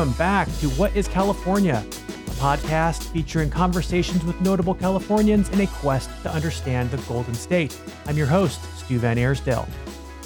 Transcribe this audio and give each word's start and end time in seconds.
welcome 0.00 0.16
back 0.16 0.48
to 0.60 0.70
What 0.70 0.96
is 0.96 1.06
California, 1.06 1.84
a 1.86 2.30
podcast 2.40 3.02
featuring 3.12 3.50
conversations 3.50 4.24
with 4.24 4.40
notable 4.40 4.74
Californians 4.74 5.50
in 5.50 5.60
a 5.60 5.66
quest 5.66 6.08
to 6.22 6.32
understand 6.32 6.90
the 6.90 6.96
Golden 7.06 7.34
State. 7.34 7.78
I'm 8.06 8.16
your 8.16 8.26
host, 8.26 8.62
Stu 8.78 8.98
Van 8.98 9.18
Arsdale. 9.18 9.68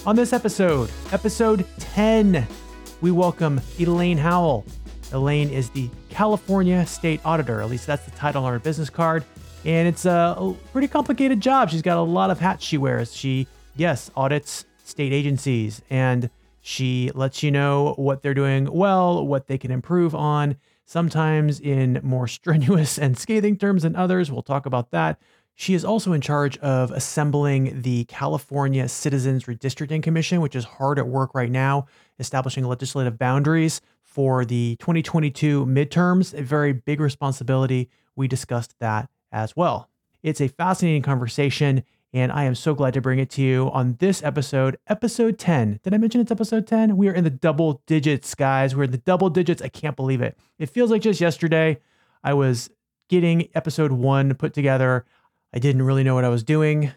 On 0.07 0.15
this 0.15 0.33
episode, 0.33 0.93
episode 1.11 1.67
10, 1.81 2.47
we 3.01 3.11
welcome 3.11 3.61
Elaine 3.81 4.17
Howle. 4.17 4.65
Elaine 5.11 5.51
is 5.51 5.71
the 5.71 5.91
California 6.09 6.87
State 6.87 7.21
Auditor, 7.25 7.61
at 7.61 7.69
least 7.69 7.89
that's 7.89 8.05
the 8.05 8.13
title 8.13 8.45
on 8.45 8.53
her 8.53 8.61
business 8.61 8.91
card. 8.91 9.25
And 9.65 9.89
it's 9.89 10.05
a 10.05 10.55
pretty 10.71 10.87
complicated 10.87 11.41
job. 11.41 11.71
She's 11.71 11.83
got 11.83 11.97
a 11.99 12.01
lot 12.01 12.31
of 12.31 12.39
hats 12.39 12.65
she 12.65 12.79
wears. 12.79 13.13
She, 13.13 13.49
yes, 13.75 14.09
audits 14.15 14.67
state 14.85 15.13
agencies 15.13 15.83
and 15.91 16.31
she 16.67 17.11
lets 17.15 17.43
you 17.43 17.51
know 17.51 17.93
what 17.99 18.23
they're 18.23 18.33
doing 18.33 18.73
well, 18.73 19.27
what 19.27 19.49
they 19.49 19.59
can 19.59 19.71
improve 19.71 20.15
on, 20.15 20.57
sometimes 20.87 21.61
in 21.61 22.01
more 22.03 22.27
strenuous 22.39 22.99
and 22.99 23.19
scathing 23.19 23.59
terms 23.59 23.83
than 23.83 23.95
others. 23.95 24.33
We'll 24.33 24.41
talk 24.41 24.65
about 24.65 24.91
that. 24.91 25.21
She 25.55 25.75
is 25.75 25.85
also 25.85 26.15
in 26.15 26.23
charge 26.23 26.57
of 26.59 26.91
assembling 26.91 27.83
the 27.83 28.07
California 28.07 28.89
Citizens 28.89 29.45
Redistricting 29.45 30.03
Commission, 30.03 30.41
which 30.41 30.57
is 30.57 30.65
hard 30.65 30.99
at 30.99 31.07
work 31.07 31.35
right 31.35 31.51
now, 31.51 31.85
establishing 32.19 32.65
legislative 32.65 33.19
boundaries 33.19 33.83
for 34.03 34.47
the 34.47 34.77
2022 34.77 35.67
midterms, 35.67 36.33
a 36.33 36.43
very 36.43 36.73
big 36.73 36.99
responsibility. 36.99 37.91
We 38.17 38.27
discussed 38.27 38.75
that 38.79 39.11
as 39.31 39.55
well. 39.55 39.91
It's 40.23 40.41
a 40.41 40.49
fascinating 40.49 41.03
conversation 41.03 41.85
and 42.15 42.31
I 42.31 42.45
am 42.45 42.55
so 42.55 42.75
glad 42.75 42.95
to 42.95 43.01
bring 43.01 43.19
it 43.19 43.29
to 43.31 43.43
you 43.43 43.73
on 43.73 43.97
this 43.99 44.23
episode, 44.23 44.79
episode 44.87 45.37
10. 45.37 45.81
Did 45.83 45.93
I 45.93 45.99
mention 45.99 46.21
it's 46.21 46.31
episode 46.31 46.65
10? 46.65 46.97
We 46.97 47.09
are 47.09 47.13
in 47.13 47.25
the 47.25 47.31
double 47.31 47.83
digits, 47.87 48.37
guys. 48.37 48.77
We're 48.77 48.85
in 48.85 48.93
the 48.93 48.99
double 48.99 49.29
digits. 49.29 49.61
I 49.61 49.69
can't 49.69 49.97
believe 49.97 50.23
it. 50.23 50.39
It 50.57 50.71
feels 50.71 50.93
like 50.93 51.03
just 51.03 51.21
yesterday 51.21 51.81
I 52.23 52.35
was 52.35 52.71
getting 53.09 53.49
episode 53.57 53.91
one 53.91 54.33
put 54.35 54.55
together. 54.55 55.05
I 55.53 55.59
didn't 55.59 55.83
really 55.83 56.05
know 56.05 56.15
what 56.15 56.25
I 56.25 56.29
was 56.29 56.45
doing. 56.45 56.93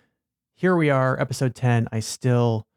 Here 0.53 0.75
we 0.75 0.91
are, 0.91 1.19
episode 1.19 1.55
10. 1.55 1.87
I 1.91 1.99
still 1.99 2.67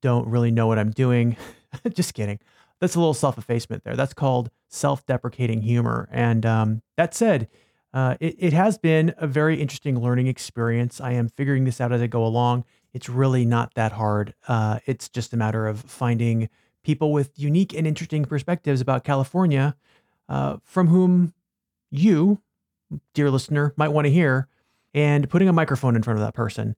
don't 0.00 0.26
really 0.26 0.50
know 0.50 0.66
what 0.66 0.78
I'm 0.78 0.90
doing. 0.90 1.36
just 1.92 2.14
kidding. 2.14 2.40
That's 2.80 2.94
a 2.94 2.98
little 2.98 3.12
self 3.12 3.36
effacement 3.36 3.84
there. 3.84 3.94
That's 3.94 4.14
called 4.14 4.50
self 4.68 5.04
deprecating 5.04 5.60
humor. 5.60 6.08
And 6.10 6.46
um, 6.46 6.82
that 6.96 7.14
said, 7.14 7.46
uh, 7.94 8.16
it, 8.18 8.34
it 8.38 8.52
has 8.52 8.76
been 8.76 9.14
a 9.18 9.26
very 9.26 9.62
interesting 9.62 10.00
learning 10.00 10.26
experience. 10.26 11.00
I 11.00 11.12
am 11.12 11.28
figuring 11.28 11.64
this 11.64 11.80
out 11.80 11.92
as 11.92 12.02
I 12.02 12.08
go 12.08 12.26
along. 12.26 12.64
It's 12.92 13.08
really 13.08 13.46
not 13.46 13.74
that 13.74 13.92
hard. 13.92 14.34
Uh, 14.48 14.80
it's 14.84 15.08
just 15.08 15.32
a 15.32 15.36
matter 15.36 15.68
of 15.68 15.80
finding 15.80 16.48
people 16.82 17.12
with 17.12 17.30
unique 17.36 17.72
and 17.72 17.86
interesting 17.86 18.24
perspectives 18.24 18.80
about 18.80 19.04
California 19.04 19.76
uh, 20.28 20.56
from 20.64 20.88
whom 20.88 21.34
you, 21.88 22.40
dear 23.14 23.30
listener, 23.30 23.72
might 23.76 23.88
want 23.88 24.06
to 24.06 24.12
hear, 24.12 24.48
and 24.92 25.30
putting 25.30 25.48
a 25.48 25.52
microphone 25.52 25.94
in 25.94 26.02
front 26.02 26.18
of 26.18 26.24
that 26.24 26.34
person 26.34 26.74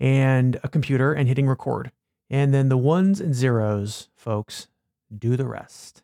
and 0.00 0.58
a 0.62 0.68
computer 0.68 1.12
and 1.12 1.28
hitting 1.28 1.46
record. 1.46 1.92
And 2.30 2.54
then 2.54 2.70
the 2.70 2.78
ones 2.78 3.20
and 3.20 3.34
zeros, 3.34 4.08
folks, 4.16 4.68
do 5.16 5.36
the 5.36 5.46
rest. 5.46 6.02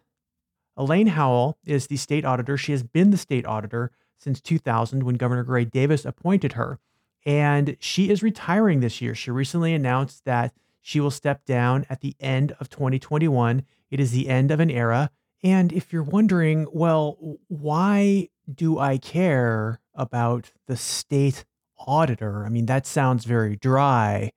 Elaine 0.76 1.08
Howle 1.08 1.56
is 1.64 1.86
the 1.86 1.96
state 1.96 2.26
auditor. 2.26 2.58
She 2.58 2.72
has 2.72 2.82
been 2.82 3.10
the 3.10 3.16
state 3.16 3.46
auditor 3.46 3.90
since 4.20 4.40
2000 4.40 5.02
when 5.02 5.16
Governor 5.16 5.42
Gray 5.42 5.64
Davis 5.64 6.04
appointed 6.04 6.52
her. 6.52 6.78
And 7.24 7.76
she 7.80 8.10
is 8.10 8.22
retiring 8.22 8.80
this 8.80 9.00
year. 9.00 9.14
She 9.14 9.30
recently 9.30 9.74
announced 9.74 10.24
that 10.24 10.52
she 10.80 11.00
will 11.00 11.10
step 11.10 11.44
down 11.44 11.86
at 11.90 12.00
the 12.00 12.14
end 12.20 12.56
of 12.60 12.70
2021. 12.70 13.64
It 13.90 14.00
is 14.00 14.12
the 14.12 14.28
end 14.28 14.50
of 14.50 14.60
an 14.60 14.70
era. 14.70 15.10
And 15.42 15.72
if 15.72 15.92
you're 15.92 16.02
wondering, 16.02 16.66
well, 16.72 17.38
why 17.48 18.28
do 18.52 18.78
I 18.78 18.98
care 18.98 19.80
about 19.94 20.52
the 20.66 20.76
state 20.76 21.44
auditor? 21.78 22.44
I 22.44 22.48
mean, 22.48 22.66
that 22.66 22.86
sounds 22.86 23.24
very 23.24 23.56
dry. 23.56 24.32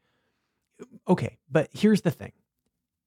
Okay, 1.07 1.37
but 1.49 1.69
here's 1.73 2.01
the 2.01 2.11
thing. 2.11 2.31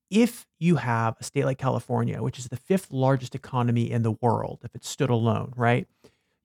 If 0.08 0.46
you 0.58 0.76
have 0.76 1.16
a 1.18 1.24
state 1.24 1.44
like 1.44 1.58
California, 1.58 2.22
which 2.22 2.38
is 2.38 2.46
the 2.48 2.56
fifth 2.56 2.92
largest 2.92 3.34
economy 3.34 3.90
in 3.90 4.02
the 4.02 4.12
world, 4.12 4.60
if 4.62 4.74
it 4.74 4.84
stood 4.84 5.10
alone, 5.10 5.52
right? 5.56 5.88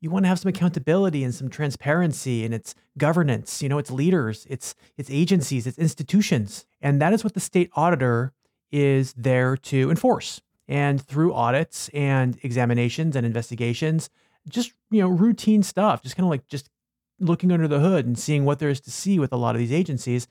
You 0.02 0.10
want 0.10 0.26
to 0.26 0.30
have 0.30 0.40
some 0.40 0.50
accountability 0.50 1.24
and 1.24 1.34
some 1.34 1.48
transparency 1.48 2.44
in 2.44 2.52
its 2.52 2.74
governance, 2.98 3.62
you 3.62 3.70
know, 3.70 3.78
its 3.78 3.92
leaders, 3.92 4.48
its 4.50 4.76
its 4.98 5.10
agencies, 5.12 5.68
its 5.68 5.78
institutions. 5.78 6.66
And 6.82 7.00
that 7.02 7.14
is 7.14 7.24
what 7.24 7.36
the 7.36 7.40
state 7.40 7.70
auditor 7.76 8.34
is 8.72 9.14
there 9.14 9.56
to 9.56 9.90
enforce. 9.90 10.42
And 10.68 11.02
through 11.02 11.34
audits 11.34 11.90
and 11.90 12.38
examinations 12.44 13.16
and 13.16 13.26
investigations, 13.26 14.10
just, 14.50 14.74
you 14.90 15.02
know, 15.02 15.10
routine 15.10 15.62
stuff, 15.64 16.02
just 16.02 16.16
kind 16.16 16.26
of 16.26 16.32
like 16.32 16.48
just 16.48 16.70
looking 17.20 17.52
under 17.52 17.68
the 17.68 17.80
hood 17.80 18.06
and 18.06 18.18
seeing 18.18 18.46
what 18.46 18.60
there 18.60 18.70
is 18.70 18.82
to 18.82 18.92
see 18.92 19.20
with 19.20 19.32
a 19.32 19.38
lot 19.38 19.54
of 19.54 19.60
these 19.60 19.72
agencies, 19.72 20.28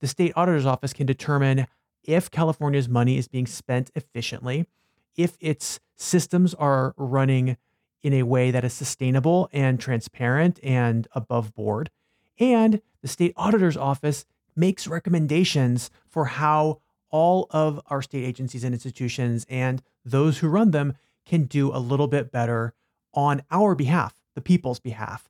the 0.00 0.06
state 0.06 0.32
auditor's 0.36 0.66
office 0.66 0.92
can 0.92 1.06
determine 1.06 1.66
if 2.02 2.30
California's 2.30 2.88
money 2.88 3.16
is 3.16 3.28
being 3.28 3.46
spent 3.46 3.90
efficiently, 3.94 4.66
if 5.16 5.38
its 5.40 5.80
systems 5.96 6.52
are 6.54 6.92
running 6.98 7.56
in 8.02 8.12
a 8.12 8.22
way 8.22 8.50
that 8.50 8.64
is 8.64 8.72
sustainable 8.72 9.48
and 9.52 9.80
transparent 9.80 10.60
and 10.62 11.08
above 11.12 11.54
board. 11.54 11.90
And 12.38 12.80
the 13.02 13.08
state 13.08 13.32
auditor's 13.36 13.76
office 13.76 14.24
makes 14.54 14.86
recommendations 14.86 15.90
for 16.08 16.26
how 16.26 16.80
all 17.10 17.46
of 17.50 17.80
our 17.86 18.02
state 18.02 18.24
agencies 18.24 18.64
and 18.64 18.74
institutions 18.74 19.46
and 19.48 19.82
those 20.04 20.38
who 20.38 20.48
run 20.48 20.70
them 20.70 20.94
can 21.24 21.44
do 21.44 21.74
a 21.74 21.78
little 21.78 22.08
bit 22.08 22.30
better 22.30 22.74
on 23.14 23.42
our 23.50 23.74
behalf, 23.74 24.14
the 24.34 24.40
people's 24.40 24.78
behalf. 24.78 25.28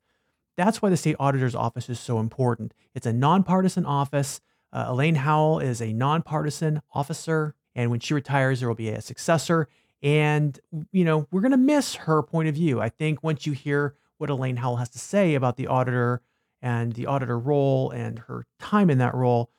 That's 0.56 0.80
why 0.80 0.90
the 0.90 0.96
state 0.96 1.16
auditor's 1.18 1.54
office 1.54 1.88
is 1.88 2.00
so 2.00 2.18
important. 2.18 2.72
It's 2.94 3.06
a 3.06 3.12
nonpartisan 3.12 3.84
office. 3.84 4.40
Uh, 4.72 4.86
Elaine 4.88 5.16
Howle 5.16 5.60
is 5.60 5.80
a 5.80 5.92
nonpartisan 5.92 6.82
officer, 6.92 7.54
and 7.74 7.90
when 7.90 8.00
she 8.00 8.14
retires, 8.14 8.60
there 8.60 8.68
will 8.68 8.74
be 8.74 8.88
a 8.88 9.00
successor. 9.00 9.68
And, 10.02 10.58
you 10.92 11.04
know, 11.04 11.26
we're 11.30 11.40
going 11.40 11.52
to 11.52 11.56
miss 11.56 11.94
her 11.94 12.22
point 12.22 12.48
of 12.48 12.54
view. 12.54 12.80
I 12.80 12.88
think 12.88 13.22
once 13.22 13.46
you 13.46 13.52
hear 13.52 13.94
what 14.18 14.30
Elaine 14.30 14.56
Howle 14.56 14.76
has 14.76 14.88
to 14.90 14.98
say 14.98 15.34
about 15.34 15.56
the 15.56 15.66
auditor 15.66 16.20
and 16.62 16.92
the 16.92 17.06
auditor 17.06 17.38
role 17.38 17.90
and 17.90 18.18
her 18.20 18.46
time 18.58 18.90
in 18.90 18.98
that 18.98 19.14
role, 19.14 19.50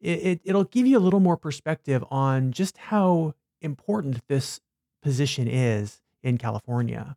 it, 0.00 0.40
it, 0.44 0.54
will 0.54 0.64
give 0.64 0.86
you 0.86 0.98
a 0.98 1.00
little 1.00 1.20
more 1.20 1.36
perspective 1.36 2.04
on 2.10 2.52
just 2.52 2.76
how 2.76 3.34
important 3.60 4.26
this 4.28 4.60
position 5.00 5.46
is 5.46 6.02
in 6.22 6.38
California. 6.38 7.16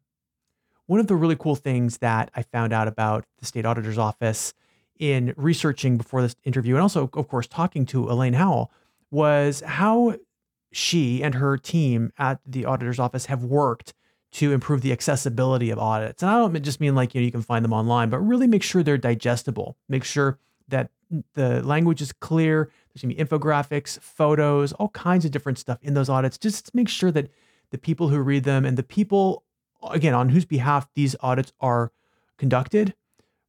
One 0.86 1.00
of 1.00 1.08
the 1.08 1.16
really 1.16 1.36
cool 1.36 1.56
things 1.56 1.98
that 1.98 2.30
I 2.36 2.44
found 2.44 2.74
out 2.74 2.88
about 2.88 3.26
the 3.40 3.46
state 3.46 3.66
auditor's 3.66 3.98
office 3.98 4.54
in 5.00 5.34
researching 5.36 5.98
before 5.98 6.22
this 6.22 6.36
interview, 6.44 6.76
and 6.76 6.82
also, 6.82 7.10
of 7.14 7.28
course, 7.28 7.48
talking 7.48 7.86
to 7.88 8.10
Elaine 8.10 8.34
Howle, 8.34 8.72
was 9.12 9.62
how 9.66 10.16
she 10.76 11.24
and 11.24 11.36
her 11.36 11.58
team 11.58 12.12
at 12.18 12.42
the 12.46 12.66
auditor's 12.66 13.00
office 13.00 13.28
have 13.28 13.46
worked 13.46 13.94
to 14.34 14.52
improve 14.52 14.82
the 14.82 14.92
accessibility 14.92 15.70
of 15.70 15.80
audits. 15.80 16.22
And 16.22 16.30
I 16.30 16.38
don't 16.38 16.62
just 16.62 16.82
mean 16.82 16.96
like 16.96 17.16
you 17.16 17.22
know 17.22 17.26
you 17.26 17.32
can 17.32 17.42
find 17.42 17.64
them 17.64 17.72
online, 17.72 18.10
but 18.10 18.20
really 18.20 18.46
make 18.46 18.62
sure 18.62 18.84
they're 18.84 18.98
digestible. 18.98 19.78
Make 19.88 20.04
sure 20.04 20.38
that 20.68 20.90
the 21.34 21.64
language 21.64 22.02
is 22.02 22.12
clear. 22.12 22.70
There's 22.94 23.04
gonna 23.04 23.14
be 23.14 23.24
infographics, 23.24 23.98
photos, 24.02 24.74
all 24.74 24.90
kinds 24.90 25.24
of 25.24 25.32
different 25.32 25.60
stuff 25.60 25.80
in 25.82 25.94
those 25.94 26.10
audits. 26.10 26.38
Just 26.38 26.76
make 26.76 26.90
sure 26.90 27.10
that 27.12 27.30
the 27.70 27.78
people 27.78 28.10
who 28.10 28.20
read 28.20 28.44
them 28.44 28.66
and 28.66 28.76
the 28.76 28.84
people 28.84 29.44
again 29.90 30.14
on 30.14 30.28
whose 30.28 30.44
behalf 30.44 30.90
these 30.94 31.16
audits 31.22 31.54
are 31.62 31.94
conducted 32.38 32.94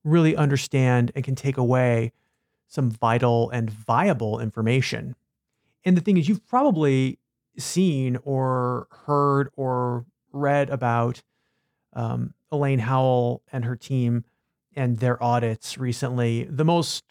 really 0.05 0.37
understand 0.37 1.11
and 1.17 1.25
can 1.25 1.35
take 1.35 1.57
away 1.57 2.13
some 2.69 2.89
vital 2.89 3.51
and 3.51 3.69
viable 3.69 4.39
information 4.39 5.17
and 5.87 5.97
the 5.97 6.01
thing 6.01 6.19
is, 6.19 6.29
you've 6.29 6.47
probably 6.47 7.21
seen 7.57 8.19
or 8.25 8.89
heard 9.07 9.49
or 9.57 10.05
read 10.33 10.69
about 10.69 11.23
um, 11.93 12.35
Elaine 12.51 12.81
Howle 12.81 13.43
and 13.53 13.65
her 13.65 13.77
team 13.77 14.25
and 14.75 14.99
their 14.99 15.23
audits 15.23 15.79
recently. 15.79 16.43
The 16.45 16.65
most 16.65 17.05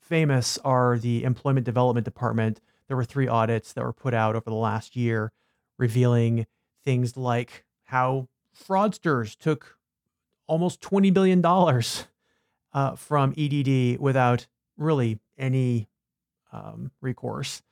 famous 0.00 0.56
are 0.58 0.98
the 0.98 1.24
Employment 1.24 1.66
Development 1.66 2.04
Department. 2.04 2.60
There 2.86 2.96
were 2.96 3.04
three 3.04 3.26
audits 3.26 3.72
that 3.72 3.82
were 3.82 3.92
put 3.92 4.14
out 4.14 4.36
over 4.36 4.48
the 4.48 4.54
last 4.54 4.94
year 4.94 5.32
revealing 5.76 6.46
things 6.84 7.16
like 7.16 7.64
how 7.84 8.28
fraudsters 8.56 9.36
took 9.36 9.78
almost 10.46 10.80
$20 10.80 11.12
billion 11.12 11.44
uh, 12.72 12.94
from 12.94 13.34
EDD 13.36 13.98
without 13.98 14.46
really 14.76 15.18
any 15.36 15.88
um, 16.52 16.92
recourse. 17.00 17.62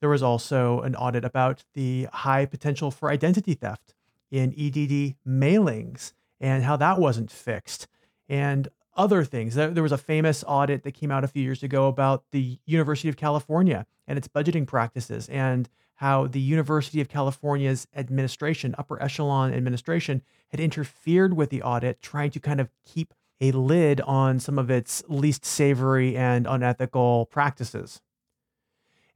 There 0.00 0.10
was 0.10 0.22
also 0.22 0.80
an 0.80 0.94
audit 0.94 1.24
about 1.24 1.64
the 1.74 2.08
high 2.12 2.46
potential 2.46 2.90
for 2.90 3.10
identity 3.10 3.54
theft 3.54 3.94
in 4.30 4.52
EDD 4.52 5.16
mailings 5.26 6.12
and 6.40 6.64
how 6.64 6.76
that 6.76 6.98
wasn't 6.98 7.30
fixed, 7.30 7.88
and 8.28 8.68
other 8.96 9.24
things. 9.24 9.54
There 9.54 9.82
was 9.82 9.92
a 9.92 9.98
famous 9.98 10.44
audit 10.46 10.82
that 10.82 10.92
came 10.92 11.10
out 11.10 11.24
a 11.24 11.28
few 11.28 11.42
years 11.42 11.62
ago 11.62 11.86
about 11.86 12.24
the 12.32 12.58
University 12.64 13.08
of 13.08 13.16
California 13.16 13.86
and 14.06 14.18
its 14.18 14.28
budgeting 14.28 14.66
practices 14.66 15.28
and 15.28 15.68
how 15.96 16.26
the 16.26 16.40
University 16.40 17.00
of 17.00 17.08
California's 17.08 17.86
administration, 17.94 18.74
upper 18.76 19.02
echelon 19.02 19.54
administration, 19.54 20.22
had 20.48 20.60
interfered 20.60 21.34
with 21.34 21.50
the 21.50 21.62
audit, 21.62 22.02
trying 22.02 22.30
to 22.30 22.40
kind 22.40 22.60
of 22.60 22.68
keep 22.84 23.14
a 23.40 23.52
lid 23.52 24.00
on 24.02 24.38
some 24.38 24.58
of 24.58 24.70
its 24.70 25.02
least 25.08 25.44
savory 25.44 26.16
and 26.16 26.46
unethical 26.46 27.26
practices. 27.26 28.00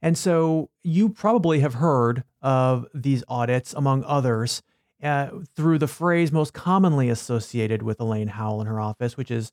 And 0.01 0.17
so 0.17 0.69
you 0.83 1.09
probably 1.09 1.59
have 1.59 1.75
heard 1.75 2.23
of 2.41 2.87
these 2.93 3.23
audits, 3.27 3.73
among 3.73 4.03
others, 4.05 4.63
uh, 5.03 5.29
through 5.55 5.77
the 5.77 5.87
phrase 5.87 6.31
most 6.31 6.53
commonly 6.53 7.09
associated 7.09 7.83
with 7.83 7.99
Elaine 7.99 8.29
Howle 8.29 8.61
in 8.61 8.67
her 8.67 8.79
office, 8.79 9.17
which 9.17 9.31
is 9.31 9.51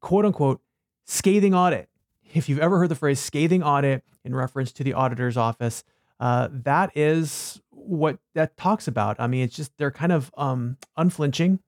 quote 0.00 0.24
unquote 0.24 0.60
scathing 1.04 1.54
audit. 1.54 1.88
If 2.34 2.48
you've 2.48 2.58
ever 2.58 2.78
heard 2.78 2.88
the 2.88 2.94
phrase 2.94 3.20
scathing 3.20 3.62
audit 3.62 4.04
in 4.24 4.34
reference 4.34 4.72
to 4.72 4.84
the 4.84 4.94
auditor's 4.94 5.36
office, 5.36 5.84
uh, 6.20 6.48
that 6.50 6.96
is 6.96 7.60
what 7.70 8.18
that 8.34 8.56
talks 8.56 8.86
about. 8.86 9.16
I 9.18 9.26
mean, 9.26 9.42
it's 9.42 9.56
just 9.56 9.76
they're 9.76 9.90
kind 9.90 10.12
of 10.12 10.30
um, 10.36 10.78
unflinching, 10.96 11.58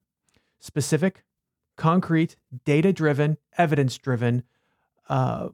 specific, 0.61 1.25
concrete, 1.77 2.37
data 2.65 2.93
driven, 2.93 3.37
evidence 3.59 3.99
driven 3.99 4.45
uh, 5.09 5.49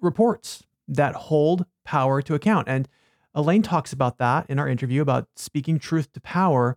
reports 0.00 0.64
that 0.88 1.14
hold 1.14 1.64
power 1.84 2.22
to 2.22 2.34
account. 2.34 2.68
And 2.68 2.88
Elaine 3.34 3.62
talks 3.62 3.92
about 3.92 4.18
that 4.18 4.48
in 4.48 4.58
our 4.58 4.68
interview 4.68 5.02
about 5.02 5.28
speaking 5.36 5.78
truth 5.78 6.12
to 6.12 6.20
power. 6.20 6.76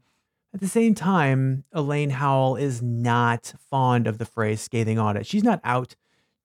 At 0.54 0.59
the 0.59 0.68
same 0.68 0.95
time, 0.95 1.65
Elaine 1.71 2.12
Howle 2.12 2.56
is 2.56 2.81
not 2.81 3.54
fond 3.69 4.07
of 4.07 4.18
the 4.18 4.25
phrase 4.25 4.62
scathing 4.62 4.98
audit. 4.98 5.27
She's 5.27 5.44
not 5.44 5.62
out 5.63 5.95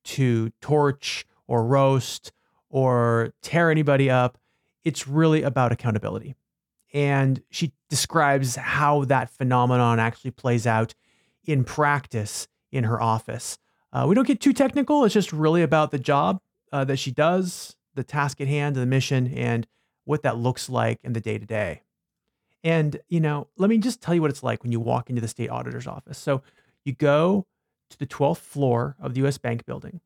to 0.04 0.50
torch 0.60 1.24
or 1.46 1.64
roast 1.64 2.32
or 2.68 3.32
tear 3.42 3.70
anybody 3.70 4.10
up. 4.10 4.38
It's 4.84 5.06
really 5.06 5.42
about 5.42 5.72
accountability. 5.72 6.34
And 6.92 7.42
she 7.50 7.72
describes 7.88 8.56
how 8.56 9.04
that 9.04 9.30
phenomenon 9.30 9.98
actually 9.98 10.32
plays 10.32 10.66
out 10.66 10.94
in 11.44 11.64
practice 11.64 12.48
in 12.70 12.84
her 12.84 13.00
office. 13.00 13.58
Uh, 13.92 14.06
we 14.08 14.14
don't 14.14 14.26
get 14.26 14.40
too 14.40 14.52
technical. 14.52 15.04
It's 15.04 15.14
just 15.14 15.32
really 15.32 15.62
about 15.62 15.90
the 15.90 15.98
job 15.98 16.40
uh, 16.72 16.84
that 16.84 16.98
she 16.98 17.10
does, 17.10 17.76
the 17.94 18.04
task 18.04 18.40
at 18.40 18.48
hand, 18.48 18.76
the 18.76 18.86
mission, 18.86 19.32
and 19.34 19.66
what 20.04 20.22
that 20.22 20.36
looks 20.36 20.68
like 20.68 20.98
in 21.02 21.12
the 21.12 21.20
day 21.20 21.38
to 21.38 21.46
day. 21.46 21.82
And, 22.64 23.00
you 23.08 23.20
know, 23.20 23.48
let 23.56 23.70
me 23.70 23.78
just 23.78 24.00
tell 24.00 24.14
you 24.14 24.20
what 24.22 24.30
it's 24.30 24.42
like 24.42 24.62
when 24.62 24.72
you 24.72 24.80
walk 24.80 25.10
into 25.10 25.20
the 25.20 25.28
state 25.28 25.50
auditor's 25.50 25.86
office. 25.86 26.18
So 26.18 26.42
you 26.84 26.92
go 26.92 27.46
to 27.90 27.98
the 27.98 28.06
12th 28.06 28.38
floor 28.38 28.96
of 29.00 29.14
the 29.14 29.26
US 29.26 29.38
Bank 29.38 29.66
building 29.66 30.00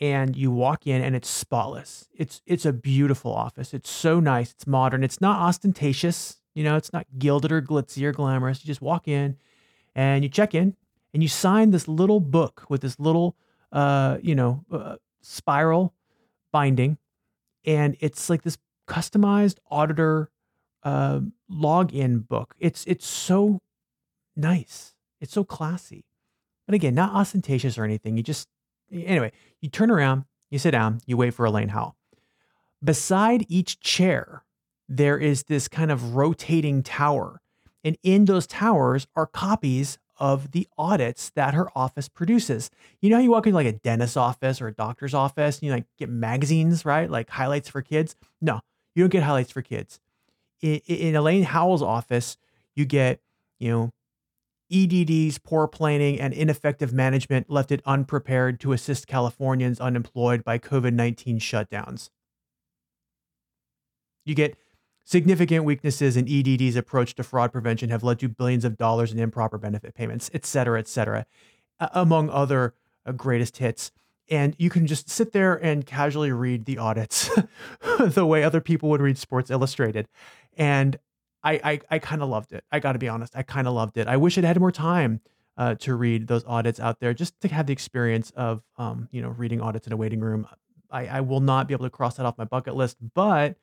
and 0.00 0.36
you 0.36 0.50
walk 0.50 0.86
in 0.86 1.02
and 1.02 1.14
it's 1.14 1.28
spotless. 1.28 2.08
It's 2.14 2.40
it's 2.46 2.64
a 2.64 2.72
beautiful 2.72 3.32
office. 3.32 3.74
It's 3.74 3.90
so 3.90 4.20
nice. 4.20 4.52
It's 4.52 4.66
modern. 4.66 5.04
It's 5.04 5.20
not 5.20 5.40
ostentatious. 5.40 6.38
You 6.54 6.64
know, 6.64 6.76
it's 6.76 6.92
not 6.92 7.06
gilded 7.18 7.52
or 7.52 7.62
glitzy 7.62 8.02
or 8.04 8.12
glamorous. 8.12 8.64
You 8.64 8.66
just 8.66 8.82
walk 8.82 9.06
in 9.06 9.36
and 9.94 10.24
you 10.24 10.30
check 10.30 10.54
in 10.54 10.76
and 11.12 11.22
you 11.22 11.28
sign 11.28 11.70
this 11.70 11.86
little 11.86 12.20
book 12.20 12.64
with 12.68 12.80
this 12.80 12.98
little 12.98 13.36
uh, 13.72 14.18
you 14.22 14.34
know, 14.34 14.64
uh, 14.70 14.96
spiral 15.22 15.94
binding 16.52 16.98
and 17.64 17.96
it's 18.00 18.28
like 18.30 18.42
this 18.42 18.58
customized 18.88 19.56
auditor 19.70 20.30
uh, 20.82 21.20
login 21.50 22.26
book. 22.26 22.54
It's 22.58 22.84
it's 22.86 23.06
so 23.06 23.58
nice. 24.36 24.94
It's 25.20 25.32
so 25.32 25.44
classy. 25.44 26.04
But 26.66 26.74
again, 26.74 26.94
not 26.94 27.12
ostentatious 27.12 27.78
or 27.78 27.84
anything. 27.84 28.16
You 28.16 28.22
just 28.22 28.48
anyway, 28.92 29.32
you 29.60 29.68
turn 29.68 29.90
around, 29.90 30.24
you 30.50 30.58
sit 30.58 30.72
down, 30.72 31.00
you 31.06 31.16
wait 31.16 31.34
for 31.34 31.44
Elaine 31.44 31.68
Howle. 31.68 31.96
Beside 32.82 33.46
each 33.48 33.80
chair, 33.80 34.44
there 34.88 35.18
is 35.18 35.44
this 35.44 35.68
kind 35.68 35.90
of 35.90 36.14
rotating 36.14 36.82
tower. 36.82 37.40
And 37.84 37.96
in 38.02 38.26
those 38.26 38.46
towers 38.46 39.06
are 39.16 39.26
copies 39.26 39.98
of 40.22 40.52
the 40.52 40.68
audits 40.78 41.30
that 41.30 41.52
her 41.52 41.68
office 41.76 42.08
produces. 42.08 42.70
You 43.00 43.10
know 43.10 43.18
you 43.18 43.32
walk 43.32 43.48
into 43.48 43.56
like 43.56 43.66
a 43.66 43.72
dentist's 43.72 44.16
office 44.16 44.60
or 44.60 44.68
a 44.68 44.72
doctor's 44.72 45.14
office 45.14 45.58
and 45.58 45.66
you 45.66 45.72
like 45.72 45.86
get 45.98 46.08
magazines, 46.08 46.84
right? 46.84 47.10
Like 47.10 47.28
highlights 47.28 47.68
for 47.68 47.82
kids. 47.82 48.14
No, 48.40 48.60
you 48.94 49.02
don't 49.02 49.10
get 49.10 49.24
highlights 49.24 49.50
for 49.50 49.62
kids. 49.62 49.98
In, 50.60 50.76
in 50.86 51.16
Elaine 51.16 51.42
Howle's 51.42 51.82
office, 51.82 52.36
you 52.76 52.84
get, 52.84 53.20
you 53.58 53.72
know, 53.72 53.90
EDD's 54.72 55.38
poor 55.38 55.66
planning 55.66 56.20
and 56.20 56.32
ineffective 56.32 56.92
management 56.92 57.50
left 57.50 57.72
it 57.72 57.82
unprepared 57.84 58.60
to 58.60 58.72
assist 58.72 59.08
Californians 59.08 59.80
unemployed 59.80 60.44
by 60.44 60.56
COVID 60.56 60.94
19 60.94 61.40
shutdowns. 61.40 62.10
You 64.24 64.36
get 64.36 64.56
significant 65.04 65.64
weaknesses 65.64 66.16
in 66.16 66.28
EDD's 66.28 66.76
approach 66.76 67.14
to 67.14 67.22
fraud 67.22 67.52
prevention 67.52 67.90
have 67.90 68.02
led 68.02 68.18
to 68.20 68.28
billions 68.28 68.64
of 68.64 68.76
dollars 68.76 69.12
in 69.12 69.18
improper 69.18 69.58
benefit 69.58 69.94
payments, 69.94 70.30
et 70.32 70.46
cetera, 70.46 70.78
et 70.78 70.88
cetera, 70.88 71.26
among 71.80 72.30
other 72.30 72.74
uh, 73.06 73.12
greatest 73.12 73.56
hits. 73.58 73.90
And 74.28 74.54
you 74.58 74.70
can 74.70 74.86
just 74.86 75.10
sit 75.10 75.32
there 75.32 75.54
and 75.56 75.84
casually 75.84 76.32
read 76.32 76.64
the 76.64 76.78
audits 76.78 77.28
the 77.98 78.24
way 78.24 78.44
other 78.44 78.60
people 78.60 78.88
would 78.90 79.00
read 79.00 79.18
Sports 79.18 79.50
Illustrated. 79.50 80.08
And 80.56 80.98
I 81.42 81.60
I, 81.64 81.80
I 81.90 81.98
kind 81.98 82.22
of 82.22 82.28
loved 82.28 82.52
it. 82.52 82.64
I 82.70 82.78
got 82.78 82.92
to 82.92 82.98
be 82.98 83.08
honest. 83.08 83.36
I 83.36 83.42
kind 83.42 83.66
of 83.66 83.74
loved 83.74 83.98
it. 83.98 84.06
I 84.06 84.16
wish 84.16 84.38
I'd 84.38 84.44
had 84.44 84.58
more 84.60 84.72
time 84.72 85.20
uh, 85.56 85.74
to 85.76 85.94
read 85.94 86.28
those 86.28 86.44
audits 86.46 86.80
out 86.80 87.00
there, 87.00 87.12
just 87.12 87.40
to 87.40 87.48
have 87.48 87.66
the 87.66 87.72
experience 87.72 88.30
of 88.36 88.62
um, 88.78 89.08
you 89.10 89.20
know 89.20 89.28
reading 89.30 89.60
audits 89.60 89.86
in 89.86 89.92
a 89.92 89.96
waiting 89.96 90.20
room. 90.20 90.46
I, 90.90 91.06
I 91.06 91.20
will 91.22 91.40
not 91.40 91.68
be 91.68 91.74
able 91.74 91.86
to 91.86 91.90
cross 91.90 92.16
that 92.16 92.26
off 92.26 92.36
my 92.36 92.44
bucket 92.44 92.76
list, 92.76 92.98
but 93.14 93.56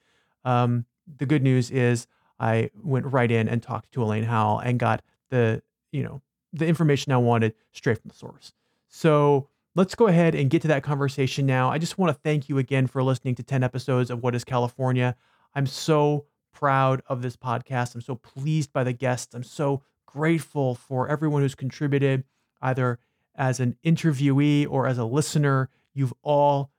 um, 0.44 0.85
the 1.17 1.25
good 1.25 1.44
news 1.44 1.71
is 1.71 2.07
I 2.39 2.71
went 2.81 3.06
right 3.06 3.29
in 3.29 3.50
and 3.50 3.61
talked 3.61 3.91
to 3.94 4.03
Elaine 4.03 4.23
Howle 4.23 4.59
and 4.59 4.79
got 4.79 5.01
the 5.29 5.61
you 5.91 6.03
know 6.03 6.21
the 6.53 6.67
information 6.67 7.11
I 7.11 7.17
wanted 7.17 7.53
straight 7.71 8.01
from 8.01 8.09
the 8.09 8.16
source. 8.16 8.54
So 8.87 9.47
let's 9.75 9.95
go 9.95 10.07
ahead 10.07 10.35
and 10.35 10.49
get 10.49 10.61
to 10.63 10.68
that 10.69 10.83
conversation 10.83 11.45
now. 11.45 11.69
I 11.69 11.78
just 11.78 11.97
want 11.97 12.16
to 12.16 12.19
thank 12.21 12.49
you 12.49 12.57
again 12.57 12.87
for 12.87 13.04
listening 13.04 13.35
to 13.35 13.44
10 13.44 13.63
episodes 13.63 14.09
of 14.09 14.23
What 14.23 14.33
is 14.33 14.44
California. 14.44 15.16
I'm 15.54 15.68
so 15.68 16.25
proud 16.51 17.01
of 17.07 17.21
this 17.21 17.37
podcast. 17.37 17.94
I'm 17.94 18.01
so 18.01 18.16
pleased 18.16 18.73
by 18.73 18.83
the 18.83 18.94
guests. 18.94 19.35
I'm 19.35 19.44
so 19.44 19.83
grateful 20.06 20.73
for 20.73 21.07
everyone 21.07 21.44
who's 21.44 21.56
contributed, 21.56 22.23
either 22.61 22.99
as 23.35 23.59
an 23.59 23.78
interviewee 23.85 24.68
or 24.69 24.87
as 24.87 24.97
a 24.97 25.06
listener. 25.06 25.69
You've 25.94 26.13
all 26.23 26.71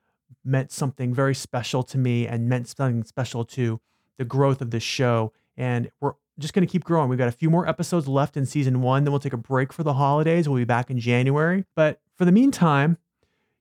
meant 0.43 0.71
something 0.71 1.13
very 1.13 1.35
special 1.35 1.83
to 1.83 1.97
me 1.97 2.27
and 2.27 2.49
meant 2.49 2.67
something 2.67 3.03
special 3.03 3.45
to 3.45 3.79
the 4.21 4.25
growth 4.25 4.61
of 4.61 4.69
this 4.69 4.83
show. 4.83 5.33
And 5.57 5.89
we're 5.99 6.13
just 6.37 6.53
going 6.53 6.65
to 6.65 6.71
keep 6.71 6.83
growing. 6.83 7.09
We've 7.09 7.17
got 7.17 7.27
a 7.27 7.31
few 7.31 7.49
more 7.49 7.67
episodes 7.67 8.07
left 8.07 8.37
in 8.37 8.45
season 8.45 8.83
one. 8.83 9.03
Then 9.03 9.11
we'll 9.11 9.19
take 9.19 9.33
a 9.33 9.37
break 9.37 9.73
for 9.73 9.81
the 9.81 9.95
holidays. 9.95 10.47
We'll 10.47 10.59
be 10.59 10.63
back 10.63 10.91
in 10.91 10.99
January. 10.99 11.65
But 11.75 11.99
for 12.15 12.25
the 12.25 12.31
meantime, 12.31 12.97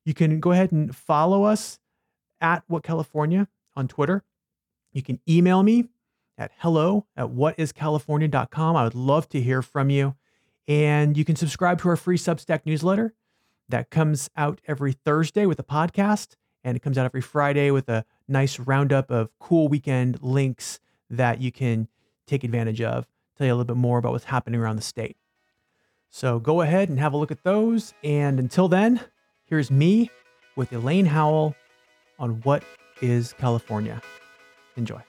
you 0.04 0.12
can 0.12 0.38
go 0.38 0.52
ahead 0.52 0.70
and 0.70 0.94
follow 0.94 1.44
us 1.44 1.78
at 2.42 2.62
What 2.66 2.82
California 2.82 3.48
on 3.74 3.88
Twitter. 3.88 4.22
You 4.92 5.02
can 5.02 5.18
email 5.26 5.62
me 5.62 5.86
at 6.36 6.52
hello 6.58 7.06
at 7.16 7.28
whatiscalifornia.com. 7.28 8.76
I 8.76 8.84
would 8.84 8.94
love 8.94 9.30
to 9.30 9.40
hear 9.40 9.62
from 9.62 9.88
you. 9.88 10.14
And 10.68 11.16
you 11.16 11.24
can 11.24 11.36
subscribe 11.36 11.80
to 11.80 11.88
our 11.88 11.96
free 11.96 12.18
Substack 12.18 12.66
newsletter 12.66 13.14
that 13.70 13.88
comes 13.88 14.28
out 14.36 14.60
every 14.68 14.92
Thursday 14.92 15.46
with 15.46 15.58
a 15.58 15.64
podcast, 15.64 16.34
and 16.62 16.76
it 16.76 16.80
comes 16.80 16.98
out 16.98 17.06
every 17.06 17.22
Friday 17.22 17.70
with 17.70 17.88
a 17.88 18.04
nice 18.30 18.58
roundup 18.58 19.10
of 19.10 19.28
cool 19.38 19.68
weekend 19.68 20.22
links 20.22 20.80
that 21.10 21.40
you 21.40 21.50
can 21.50 21.88
take 22.26 22.44
advantage 22.44 22.80
of. 22.80 23.06
Tell 23.37 23.46
you 23.46 23.52
a 23.52 23.56
little 23.56 23.64
bit 23.64 23.76
more 23.76 23.99
about 23.99 24.12
what's 24.12 24.25
happening 24.25 24.60
around 24.60 24.76
the 24.76 24.82
state. 24.82 25.16
So 26.08 26.38
go 26.38 26.60
ahead 26.60 26.88
and 26.88 26.99
have 26.99 27.12
a 27.12 27.16
look 27.16 27.30
at 27.30 27.42
those. 27.42 27.92
And 28.02 28.38
until 28.38 28.68
then, 28.68 29.00
here's 29.44 29.70
me 29.70 30.10
with 30.56 30.72
Elaine 30.72 31.06
Howle 31.06 31.54
on 32.18 32.40
What 32.42 32.62
is 33.00 33.32
California. 33.34 34.00
Enjoy. 34.76 35.00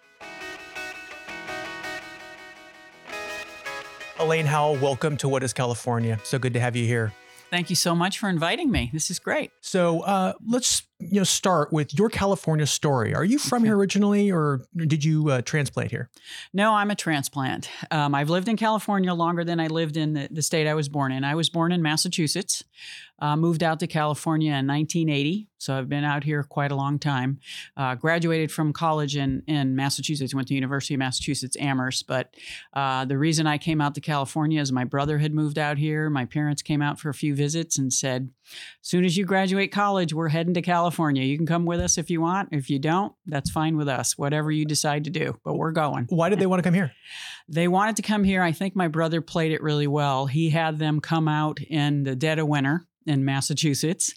Elaine 4.19 4.45
Howle, 4.45 4.75
welcome 4.75 5.17
to 5.17 5.27
What 5.27 5.43
is 5.43 5.53
California. 5.53 6.19
So 6.23 6.37
good 6.37 6.53
to 6.53 6.59
have 6.59 6.75
you 6.75 6.85
here. 6.85 7.11
Thank 7.49 7.69
you 7.69 7.75
so 7.75 7.93
much 7.95 8.17
for 8.17 8.29
inviting 8.29 8.71
me. 8.71 8.91
This 8.93 9.09
is 9.11 9.19
great. 9.19 9.51
So 9.59 10.01
uh, 10.01 10.33
let's 10.47 10.83
you 11.01 11.19
know 11.19 11.23
start 11.23 11.73
with 11.73 11.97
your 11.97 12.09
California 12.09 12.65
story. 12.65 13.13
Are 13.13 13.23
you 13.23 13.39
from 13.39 13.63
here 13.63 13.75
originally, 13.75 14.31
or 14.31 14.61
did 14.75 15.03
you 15.03 15.29
uh, 15.29 15.41
transplant 15.41 15.91
here? 15.91 16.09
No, 16.53 16.73
I'm 16.73 16.91
a 16.91 16.95
transplant. 16.95 17.69
Um, 17.89 18.13
I've 18.15 18.29
lived 18.29 18.47
in 18.47 18.57
California 18.57 19.13
longer 19.13 19.43
than 19.43 19.59
I 19.59 19.67
lived 19.67 19.97
in 19.97 20.13
the, 20.13 20.27
the, 20.31 20.41
state 20.41 20.67
I 20.67 20.73
was 20.73 20.89
born 20.89 21.11
in. 21.11 21.23
I 21.23 21.35
was 21.35 21.49
born 21.49 21.71
in 21.71 21.81
Massachusetts, 21.81 22.63
uh, 23.19 23.35
moved 23.35 23.63
out 23.63 23.79
to 23.79 23.87
California 23.87 24.51
in 24.51 24.67
1980. 24.67 25.47
So 25.57 25.77
I've 25.77 25.87
been 25.87 26.03
out 26.03 26.23
here 26.23 26.43
quite 26.43 26.71
a 26.71 26.75
long 26.75 26.97
time. 26.97 27.39
Uh, 27.77 27.95
graduated 27.95 28.51
from 28.51 28.73
college 28.73 29.15
in, 29.15 29.43
in 29.47 29.75
Massachusetts, 29.75 30.33
went 30.33 30.47
to 30.47 30.55
University 30.55 30.95
of 30.95 30.99
Massachusetts 30.99 31.55
Amherst. 31.59 32.07
But 32.07 32.35
uh, 32.73 33.05
the 33.05 33.17
reason 33.17 33.45
I 33.45 33.59
came 33.59 33.79
out 33.79 33.93
to 33.95 34.01
California 34.01 34.59
is 34.59 34.71
my 34.71 34.85
brother 34.85 35.19
had 35.19 35.33
moved 35.33 35.59
out 35.59 35.77
here. 35.77 36.09
My 36.09 36.25
parents 36.25 36.61
came 36.63 36.81
out 36.81 36.99
for 36.99 37.09
a 37.09 37.13
few 37.13 37.35
visits 37.35 37.77
and 37.77 37.93
said, 37.93 38.31
soon 38.81 39.05
as 39.05 39.17
you 39.17 39.25
graduate 39.25 39.71
college, 39.71 40.13
we're 40.13 40.29
heading 40.29 40.53
to 40.53 40.61
California. 40.61 41.23
You 41.23 41.37
can 41.37 41.45
come 41.45 41.65
with 41.65 41.79
us 41.79 41.97
if 41.97 42.09
you 42.09 42.21
want. 42.21 42.49
If 42.51 42.69
you 42.69 42.79
don't, 42.79 43.13
that's 43.25 43.51
fine 43.51 43.77
with 43.77 43.87
us. 43.87 44.17
Whatever 44.17 44.51
you 44.51 44.65
decide 44.65 45.03
to 45.05 45.09
do, 45.09 45.37
but 45.43 45.55
we're 45.55 45.71
going. 45.71 46.05
Why 46.09 46.29
did 46.29 46.39
they 46.39 46.45
want 46.45 46.59
to 46.59 46.67
come 46.67 46.73
here? 46.73 46.91
They 47.47 47.67
wanted 47.67 47.95
to 47.97 48.01
come 48.01 48.23
here. 48.23 48.41
I 48.41 48.51
think 48.51 48.75
my 48.75 48.87
brother 48.87 49.21
played 49.21 49.51
it 49.51 49.61
really 49.61 49.87
well. 49.87 50.25
He 50.25 50.49
had 50.49 50.79
them 50.79 51.01
come 51.01 51.27
out 51.27 51.59
in 51.61 52.03
the 52.03 52.15
dead 52.15 52.39
of 52.39 52.47
winter 52.47 52.85
in 53.05 53.25
Massachusetts 53.25 54.13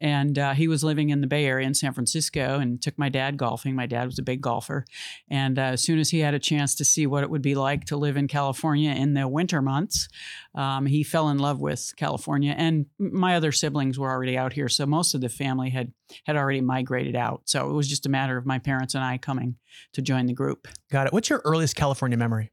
and 0.00 0.38
uh, 0.38 0.52
he 0.52 0.68
was 0.68 0.84
living 0.84 1.10
in 1.10 1.20
the 1.20 1.26
Bay 1.26 1.46
Area 1.46 1.66
in 1.66 1.74
San 1.74 1.92
Francisco 1.92 2.58
and 2.58 2.80
took 2.82 2.98
my 2.98 3.08
dad 3.08 3.36
golfing. 3.36 3.74
My 3.74 3.86
dad 3.86 4.04
was 4.04 4.18
a 4.18 4.22
big 4.22 4.40
golfer. 4.40 4.84
And 5.30 5.58
uh, 5.58 5.62
as 5.62 5.82
soon 5.82 5.98
as 5.98 6.10
he 6.10 6.20
had 6.20 6.34
a 6.34 6.38
chance 6.38 6.74
to 6.76 6.84
see 6.84 7.06
what 7.06 7.22
it 7.22 7.30
would 7.30 7.42
be 7.42 7.54
like 7.54 7.84
to 7.86 7.96
live 7.96 8.16
in 8.16 8.28
California 8.28 8.90
in 8.90 9.14
the 9.14 9.26
winter 9.26 9.62
months, 9.62 10.08
um, 10.54 10.86
he 10.86 11.02
fell 11.02 11.30
in 11.30 11.38
love 11.38 11.60
with 11.60 11.94
California. 11.96 12.54
And 12.56 12.86
my 12.98 13.36
other 13.36 13.52
siblings 13.52 13.98
were 13.98 14.10
already 14.10 14.36
out 14.36 14.52
here. 14.52 14.68
So 14.68 14.84
most 14.84 15.14
of 15.14 15.20
the 15.20 15.28
family 15.28 15.70
had, 15.70 15.92
had 16.24 16.36
already 16.36 16.60
migrated 16.60 17.16
out. 17.16 17.42
So 17.46 17.70
it 17.70 17.72
was 17.72 17.88
just 17.88 18.06
a 18.06 18.10
matter 18.10 18.36
of 18.36 18.44
my 18.44 18.58
parents 18.58 18.94
and 18.94 19.02
I 19.02 19.18
coming 19.18 19.56
to 19.94 20.02
join 20.02 20.26
the 20.26 20.34
group. 20.34 20.68
Got 20.90 21.06
it. 21.06 21.12
What's 21.12 21.30
your 21.30 21.40
earliest 21.44 21.76
California 21.76 22.18
memory? 22.18 22.52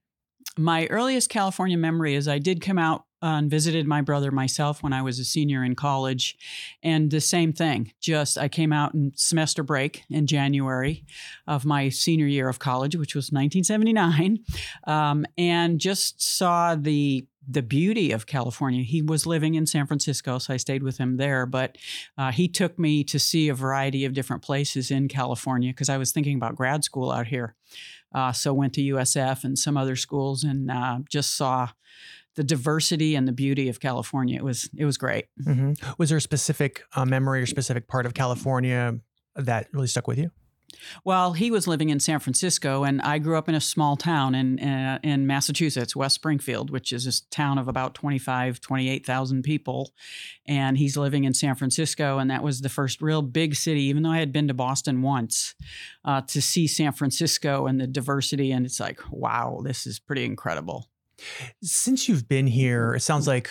My 0.58 0.86
earliest 0.88 1.30
California 1.30 1.78
memory 1.78 2.14
is 2.14 2.28
I 2.28 2.38
did 2.38 2.62
come 2.62 2.78
out 2.78 3.06
and 3.24 3.50
visited 3.50 3.88
my 3.88 4.02
brother 4.02 4.32
myself 4.32 4.84
when 4.84 4.94
I 4.94 5.02
was 5.02 5.18
a 5.18 5.24
senior 5.24 5.64
in 5.64 5.76
college. 5.76 6.38
And 6.84 7.10
the 7.10 7.22
same 7.22 7.54
thing, 7.54 7.94
just 8.02 8.38
I 8.38 8.50
came 8.50 8.74
out 8.74 8.94
in 8.94 9.14
semester 9.16 9.64
break 9.64 10.04
in 10.10 10.28
January 10.28 11.06
of 11.48 11.66
my 11.66 11.90
senior 11.90 12.28
year 12.28 12.50
of 12.50 12.60
college, 12.60 12.96
which 12.96 13.16
was 13.16 13.32
1979, 13.32 14.40
um, 14.86 15.26
and 15.38 15.80
just 15.80 16.22
saw 16.22 16.76
the 16.76 17.26
the 17.46 17.62
beauty 17.62 18.12
of 18.12 18.26
California. 18.26 18.84
He 18.84 19.02
was 19.02 19.26
living 19.26 19.56
in 19.56 19.66
San 19.66 19.86
Francisco, 19.86 20.38
so 20.38 20.54
I 20.54 20.58
stayed 20.58 20.82
with 20.82 20.98
him 20.98 21.18
there. 21.18 21.46
But 21.46 21.78
uh, 22.18 22.32
he 22.32 22.48
took 22.48 22.80
me 22.80 23.04
to 23.06 23.20
see 23.20 23.50
a 23.50 23.54
variety 23.54 24.06
of 24.06 24.14
different 24.14 24.44
places 24.44 24.92
in 24.92 25.10
California 25.10 25.72
because 25.72 25.90
I 25.90 25.98
was 25.98 26.14
thinking 26.14 26.38
about 26.38 26.56
grad 26.56 26.86
school 26.86 27.12
out 27.12 27.28
here. 27.28 27.56
Uh, 28.14 28.32
so 28.32 28.54
went 28.54 28.74
to 28.74 28.82
USF 28.82 29.44
and 29.44 29.58
some 29.58 29.76
other 29.76 29.96
schools 29.96 30.44
and 30.44 30.70
uh, 30.70 31.00
just 31.10 31.36
saw 31.36 31.70
the 32.36 32.44
diversity 32.44 33.16
and 33.16 33.28
the 33.28 33.32
beauty 33.32 33.70
of 33.70 33.80
California. 33.80 34.38
It 34.38 34.44
was 34.44 34.70
it 34.78 34.86
was 34.86 34.98
great. 34.98 35.26
Mm-hmm. 35.46 35.74
Was 35.98 36.10
there 36.10 36.18
a 36.18 36.22
specific 36.22 36.84
uh, 36.96 37.06
memory 37.06 37.42
or 37.42 37.46
specific 37.46 37.88
part 37.88 38.06
of 38.06 38.14
California 38.14 39.00
that 39.36 39.68
really 39.74 39.88
stuck 39.88 40.08
with 40.08 40.18
you? 40.18 40.32
Well, 41.04 41.34
he 41.34 41.52
was 41.52 41.68
living 41.68 41.90
in 41.90 42.00
San 42.00 42.20
Francisco, 42.20 42.84
and 42.84 43.02
I 43.02 43.20
grew 43.20 43.38
up 43.38 43.50
in 43.50 43.56
a 43.56 43.62
small 43.62 43.96
town 43.96 44.36
in 44.36 44.60
uh, 44.60 45.00
in 45.04 45.28
Massachusetts, 45.28 45.96
West 45.96 46.16
Springfield, 46.16 46.70
which 46.70 46.92
is 46.92 47.08
a 47.08 47.30
town 47.30 47.58
of 47.58 47.68
about 47.68 47.94
25, 47.96 48.60
28,000 48.60 49.44
people. 49.44 49.94
And 50.48 50.78
he's 50.78 50.98
living 50.98 51.24
in 51.24 51.34
San 51.34 51.56
Francisco, 51.56 52.18
and 52.18 52.30
that 52.30 52.44
was 52.44 52.62
the 52.62 52.70
first 52.70 53.02
real 53.02 53.22
big 53.22 53.56
city, 53.56 53.84
even 53.84 54.04
though 54.04 54.12
I 54.12 54.20
had 54.20 54.34
been 54.34 54.48
to 54.48 54.54
Boston 54.54 55.02
once, 55.02 55.56
uh, 56.06 56.22
to 56.22 56.42
see 56.42 56.68
San 56.68 56.92
Francisco 56.92 57.68
and 57.68 57.80
the 57.80 57.88
diversity. 57.88 58.52
And 58.52 58.66
it's 58.66 58.80
like, 58.80 59.00
wow, 59.12 59.62
this 59.64 59.86
is 59.86 60.00
pretty 60.00 60.26
incredible. 60.26 60.90
Since 61.62 62.08
you've 62.08 62.28
been 62.28 62.48
here, 62.48 62.94
it 62.96 63.02
sounds 63.02 63.28
like 63.28 63.50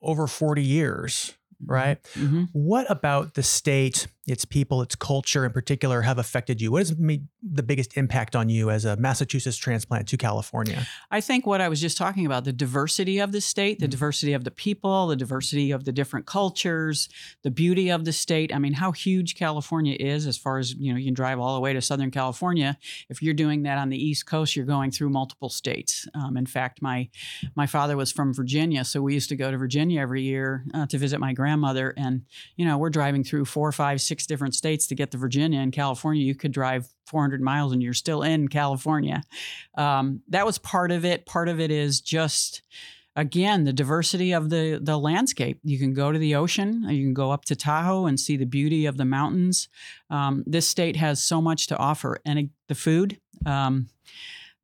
over 0.00 0.26
40 0.26 0.62
years, 0.62 1.34
mm-hmm. 1.62 1.72
right? 1.72 2.02
Mm-hmm. 2.14 2.44
What 2.52 2.90
about 2.90 3.34
the 3.34 3.42
state 3.42 4.06
its 4.26 4.44
people, 4.44 4.82
its 4.82 4.94
culture 4.94 5.44
in 5.44 5.52
particular 5.52 6.02
have 6.02 6.18
affected 6.18 6.60
you? 6.60 6.70
What 6.70 6.78
has 6.80 6.96
made 6.96 7.26
the 7.42 7.62
biggest 7.62 7.96
impact 7.96 8.36
on 8.36 8.48
you 8.48 8.70
as 8.70 8.84
a 8.84 8.96
Massachusetts 8.96 9.56
transplant 9.56 10.06
to 10.08 10.16
California? 10.16 10.86
I 11.10 11.20
think 11.20 11.46
what 11.46 11.60
I 11.60 11.68
was 11.68 11.80
just 11.80 11.96
talking 11.96 12.26
about 12.26 12.44
the 12.44 12.52
diversity 12.52 13.18
of 13.18 13.32
the 13.32 13.40
state, 13.40 13.80
the 13.80 13.86
mm-hmm. 13.86 13.90
diversity 13.90 14.32
of 14.34 14.44
the 14.44 14.50
people, 14.50 15.08
the 15.08 15.16
diversity 15.16 15.72
of 15.72 15.84
the 15.84 15.92
different 15.92 16.26
cultures, 16.26 17.08
the 17.42 17.50
beauty 17.50 17.90
of 17.90 18.04
the 18.04 18.12
state. 18.12 18.54
I 18.54 18.58
mean, 18.58 18.74
how 18.74 18.92
huge 18.92 19.34
California 19.34 19.96
is 19.98 20.26
as 20.26 20.38
far 20.38 20.58
as, 20.58 20.74
you 20.74 20.92
know, 20.92 20.98
you 20.98 21.06
can 21.06 21.14
drive 21.14 21.40
all 21.40 21.54
the 21.54 21.60
way 21.60 21.72
to 21.72 21.80
Southern 21.80 22.10
California. 22.10 22.78
If 23.08 23.22
you're 23.22 23.34
doing 23.34 23.64
that 23.64 23.78
on 23.78 23.88
the 23.88 23.98
East 23.98 24.26
Coast, 24.26 24.54
you're 24.54 24.66
going 24.66 24.92
through 24.92 25.10
multiple 25.10 25.48
states. 25.48 26.06
Um, 26.14 26.36
in 26.36 26.46
fact, 26.46 26.82
my 26.82 27.08
my 27.56 27.66
father 27.66 27.96
was 27.96 28.12
from 28.12 28.32
Virginia, 28.32 28.84
so 28.84 29.02
we 29.02 29.14
used 29.14 29.30
to 29.30 29.36
go 29.36 29.50
to 29.50 29.56
Virginia 29.56 30.00
every 30.00 30.22
year 30.22 30.64
uh, 30.74 30.86
to 30.86 30.98
visit 30.98 31.18
my 31.18 31.32
grandmother. 31.32 31.92
And, 31.96 32.22
you 32.56 32.64
know, 32.64 32.78
we're 32.78 32.90
driving 32.90 33.24
through 33.24 33.46
four 33.46 33.62
or 33.62 33.72
four, 33.72 33.84
five, 33.84 34.00
six 34.00 34.11
six 34.12 34.26
different 34.26 34.54
states 34.54 34.86
to 34.86 34.94
get 34.94 35.10
to 35.10 35.16
Virginia 35.16 35.58
and 35.58 35.72
California. 35.72 36.22
You 36.22 36.34
could 36.34 36.52
drive 36.52 36.86
400 37.06 37.40
miles 37.40 37.72
and 37.72 37.82
you're 37.82 37.94
still 37.94 38.20
in 38.20 38.48
California. 38.48 39.22
Um, 39.74 40.20
that 40.28 40.44
was 40.44 40.58
part 40.58 40.92
of 40.92 41.06
it. 41.06 41.24
Part 41.24 41.48
of 41.48 41.58
it 41.60 41.70
is 41.70 42.02
just 42.02 42.60
again 43.16 43.64
the 43.64 43.72
diversity 43.72 44.32
of 44.32 44.50
the 44.50 44.78
the 44.82 44.98
landscape 44.98 45.60
you 45.62 45.78
can 45.78 45.94
go 45.94 46.12
to 46.12 46.18
the 46.18 46.34
ocean 46.34 46.82
you 46.88 47.04
can 47.04 47.12
go 47.12 47.30
up 47.30 47.44
to 47.44 47.54
tahoe 47.54 48.06
and 48.06 48.18
see 48.18 48.38
the 48.38 48.46
beauty 48.46 48.86
of 48.86 48.96
the 48.96 49.04
mountains 49.04 49.68
um, 50.08 50.42
this 50.46 50.66
state 50.66 50.96
has 50.96 51.22
so 51.22 51.38
much 51.38 51.66
to 51.66 51.76
offer 51.76 52.18
and 52.24 52.48
the 52.68 52.74
food 52.74 53.20
um, 53.44 53.86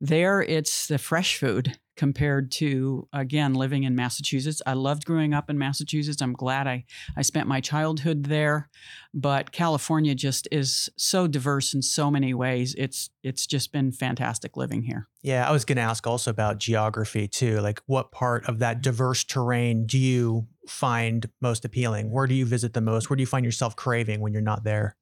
there 0.01 0.41
it's 0.41 0.87
the 0.87 0.97
fresh 0.97 1.37
food 1.37 1.77
compared 1.99 2.49
to 2.49 3.05
again 3.11 3.53
living 3.53 3.83
in 3.83 3.93
Massachusetts. 3.93 4.61
I 4.65 4.71
loved 4.71 5.03
growing 5.03 5.33
up 5.33 5.49
in 5.49 5.57
Massachusetts. 5.57 6.21
I'm 6.21 6.31
glad 6.31 6.65
I 6.65 6.85
I 7.17 7.23
spent 7.23 7.45
my 7.45 7.59
childhood 7.59 8.23
there, 8.23 8.69
but 9.13 9.51
California 9.51 10.15
just 10.15 10.47
is 10.49 10.89
so 10.95 11.27
diverse 11.27 11.73
in 11.73 11.81
so 11.81 12.09
many 12.09 12.33
ways. 12.33 12.73
It's 12.77 13.09
it's 13.21 13.45
just 13.45 13.73
been 13.73 13.91
fantastic 13.91 14.55
living 14.55 14.83
here. 14.83 15.09
Yeah, 15.23 15.45
I 15.45 15.51
was 15.51 15.65
going 15.65 15.75
to 15.75 15.81
ask 15.81 16.07
also 16.07 16.31
about 16.31 16.57
geography 16.57 17.27
too. 17.27 17.59
Like 17.59 17.81
what 17.85 18.13
part 18.13 18.47
of 18.47 18.59
that 18.59 18.81
diverse 18.81 19.25
terrain 19.25 19.85
do 19.85 19.97
you 19.97 20.47
find 20.69 21.29
most 21.41 21.65
appealing? 21.65 22.11
Where 22.11 22.27
do 22.27 22.33
you 22.33 22.45
visit 22.45 22.73
the 22.73 22.79
most? 22.79 23.09
Where 23.09 23.17
do 23.17 23.23
you 23.23 23.27
find 23.27 23.43
yourself 23.43 23.75
craving 23.75 24.21
when 24.21 24.31
you're 24.31 24.41
not 24.41 24.63
there? 24.63 24.95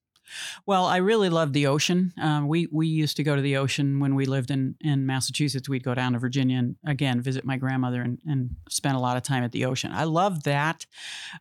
Well, 0.66 0.86
I 0.86 0.98
really 0.98 1.30
love 1.30 1.54
the 1.54 1.68
ocean. 1.68 2.14
Um, 2.22 2.48
we 2.48 2.68
we 2.72 2.88
used 2.88 3.18
to 3.18 3.24
go 3.24 3.36
to 3.36 3.42
the 3.42 3.58
ocean 3.58 4.00
when 4.00 4.16
we 4.16 4.26
lived 4.26 4.52
in 4.52 4.76
in 4.82 5.06
Massachusetts. 5.06 5.70
We'd 5.70 5.84
go 5.84 5.94
down 5.94 6.14
to 6.14 6.20
Virginia 6.20 6.58
and 6.58 6.76
again 6.86 7.22
visit 7.22 7.46
my 7.46 7.58
grandmother 7.58 8.02
and, 8.02 8.20
and 8.26 8.56
spend 8.70 8.98
a 8.98 9.00
lot 9.00 9.18
of 9.18 9.24
time 9.24 9.44
at 9.44 9.52
the 9.52 9.66
ocean. 9.66 9.92
I 9.92 10.04
love 10.04 10.44
that, 10.44 10.86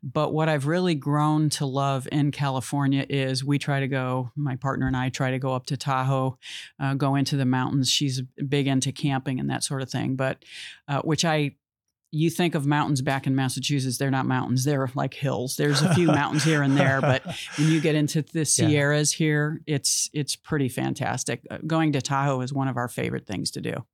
but 0.02 0.32
what 0.32 0.48
I've 0.48 0.66
really 0.66 0.94
grown 0.94 1.50
to 1.50 1.66
love 1.66 2.08
in 2.12 2.30
California 2.30 3.06
is 3.08 3.44
we 3.44 3.58
try 3.58 3.80
to 3.80 3.88
go. 3.88 4.30
My 4.36 4.56
partner 4.56 4.86
and 4.86 4.96
I 4.96 5.08
try 5.08 5.30
to 5.30 5.38
go 5.38 5.54
up 5.54 5.66
to 5.66 5.76
Tahoe, 5.76 6.38
uh, 6.80 6.94
go 6.94 7.14
into 7.14 7.36
the 7.36 7.44
mountains. 7.44 7.90
She's 7.90 8.22
big 8.48 8.66
into 8.66 8.92
camping 8.92 9.40
and 9.40 9.50
that 9.50 9.64
sort 9.64 9.82
of 9.82 9.90
thing, 9.90 10.16
but 10.16 10.44
uh, 10.88 11.00
which 11.02 11.24
I 11.24 11.56
you 12.16 12.30
think 12.30 12.54
of 12.54 12.66
mountains 12.66 13.02
back 13.02 13.26
in 13.26 13.34
Massachusetts, 13.34 13.98
they're 13.98 14.10
not 14.10 14.26
mountains, 14.26 14.64
they're 14.64 14.90
like 14.94 15.14
hills. 15.14 15.56
There's 15.56 15.82
a 15.82 15.94
few 15.94 16.06
mountains 16.06 16.44
here 16.44 16.62
and 16.62 16.76
there, 16.76 17.00
but 17.00 17.22
when 17.58 17.68
you 17.68 17.80
get 17.80 17.94
into 17.94 18.22
the 18.22 18.44
Sierras 18.44 19.12
yeah. 19.12 19.24
here, 19.24 19.60
it's 19.66 20.08
it's 20.12 20.34
pretty 20.36 20.68
fantastic. 20.68 21.42
Uh, 21.50 21.58
going 21.66 21.92
to 21.92 22.00
Tahoe 22.00 22.40
is 22.40 22.52
one 22.52 22.68
of 22.68 22.76
our 22.76 22.88
favorite 22.88 23.26
things 23.26 23.50
to 23.52 23.60
do. 23.60 23.84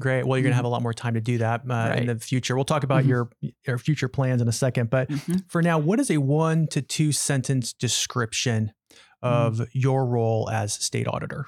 Great. 0.00 0.26
Well, 0.26 0.38
you're 0.38 0.42
going 0.42 0.52
to 0.52 0.56
have 0.56 0.64
a 0.64 0.68
lot 0.68 0.82
more 0.82 0.94
time 0.94 1.14
to 1.14 1.20
do 1.20 1.38
that 1.38 1.60
uh, 1.62 1.74
right. 1.90 1.98
in 1.98 2.06
the 2.06 2.18
future. 2.18 2.56
We'll 2.56 2.64
talk 2.64 2.84
about 2.84 3.00
mm-hmm. 3.00 3.10
your 3.10 3.30
your 3.66 3.78
future 3.78 4.08
plans 4.08 4.40
in 4.42 4.48
a 4.48 4.52
second, 4.52 4.90
but 4.90 5.08
mm-hmm. 5.08 5.38
for 5.48 5.62
now, 5.62 5.78
what 5.78 6.00
is 6.00 6.10
a 6.10 6.18
one 6.18 6.66
to 6.68 6.82
two 6.82 7.12
sentence 7.12 7.72
description 7.72 8.72
of 9.22 9.54
mm-hmm. 9.54 9.64
your 9.72 10.06
role 10.06 10.48
as 10.50 10.72
state 10.72 11.06
auditor? 11.06 11.46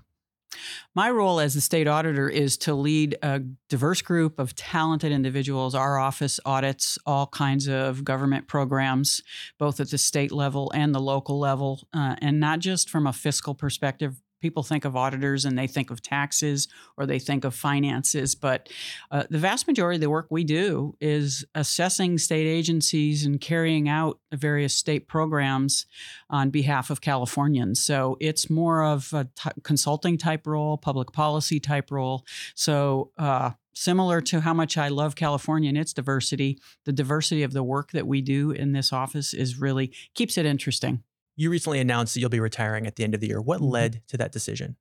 My 0.95 1.11
role 1.11 1.41
as 1.41 1.55
the 1.55 1.61
state 1.61 1.89
auditor 1.89 2.29
is 2.29 2.57
to 2.59 2.75
lead 2.75 3.17
a 3.23 3.41
diverse 3.69 4.03
group 4.03 4.39
of 4.39 4.55
talented 4.55 5.13
individuals. 5.13 5.75
Our 5.75 5.99
office 5.99 6.39
audits 6.45 6.99
all 7.07 7.27
kinds 7.27 7.69
of 7.69 8.05
government 8.05 8.49
programs, 8.49 9.23
both 9.59 9.81
at 9.81 9.91
the 9.91 9.99
state 9.99 10.33
level 10.33 10.71
and 10.75 10.95
the 10.95 11.01
local 11.01 11.39
level, 11.39 11.89
uh, 11.95 12.17
and 12.21 12.39
not 12.39 12.59
just 12.59 12.91
from 12.91 13.07
a 13.07 13.13
fiscal 13.13 13.55
perspective, 13.55 14.21
people 14.43 14.63
think 14.63 14.85
of 14.85 14.97
auditors 14.97 15.45
and 15.45 15.57
they 15.57 15.67
think 15.67 15.91
of 15.91 16.03
taxes 16.03 16.69
or 16.97 17.07
they 17.07 17.19
think 17.19 17.45
of 17.45 17.55
finances, 17.55 18.35
but 18.35 18.69
uh, 19.11 19.23
the 19.31 19.39
vast 19.39 19.67
majority 19.67 19.97
of 19.97 20.01
the 20.01 20.11
work 20.11 20.27
we 20.29 20.45
do 20.45 20.95
is 21.01 21.45
assessing 21.55 22.19
state 22.19 22.47
agencies 22.47 23.25
and 23.25 23.41
carrying 23.41 23.89
out 23.89 24.19
various 24.33 24.75
state 24.75 25.09
programs 25.09 25.87
on 26.29 26.51
behalf 26.51 26.91
of 26.91 27.01
Californians. 27.01 27.81
So 27.81 28.17
it's 28.21 28.51
more 28.51 28.85
of 28.85 29.13
a 29.15 29.29
t- 29.37 29.51
consulting 29.63 30.19
type 30.19 30.47
role, 30.47 30.77
public 30.77 31.13
policy 31.13 31.61
type 31.61 31.91
role. 31.91 32.27
So, 32.55 33.13
uh, 33.17 33.53
similar 33.75 34.21
to 34.21 34.41
how 34.41 34.53
much 34.53 34.77
I 34.77 34.89
love 34.89 35.17
California 35.17 35.69
and 35.69 35.79
its 35.79 35.95
diversity, 35.95 36.59
the 36.85 36.93
diversity 36.93 37.43
of 37.43 37.55
the 37.55 37.63
work 37.63 37.93
that 37.93 38.07
we 38.07 38.21
do 38.21 38.51
in 38.51 38.73
this 38.73 38.93
office 38.93 39.33
is 39.33 39.59
really 39.59 39.93
keeps 40.15 40.37
it 40.37 40.45
interesting. 40.45 41.03
You 41.37 41.51
recently 41.51 41.81
announced 41.81 42.15
that 42.15 42.21
you'll 42.21 42.31
be 42.31 42.41
retiring 42.41 42.87
at 42.87 42.97
the 42.97 43.05
end 43.05 43.15
of 43.15 43.21
the 43.21 43.29
year. 43.29 43.41
What 43.41 43.61
mm-hmm. 43.61 43.71
led 43.71 44.03
to 44.09 44.17
that 44.19 44.33
decision? 44.33 44.77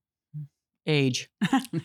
Age. 0.87 1.29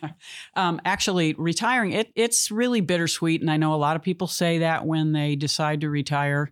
um, 0.57 0.81
actually, 0.85 1.35
retiring, 1.35 1.93
it, 1.93 2.11
it's 2.15 2.51
really 2.51 2.81
bittersweet. 2.81 3.43
And 3.43 3.51
I 3.51 3.59
know 3.59 3.75
a 3.75 3.77
lot 3.77 3.95
of 3.95 4.03
people 4.03 4.27
say 4.27 4.59
that 4.59 4.87
when 4.87 5.13
they 5.13 5.37
decide 5.37 5.83
to 5.83 5.91
retire. 5.91 6.51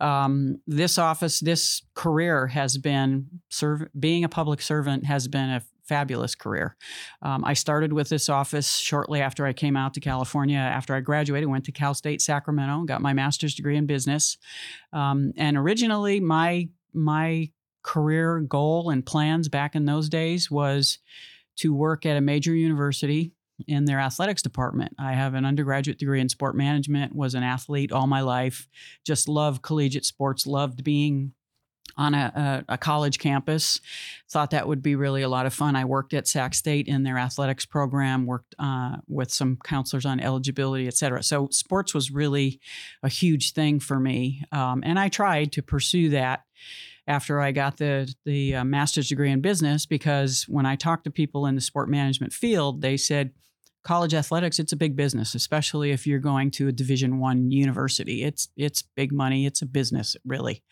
Um, 0.00 0.60
this 0.66 0.98
office, 0.98 1.38
this 1.38 1.82
career 1.94 2.48
has 2.48 2.78
been, 2.78 3.26
serve, 3.48 3.86
being 3.98 4.24
a 4.24 4.28
public 4.28 4.60
servant 4.60 5.04
has 5.06 5.28
been 5.28 5.50
a 5.50 5.62
fabulous 5.84 6.34
career. 6.34 6.76
Um, 7.22 7.44
I 7.44 7.54
started 7.54 7.92
with 7.92 8.08
this 8.08 8.28
office 8.28 8.76
shortly 8.76 9.20
after 9.20 9.46
I 9.46 9.52
came 9.52 9.76
out 9.76 9.94
to 9.94 10.00
California. 10.00 10.58
After 10.58 10.94
I 10.94 11.00
graduated, 11.00 11.48
went 11.48 11.64
to 11.66 11.72
Cal 11.72 11.94
State 11.94 12.22
Sacramento, 12.22 12.84
got 12.84 13.02
my 13.02 13.12
master's 13.12 13.54
degree 13.54 13.76
in 13.76 13.86
business. 13.86 14.38
Um, 14.92 15.32
and 15.36 15.56
originally, 15.56 16.20
my 16.20 16.68
my 16.94 17.50
career 17.82 18.40
goal 18.40 18.90
and 18.90 19.04
plans 19.04 19.48
back 19.48 19.74
in 19.74 19.84
those 19.84 20.08
days 20.08 20.50
was 20.50 20.98
to 21.56 21.74
work 21.74 22.06
at 22.06 22.16
a 22.16 22.20
major 22.20 22.54
university 22.54 23.32
in 23.68 23.84
their 23.84 24.00
athletics 24.00 24.42
department. 24.42 24.94
I 24.98 25.12
have 25.12 25.34
an 25.34 25.44
undergraduate 25.44 25.98
degree 25.98 26.20
in 26.20 26.28
sport 26.28 26.56
management, 26.56 27.14
was 27.14 27.34
an 27.34 27.44
athlete 27.44 27.92
all 27.92 28.06
my 28.06 28.20
life, 28.20 28.68
just 29.04 29.28
loved 29.28 29.62
collegiate 29.62 30.04
sports, 30.04 30.46
loved 30.46 30.82
being 30.82 31.32
on 31.96 32.14
a, 32.14 32.64
a, 32.68 32.74
a, 32.74 32.78
college 32.78 33.18
campus. 33.18 33.80
Thought 34.28 34.50
that 34.50 34.66
would 34.66 34.82
be 34.82 34.96
really 34.96 35.22
a 35.22 35.28
lot 35.28 35.46
of 35.46 35.54
fun. 35.54 35.76
I 35.76 35.84
worked 35.84 36.12
at 36.12 36.26
Sac 36.26 36.54
State 36.54 36.88
in 36.88 37.04
their 37.04 37.18
athletics 37.18 37.66
program, 37.66 38.26
worked 38.26 38.54
uh, 38.58 38.96
with 39.06 39.30
some 39.30 39.58
counselors 39.64 40.04
on 40.04 40.18
eligibility, 40.18 40.88
et 40.88 40.94
cetera. 40.94 41.22
So 41.22 41.48
sports 41.52 41.94
was 41.94 42.10
really 42.10 42.58
a 43.04 43.08
huge 43.08 43.52
thing 43.52 43.78
for 43.78 44.00
me. 44.00 44.42
Um, 44.50 44.82
and 44.84 44.98
I 44.98 45.08
tried 45.08 45.52
to 45.52 45.62
pursue 45.62 46.10
that 46.10 46.42
after 47.06 47.40
I 47.40 47.52
got 47.52 47.76
the 47.76 48.12
the 48.24 48.56
uh, 48.56 48.64
master's 48.64 49.08
degree 49.08 49.30
in 49.30 49.40
business 49.40 49.86
because 49.86 50.44
when 50.48 50.66
I 50.66 50.76
talked 50.76 51.04
to 51.04 51.10
people 51.10 51.46
in 51.46 51.54
the 51.54 51.60
sport 51.60 51.88
management 51.88 52.32
field, 52.32 52.80
they 52.80 52.96
said 52.96 53.32
college 53.84 54.14
athletics 54.14 54.58
it's 54.58 54.72
a 54.72 54.76
big 54.76 54.96
business 54.96 55.34
especially 55.34 55.90
if 55.90 56.06
you're 56.06 56.18
going 56.18 56.50
to 56.50 56.68
a 56.68 56.72
division 56.72 57.18
one 57.18 57.50
university. 57.50 58.24
It's 58.24 58.48
it's 58.56 58.82
big 58.82 59.12
money 59.12 59.46
it's 59.46 59.62
a 59.62 59.66
business 59.66 60.16
really. 60.24 60.62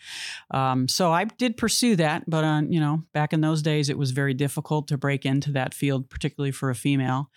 Um, 0.51 0.89
so 0.89 1.13
i 1.13 1.25
did 1.25 1.57
pursue 1.57 1.95
that 1.97 2.29
but 2.29 2.43
on 2.43 2.65
uh, 2.65 2.69
you 2.71 2.81
know 2.81 3.03
back 3.13 3.33
in 3.33 3.43
those 3.43 3.63
days 3.63 3.91
it 3.91 3.99
was 3.99 4.11
very 4.11 4.35
difficult 4.35 4.89
to 4.89 4.97
break 4.97 5.27
into 5.27 5.53
that 5.53 5.75
field 5.75 6.09
particularly 6.09 6.53
for 6.53 6.71
a 6.71 6.75
female. 6.75 7.31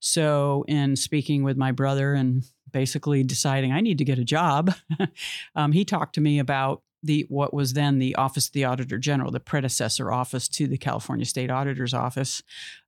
So 0.00 0.64
in 0.68 0.96
speaking 0.96 1.42
with 1.42 1.56
my 1.56 1.72
brother 1.72 2.12
and 2.12 2.44
basically 2.70 3.22
deciding 3.22 3.70
i 3.70 3.80
need 3.80 3.98
to 3.98 4.04
get 4.04 4.18
a 4.18 4.24
job 4.24 4.74
um, 5.56 5.72
he 5.72 5.84
talked 5.84 6.14
to 6.14 6.22
me 6.22 6.38
about 6.38 6.82
the 7.02 7.26
what 7.28 7.52
was 7.52 7.72
then 7.72 7.98
the 7.98 8.14
Office 8.14 8.46
of 8.46 8.52
the 8.52 8.64
Auditor 8.64 8.98
General, 8.98 9.30
the 9.30 9.40
predecessor 9.40 10.12
office 10.12 10.48
to 10.48 10.66
the 10.66 10.78
California 10.78 11.26
State 11.26 11.50
Auditor's 11.50 11.94
Office. 11.94 12.42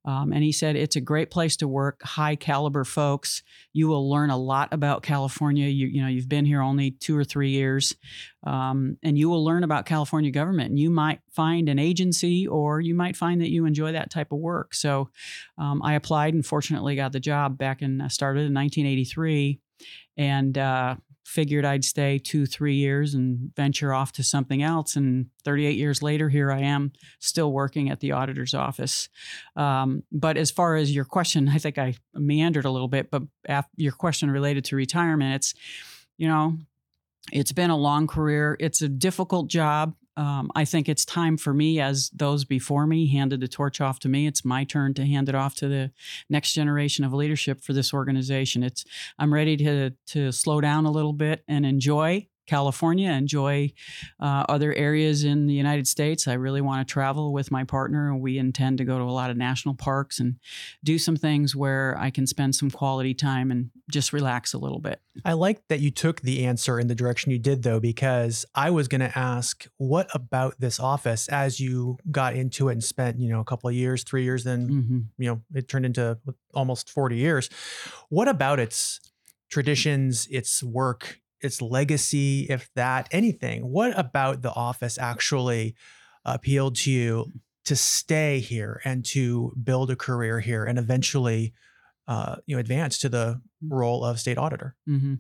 Um, 0.04 0.32
and 0.32 0.44
he 0.44 0.52
said 0.52 0.76
it's 0.76 0.96
a 0.96 1.00
great 1.00 1.30
place 1.30 1.56
to 1.56 1.68
work, 1.68 2.02
high 2.02 2.36
caliber 2.36 2.84
folks. 2.84 3.42
You 3.72 3.88
will 3.88 4.08
learn 4.08 4.30
a 4.30 4.36
lot 4.36 4.68
about 4.72 5.02
California. 5.02 5.66
You 5.66 5.86
you 5.88 6.02
know 6.02 6.08
you've 6.08 6.28
been 6.28 6.44
here 6.44 6.60
only 6.60 6.92
two 6.92 7.16
or 7.16 7.24
three 7.24 7.50
years, 7.50 7.94
um, 8.46 8.98
and 9.02 9.18
you 9.18 9.28
will 9.28 9.44
learn 9.44 9.64
about 9.64 9.86
California 9.86 10.30
government. 10.30 10.70
And 10.70 10.78
you 10.78 10.90
might 10.90 11.20
find 11.32 11.68
an 11.68 11.78
agency, 11.78 12.46
or 12.46 12.80
you 12.80 12.94
might 12.94 13.16
find 13.16 13.40
that 13.40 13.50
you 13.50 13.64
enjoy 13.64 13.92
that 13.92 14.10
type 14.10 14.30
of 14.30 14.38
work. 14.38 14.74
So 14.74 15.10
um, 15.58 15.82
I 15.82 15.94
applied 15.94 16.34
and 16.34 16.44
fortunately 16.44 16.96
got 16.96 17.12
the 17.12 17.20
job 17.20 17.58
back 17.58 17.82
in 17.82 18.00
uh, 18.00 18.08
started 18.08 18.40
in 18.40 18.54
1983 18.54 19.58
and 20.16 20.56
uh, 20.56 20.96
figured 21.24 21.64
I'd 21.64 21.84
stay 21.84 22.18
two, 22.18 22.46
three 22.46 22.76
years 22.76 23.14
and 23.14 23.50
venture 23.56 23.92
off 23.92 24.12
to 24.12 24.22
something 24.22 24.62
else. 24.62 24.94
And 24.94 25.26
38 25.44 25.76
years 25.76 26.02
later, 26.02 26.28
here 26.28 26.52
I 26.52 26.60
am 26.60 26.92
still 27.18 27.50
working 27.50 27.90
at 27.90 28.00
the 28.00 28.12
auditor's 28.12 28.54
office. 28.54 29.08
Um, 29.56 30.02
but 30.12 30.36
as 30.36 30.50
far 30.50 30.76
as 30.76 30.94
your 30.94 31.06
question, 31.06 31.48
I 31.48 31.58
think 31.58 31.78
I 31.78 31.94
meandered 32.14 32.66
a 32.66 32.70
little 32.70 32.88
bit, 32.88 33.10
but 33.10 33.22
your 33.76 33.92
question 33.92 34.30
related 34.30 34.64
to 34.66 34.76
retirement, 34.76 35.34
it's, 35.34 35.54
you 36.18 36.28
know, 36.28 36.58
it's 37.32 37.52
been 37.52 37.70
a 37.70 37.76
long 37.76 38.06
career. 38.06 38.56
It's 38.60 38.82
a 38.82 38.88
difficult 38.88 39.48
job 39.48 39.94
um, 40.16 40.50
I 40.54 40.64
think 40.64 40.88
it's 40.88 41.04
time 41.04 41.36
for 41.36 41.52
me, 41.52 41.80
as 41.80 42.10
those 42.10 42.44
before 42.44 42.86
me 42.86 43.08
handed 43.08 43.40
the 43.40 43.48
torch 43.48 43.80
off 43.80 43.98
to 44.00 44.08
me. 44.08 44.26
It's 44.26 44.44
my 44.44 44.64
turn 44.64 44.94
to 44.94 45.06
hand 45.06 45.28
it 45.28 45.34
off 45.34 45.54
to 45.56 45.68
the 45.68 45.90
next 46.30 46.52
generation 46.52 47.04
of 47.04 47.12
leadership 47.12 47.62
for 47.62 47.72
this 47.72 47.92
organization. 47.92 48.62
It's 48.62 48.84
I'm 49.18 49.34
ready 49.34 49.56
to 49.58 49.90
to 49.90 50.32
slow 50.32 50.60
down 50.60 50.84
a 50.84 50.90
little 50.90 51.12
bit 51.12 51.42
and 51.48 51.66
enjoy 51.66 52.28
California, 52.46 53.10
enjoy 53.10 53.72
uh, 54.20 54.44
other 54.48 54.74
areas 54.74 55.24
in 55.24 55.46
the 55.46 55.54
United 55.54 55.86
States. 55.86 56.28
I 56.28 56.34
really 56.34 56.60
want 56.60 56.86
to 56.86 56.92
travel 56.92 57.32
with 57.32 57.50
my 57.50 57.64
partner. 57.64 58.14
We 58.14 58.38
intend 58.38 58.78
to 58.78 58.84
go 58.84 58.98
to 58.98 59.04
a 59.04 59.12
lot 59.12 59.30
of 59.30 59.36
national 59.36 59.74
parks 59.74 60.18
and 60.20 60.36
do 60.82 60.98
some 60.98 61.16
things 61.16 61.56
where 61.56 61.96
I 61.98 62.10
can 62.10 62.26
spend 62.26 62.54
some 62.54 62.70
quality 62.70 63.14
time 63.14 63.50
and 63.50 63.70
just 63.90 64.12
relax 64.12 64.54
a 64.54 64.58
little 64.58 64.80
bit. 64.80 65.00
I 65.24 65.34
like 65.34 65.66
that 65.68 65.80
you 65.80 65.90
took 65.90 66.20
the 66.20 66.44
answer 66.44 66.78
in 66.78 66.86
the 66.86 66.94
direction 66.94 67.32
you 67.32 67.38
did, 67.38 67.62
though, 67.62 67.80
because 67.80 68.44
I 68.54 68.70
was 68.70 68.88
going 68.88 69.00
to 69.00 69.16
ask, 69.16 69.66
what 69.76 70.08
about 70.14 70.58
this 70.58 70.80
office 70.80 71.28
as 71.28 71.60
you 71.60 71.98
got 72.10 72.34
into 72.34 72.68
it 72.68 72.72
and 72.72 72.84
spent, 72.84 73.18
you 73.18 73.28
know, 73.28 73.40
a 73.40 73.44
couple 73.44 73.68
of 73.68 73.74
years, 73.74 74.04
three 74.04 74.24
years, 74.24 74.44
then, 74.44 74.68
mm-hmm. 74.68 74.98
you 75.22 75.30
know, 75.30 75.42
it 75.54 75.68
turned 75.68 75.86
into 75.86 76.18
almost 76.52 76.90
40 76.90 77.16
years. 77.16 77.48
What 78.08 78.28
about 78.28 78.58
its 78.58 79.00
traditions, 79.50 80.26
its 80.30 80.62
work, 80.62 81.20
its 81.44 81.60
legacy, 81.62 82.46
if 82.48 82.70
that, 82.74 83.08
anything. 83.10 83.62
What 83.70 83.98
about 83.98 84.42
The 84.42 84.52
Office 84.52 84.98
actually 84.98 85.74
appealed 86.24 86.76
to 86.76 86.90
you 86.90 87.26
to 87.64 87.76
stay 87.76 88.40
here 88.40 88.80
and 88.84 89.04
to 89.06 89.52
build 89.62 89.90
a 89.90 89.96
career 89.96 90.40
here 90.40 90.64
and 90.64 90.78
eventually, 90.78 91.52
uh, 92.06 92.36
you 92.46 92.56
know, 92.56 92.60
advance 92.60 92.98
to 92.98 93.08
the 93.08 93.40
role 93.68 94.04
of 94.04 94.20
state 94.20 94.38
auditor? 94.38 94.74
Mm-hmm. 94.88 95.14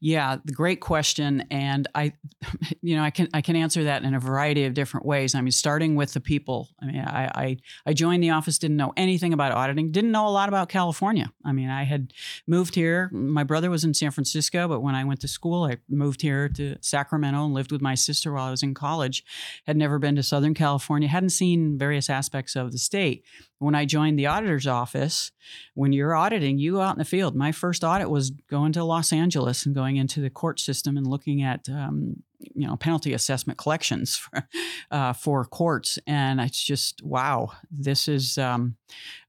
Yeah, 0.00 0.36
the 0.44 0.52
great 0.52 0.80
question, 0.80 1.44
and 1.50 1.86
I, 1.94 2.12
you 2.82 2.96
know, 2.96 3.02
I 3.02 3.10
can 3.10 3.28
I 3.32 3.40
can 3.40 3.56
answer 3.56 3.84
that 3.84 4.02
in 4.02 4.14
a 4.14 4.20
variety 4.20 4.64
of 4.64 4.74
different 4.74 5.06
ways. 5.06 5.34
I 5.34 5.40
mean, 5.40 5.52
starting 5.52 5.94
with 5.94 6.12
the 6.12 6.20
people. 6.20 6.68
I 6.80 6.86
mean, 6.86 7.00
I 7.00 7.30
I, 7.34 7.56
I 7.86 7.92
joined 7.92 8.22
the 8.22 8.30
office, 8.30 8.58
didn't 8.58 8.76
know 8.76 8.92
anything 8.96 9.32
about 9.32 9.52
auditing, 9.52 9.92
didn't 9.92 10.12
know 10.12 10.26
a 10.26 10.30
lot 10.30 10.48
about 10.48 10.68
California. 10.68 11.32
I 11.44 11.52
mean, 11.52 11.70
I 11.70 11.84
had 11.84 12.12
moved 12.46 12.74
here. 12.74 13.10
My 13.12 13.44
brother 13.44 13.70
was 13.70 13.84
in 13.84 13.94
San 13.94 14.10
Francisco, 14.10 14.68
but 14.68 14.80
when 14.80 14.94
I 14.94 15.04
went 15.04 15.20
to 15.20 15.28
school, 15.28 15.64
I 15.64 15.78
moved 15.88 16.22
here 16.22 16.48
to 16.50 16.76
Sacramento 16.80 17.44
and 17.44 17.54
lived 17.54 17.72
with 17.72 17.80
my 17.82 17.94
sister 17.94 18.32
while 18.32 18.44
I 18.44 18.50
was 18.50 18.62
in 18.62 18.74
college. 18.74 19.24
Had 19.66 19.76
never 19.76 19.98
been 19.98 20.16
to 20.16 20.22
Southern 20.22 20.54
California, 20.54 21.08
hadn't 21.08 21.30
seen 21.30 21.78
various 21.78 22.10
aspects 22.10 22.56
of 22.56 22.72
the 22.72 22.78
state. 22.78 23.24
When 23.58 23.74
I 23.74 23.86
joined 23.86 24.18
the 24.18 24.26
auditor's 24.26 24.68
office, 24.68 25.32
when 25.74 25.92
you're 25.92 26.14
auditing, 26.14 26.58
you 26.58 26.72
go 26.72 26.80
out 26.80 26.94
in 26.94 26.98
the 26.98 27.04
field. 27.04 27.34
My 27.34 27.50
first 27.50 27.82
audit 27.88 28.10
was 28.10 28.30
going 28.30 28.72
to 28.72 28.84
Los 28.84 29.12
Angeles 29.12 29.66
and 29.66 29.74
going 29.74 29.96
into 29.96 30.20
the 30.20 30.30
court 30.30 30.60
system 30.60 30.96
and 30.96 31.06
looking 31.06 31.42
at 31.42 31.68
um, 31.68 32.22
you 32.54 32.66
know 32.66 32.76
penalty 32.76 33.12
assessment 33.12 33.58
collections 33.58 34.16
for, 34.16 34.48
uh, 34.90 35.12
for 35.12 35.44
courts, 35.44 35.98
and 36.06 36.40
it's 36.40 36.62
just 36.62 37.02
wow, 37.02 37.50
this 37.70 38.08
is 38.08 38.38
um, 38.38 38.76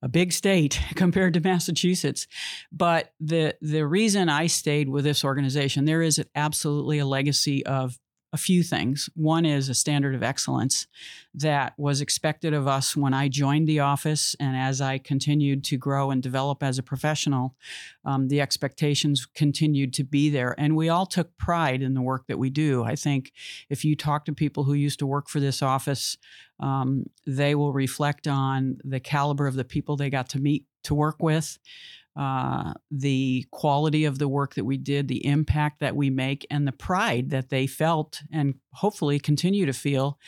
a 0.02 0.08
big 0.08 0.32
state 0.32 0.80
compared 0.96 1.34
to 1.34 1.40
Massachusetts. 1.40 2.28
But 2.72 3.14
the 3.20 3.56
the 3.62 3.86
reason 3.86 4.30
I 4.30 4.48
stayed 4.48 4.90
with 4.90 5.04
this 5.04 5.24
organization, 5.24 5.86
there 5.86 6.02
is 6.02 6.22
absolutely 6.36 7.00
a 7.00 7.06
legacy 7.06 7.66
of 7.66 7.98
a 8.32 8.38
few 8.38 8.62
things. 8.62 9.10
One 9.16 9.46
is 9.46 9.70
a 9.70 9.74
standard 9.74 10.14
of 10.14 10.22
excellence 10.22 10.88
that 11.34 11.74
was 11.78 12.02
expected 12.02 12.54
of 12.54 12.68
us 12.68 12.96
when 12.96 13.14
I 13.14 13.28
joined 13.28 13.68
the 13.68 13.80
office, 13.80 14.36
and 14.40 14.56
as 14.56 14.82
I 14.82 15.00
continued 15.00 15.64
to 15.66 15.78
grow 15.78 16.12
and 16.12 16.22
develop 16.22 16.62
as 16.62 16.78
a 16.78 16.84
professional, 16.84 17.56
um, 18.06 18.28
the 18.28 18.42
expectations 18.42 19.26
continued 19.26 19.94
to 19.94 20.04
be 20.04 20.30
there. 20.30 20.56
And 20.58 20.76
we 20.76 20.90
all 20.90 21.06
took 21.06 21.38
pride 21.38 21.82
in 21.82 21.94
the 21.94 22.02
work 22.02 22.28
that 22.28 22.38
we 22.38 22.50
do. 22.50 22.84
I 22.84 22.96
think 22.96 23.32
if 23.70 23.84
you 23.84 23.96
talk 23.96 24.26
to 24.26 24.34
people 24.34 24.64
who 24.64 24.74
used 24.74 25.00
to 25.00 25.08
work 25.08 25.28
for 25.28 25.40
this 25.40 25.62
office, 25.62 26.18
um, 26.60 27.06
they 27.26 27.56
will 27.56 27.74
reflect 27.74 28.28
on 28.28 28.78
the 28.84 29.00
caliber 29.00 29.48
of 29.48 29.56
the 29.56 29.64
people 29.64 29.96
they 29.96 30.10
got 30.10 30.30
to 30.30 30.40
meet 30.40 30.66
to 30.84 30.96
work 30.96 31.22
with, 31.22 31.58
uh, 32.16 32.74
the 32.92 33.46
quality 33.52 34.06
of 34.06 34.20
the 34.20 34.28
work 34.28 34.56
that 34.56 34.66
we 34.66 34.78
did, 34.78 35.08
the 35.08 35.26
impact 35.26 35.80
that 35.80 35.96
we 35.96 36.10
make, 36.10 36.46
and 36.50 36.68
the 36.68 36.72
pride 36.72 37.30
that 37.30 37.50
they 37.50 37.66
felt 37.68 38.22
and 38.32 38.56
hopefully 38.74 39.20
continue 39.20 39.66
to 39.66 39.74
feel 39.74 40.20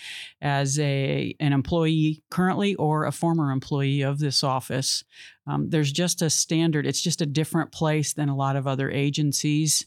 as 0.41 0.79
a 0.79 1.35
an 1.39 1.53
employee 1.53 2.23
currently 2.29 2.75
or 2.75 3.05
a 3.05 3.11
former 3.11 3.51
employee 3.51 4.01
of 4.01 4.19
this 4.19 4.43
office. 4.43 5.03
Um, 5.47 5.69
there's 5.69 5.91
just 5.91 6.21
a 6.21 6.29
standard. 6.29 6.85
It's 6.85 7.01
just 7.01 7.21
a 7.21 7.25
different 7.25 7.71
place 7.71 8.13
than 8.13 8.29
a 8.29 8.35
lot 8.35 8.55
of 8.55 8.67
other 8.67 8.89
agencies. 8.89 9.85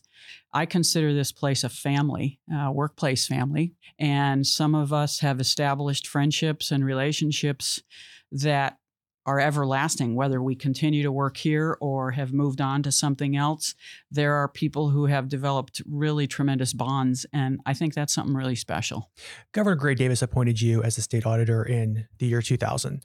I 0.52 0.66
consider 0.66 1.12
this 1.12 1.32
place 1.32 1.64
a 1.64 1.68
family, 1.68 2.38
a 2.52 2.70
workplace 2.70 3.26
family, 3.26 3.74
and 3.98 4.46
some 4.46 4.74
of 4.74 4.92
us 4.92 5.20
have 5.20 5.40
established 5.40 6.06
friendships 6.06 6.70
and 6.70 6.84
relationships 6.84 7.82
that 8.30 8.78
are 9.26 9.40
everlasting, 9.40 10.14
whether 10.14 10.42
we 10.42 10.54
continue 10.54 11.02
to 11.02 11.12
work 11.12 11.36
here 11.36 11.76
or 11.80 12.12
have 12.12 12.32
moved 12.32 12.60
on 12.60 12.82
to 12.82 12.92
something 12.92 13.36
else. 13.36 13.74
There 14.10 14.34
are 14.34 14.48
people 14.48 14.90
who 14.90 15.06
have 15.06 15.28
developed 15.28 15.82
really 15.86 16.26
tremendous 16.26 16.72
bonds, 16.72 17.24
and 17.32 17.60
I 17.64 17.74
think 17.74 17.94
that's 17.94 18.12
something 18.12 18.34
really 18.34 18.56
special. 18.56 19.10
Governor 19.52 19.76
Gray 19.76 19.94
Davis 19.94 20.22
appointed 20.22 20.60
you 20.60 20.82
as 20.82 20.98
a 20.98 21.02
state 21.02 21.26
auditor 21.26 21.62
in 21.62 22.06
the 22.18 22.26
year 22.26 22.42
2000. 22.42 23.02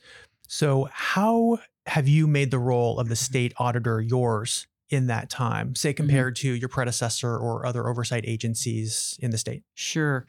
So, 0.48 0.90
how 0.92 1.60
have 1.86 2.08
you 2.08 2.28
made 2.28 2.52
the 2.52 2.60
role 2.60 3.00
of 3.00 3.08
the 3.08 3.16
mm-hmm. 3.16 3.24
state 3.24 3.54
auditor 3.58 4.02
yours 4.02 4.68
in 4.90 5.08
that 5.08 5.30
time, 5.30 5.76
say 5.76 5.90
mm-hmm. 5.90 5.98
compared 5.98 6.36
mm-hmm. 6.36 6.50
to 6.50 6.56
your 6.56 6.70
predecessor 6.70 7.38
or 7.38 7.66
other 7.66 7.88
oversight 7.88 8.24
agencies 8.28 9.18
in 9.22 9.32
the 9.32 9.38
state? 9.38 9.64
Sure. 9.76 10.26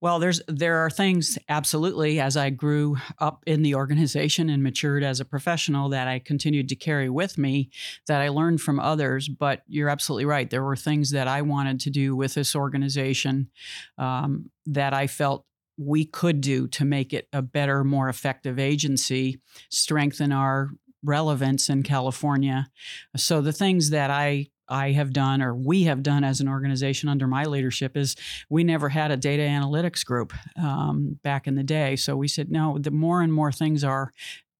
Well, 0.00 0.18
there's 0.18 0.42
there 0.48 0.78
are 0.78 0.90
things 0.90 1.38
absolutely 1.48 2.20
as 2.20 2.36
I 2.36 2.50
grew 2.50 2.96
up 3.18 3.42
in 3.46 3.62
the 3.62 3.74
organization 3.74 4.50
and 4.50 4.62
matured 4.62 5.02
as 5.02 5.20
a 5.20 5.24
professional 5.24 5.88
that 5.90 6.08
I 6.08 6.18
continued 6.18 6.68
to 6.68 6.76
carry 6.76 7.08
with 7.08 7.38
me 7.38 7.70
that 8.06 8.20
I 8.20 8.28
learned 8.28 8.60
from 8.60 8.78
others. 8.78 9.28
But 9.28 9.62
you're 9.66 9.88
absolutely 9.88 10.26
right. 10.26 10.48
There 10.48 10.64
were 10.64 10.76
things 10.76 11.10
that 11.12 11.28
I 11.28 11.42
wanted 11.42 11.80
to 11.80 11.90
do 11.90 12.14
with 12.14 12.34
this 12.34 12.54
organization 12.54 13.50
um, 13.98 14.50
that 14.66 14.92
I 14.92 15.06
felt 15.06 15.46
we 15.78 16.04
could 16.04 16.40
do 16.40 16.68
to 16.68 16.84
make 16.84 17.12
it 17.12 17.28
a 17.32 17.42
better, 17.42 17.82
more 17.84 18.08
effective 18.08 18.58
agency, 18.58 19.40
strengthen 19.70 20.32
our 20.32 20.70
relevance 21.02 21.68
in 21.68 21.82
California. 21.82 22.68
So 23.16 23.40
the 23.40 23.52
things 23.52 23.90
that 23.90 24.10
I 24.10 24.48
I 24.68 24.92
have 24.92 25.12
done 25.12 25.42
or 25.42 25.54
we 25.54 25.82
have 25.82 26.02
done 26.02 26.24
as 26.24 26.40
an 26.40 26.48
organization 26.48 27.08
under 27.08 27.26
my 27.26 27.44
leadership 27.44 27.96
is 27.96 28.16
we 28.48 28.64
never 28.64 28.88
had 28.88 29.10
a 29.10 29.16
data 29.16 29.42
analytics 29.42 30.04
group 30.04 30.32
um, 30.56 31.18
back 31.22 31.46
in 31.46 31.56
the 31.56 31.62
day. 31.62 31.94
So 31.96 32.16
we 32.16 32.26
said, 32.26 32.50
no, 32.50 32.78
the 32.78 32.90
more 32.90 33.20
and 33.20 33.32
more 33.32 33.52
things 33.52 33.84
are 33.84 34.12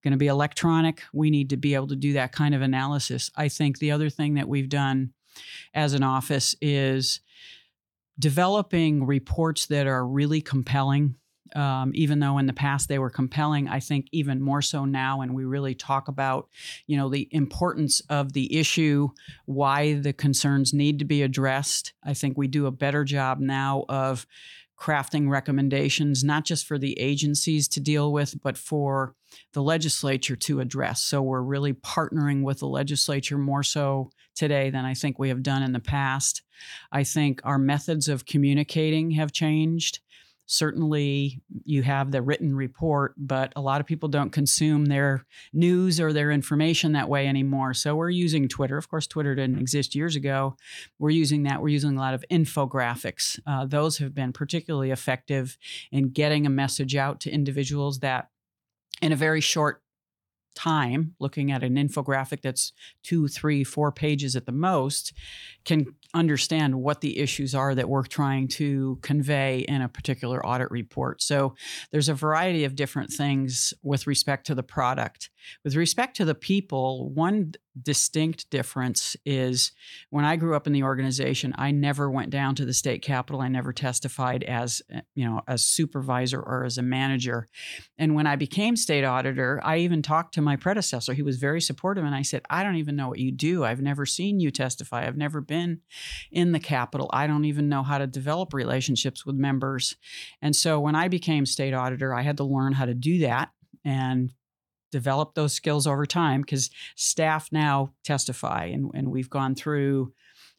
going 0.02 0.12
to 0.12 0.18
be 0.18 0.26
electronic, 0.26 1.02
we 1.14 1.30
need 1.30 1.48
to 1.50 1.56
be 1.56 1.74
able 1.74 1.86
to 1.86 1.96
do 1.96 2.12
that 2.14 2.32
kind 2.32 2.54
of 2.54 2.60
analysis. 2.60 3.30
I 3.36 3.48
think 3.48 3.78
the 3.78 3.92
other 3.92 4.10
thing 4.10 4.34
that 4.34 4.48
we've 4.48 4.68
done 4.68 5.12
as 5.72 5.94
an 5.94 6.02
office 6.02 6.54
is 6.60 7.20
developing 8.18 9.06
reports 9.06 9.66
that 9.66 9.86
are 9.86 10.06
really 10.06 10.42
compelling 10.42 11.14
um, 11.54 11.92
even 11.94 12.18
though 12.18 12.38
in 12.38 12.46
the 12.46 12.52
past 12.52 12.88
they 12.88 12.98
were 12.98 13.10
compelling 13.10 13.68
i 13.68 13.80
think 13.80 14.06
even 14.12 14.40
more 14.40 14.62
so 14.62 14.84
now 14.84 15.20
and 15.20 15.34
we 15.34 15.44
really 15.44 15.74
talk 15.74 16.08
about 16.08 16.48
you 16.86 16.96
know 16.96 17.08
the 17.08 17.28
importance 17.30 18.00
of 18.08 18.32
the 18.32 18.56
issue 18.56 19.08
why 19.46 19.94
the 19.94 20.12
concerns 20.12 20.72
need 20.72 20.98
to 20.98 21.04
be 21.04 21.22
addressed 21.22 21.92
i 22.04 22.14
think 22.14 22.36
we 22.36 22.46
do 22.46 22.66
a 22.66 22.70
better 22.70 23.04
job 23.04 23.38
now 23.38 23.84
of 23.88 24.26
crafting 24.78 25.28
recommendations 25.28 26.24
not 26.24 26.44
just 26.44 26.66
for 26.66 26.78
the 26.78 26.98
agencies 26.98 27.68
to 27.68 27.80
deal 27.80 28.12
with 28.12 28.40
but 28.42 28.56
for 28.56 29.14
the 29.52 29.62
legislature 29.62 30.36
to 30.36 30.60
address. 30.60 31.00
So 31.00 31.22
we're 31.22 31.42
really 31.42 31.72
partnering 31.72 32.42
with 32.42 32.60
the 32.60 32.68
legislature 32.68 33.38
more 33.38 33.62
so 33.62 34.10
today 34.34 34.70
than 34.70 34.84
i 34.84 34.94
think 34.94 35.18
we 35.18 35.28
have 35.28 35.42
done 35.42 35.62
in 35.62 35.72
the 35.72 35.80
past. 35.80 36.42
I 36.90 37.04
think 37.04 37.40
our 37.44 37.58
methods 37.58 38.08
of 38.08 38.24
communicating 38.24 39.10
have 39.12 39.32
changed 39.32 40.00
certainly 40.52 41.40
you 41.64 41.82
have 41.82 42.10
the 42.10 42.20
written 42.20 42.54
report, 42.54 43.14
but 43.16 43.52
a 43.56 43.60
lot 43.60 43.80
of 43.80 43.86
people 43.86 44.08
don't 44.08 44.30
consume 44.30 44.84
their 44.84 45.24
news 45.54 45.98
or 45.98 46.12
their 46.12 46.30
information 46.30 46.92
that 46.92 47.08
way 47.08 47.26
anymore. 47.26 47.72
So 47.72 47.96
we're 47.96 48.10
using 48.10 48.48
Twitter. 48.48 48.76
Of 48.76 48.90
course, 48.90 49.06
Twitter 49.06 49.34
didn't 49.34 49.58
exist 49.58 49.94
years 49.94 50.14
ago. 50.14 50.56
We're 50.98 51.10
using 51.10 51.44
that. 51.44 51.62
We're 51.62 51.68
using 51.68 51.96
a 51.96 52.00
lot 52.00 52.12
of 52.12 52.24
infographics. 52.30 53.40
Uh, 53.46 53.64
those 53.64 53.96
have 53.98 54.14
been 54.14 54.32
particularly 54.32 54.90
effective 54.90 55.56
in 55.90 56.10
getting 56.10 56.44
a 56.44 56.50
message 56.50 56.96
out 56.96 57.20
to 57.20 57.30
individuals 57.30 58.00
that 58.00 58.28
in 59.00 59.10
a 59.10 59.16
very 59.16 59.40
short 59.40 59.81
time 60.54 61.14
looking 61.18 61.50
at 61.50 61.62
an 61.62 61.74
infographic 61.76 62.42
that's 62.42 62.72
two 63.02 63.28
three 63.28 63.64
four 63.64 63.90
pages 63.90 64.36
at 64.36 64.46
the 64.46 64.52
most 64.52 65.12
can 65.64 65.86
understand 66.14 66.74
what 66.74 67.00
the 67.00 67.18
issues 67.18 67.54
are 67.54 67.74
that 67.74 67.88
we're 67.88 68.04
trying 68.04 68.48
to 68.48 68.98
convey 69.02 69.60
in 69.60 69.80
a 69.80 69.88
particular 69.88 70.44
audit 70.44 70.70
report. 70.70 71.22
So 71.22 71.54
there's 71.90 72.08
a 72.08 72.14
variety 72.14 72.64
of 72.64 72.76
different 72.76 73.10
things 73.10 73.72
with 73.82 74.06
respect 74.06 74.46
to 74.46 74.54
the 74.54 74.62
product. 74.62 75.30
With 75.64 75.74
respect 75.76 76.16
to 76.16 76.24
the 76.24 76.34
people, 76.34 77.10
one 77.10 77.54
distinct 77.80 78.50
difference 78.50 79.16
is 79.24 79.72
when 80.10 80.24
I 80.24 80.36
grew 80.36 80.54
up 80.54 80.66
in 80.66 80.72
the 80.72 80.82
organization, 80.82 81.54
I 81.56 81.70
never 81.70 82.10
went 82.10 82.30
down 82.30 82.54
to 82.56 82.64
the 82.64 82.74
state 82.74 83.02
capitol. 83.02 83.40
I 83.40 83.48
never 83.48 83.72
testified 83.72 84.42
as, 84.42 84.82
eh, 84.90 85.00
you 85.14 85.24
know, 85.24 85.40
a 85.46 85.56
supervisor 85.56 86.40
or 86.40 86.64
as 86.64 86.78
a 86.78 86.82
manager. 86.82 87.48
And 87.96 88.14
when 88.14 88.26
I 88.26 88.36
became 88.36 88.76
state 88.76 89.04
auditor, 89.04 89.60
I 89.64 89.78
even 89.78 90.02
talked 90.02 90.34
to 90.34 90.42
my 90.42 90.56
predecessor. 90.56 91.14
He 91.14 91.22
was 91.22 91.38
very 91.38 91.60
supportive 91.60 92.04
and 92.04 92.14
I 92.14 92.22
said, 92.22 92.42
"I 92.50 92.62
don't 92.62 92.76
even 92.76 92.96
know 92.96 93.08
what 93.08 93.18
you 93.18 93.32
do. 93.32 93.64
I've 93.64 93.80
never 93.80 94.04
seen 94.04 94.40
you 94.40 94.50
testify. 94.50 95.06
I've 95.06 95.16
never 95.16 95.40
been 95.40 95.80
in 96.30 96.52
the 96.52 96.60
capitol. 96.60 97.08
I 97.12 97.26
don't 97.26 97.44
even 97.46 97.68
know 97.68 97.82
how 97.82 97.98
to 97.98 98.06
develop 98.06 98.52
relationships 98.52 99.24
with 99.24 99.36
members." 99.36 99.96
And 100.42 100.54
so 100.54 100.78
when 100.78 100.94
I 100.94 101.08
became 101.08 101.46
state 101.46 101.72
auditor, 101.72 102.14
I 102.14 102.22
had 102.22 102.36
to 102.36 102.44
learn 102.44 102.74
how 102.74 102.84
to 102.84 102.94
do 102.94 103.18
that 103.20 103.50
and 103.84 104.32
develop 104.92 105.34
those 105.34 105.52
skills 105.52 105.86
over 105.86 106.06
time 106.06 106.42
because 106.42 106.70
staff 106.94 107.48
now 107.50 107.92
testify 108.04 108.66
and, 108.66 108.90
and 108.94 109.10
we've 109.10 109.30
gone 109.30 109.56
through 109.56 110.12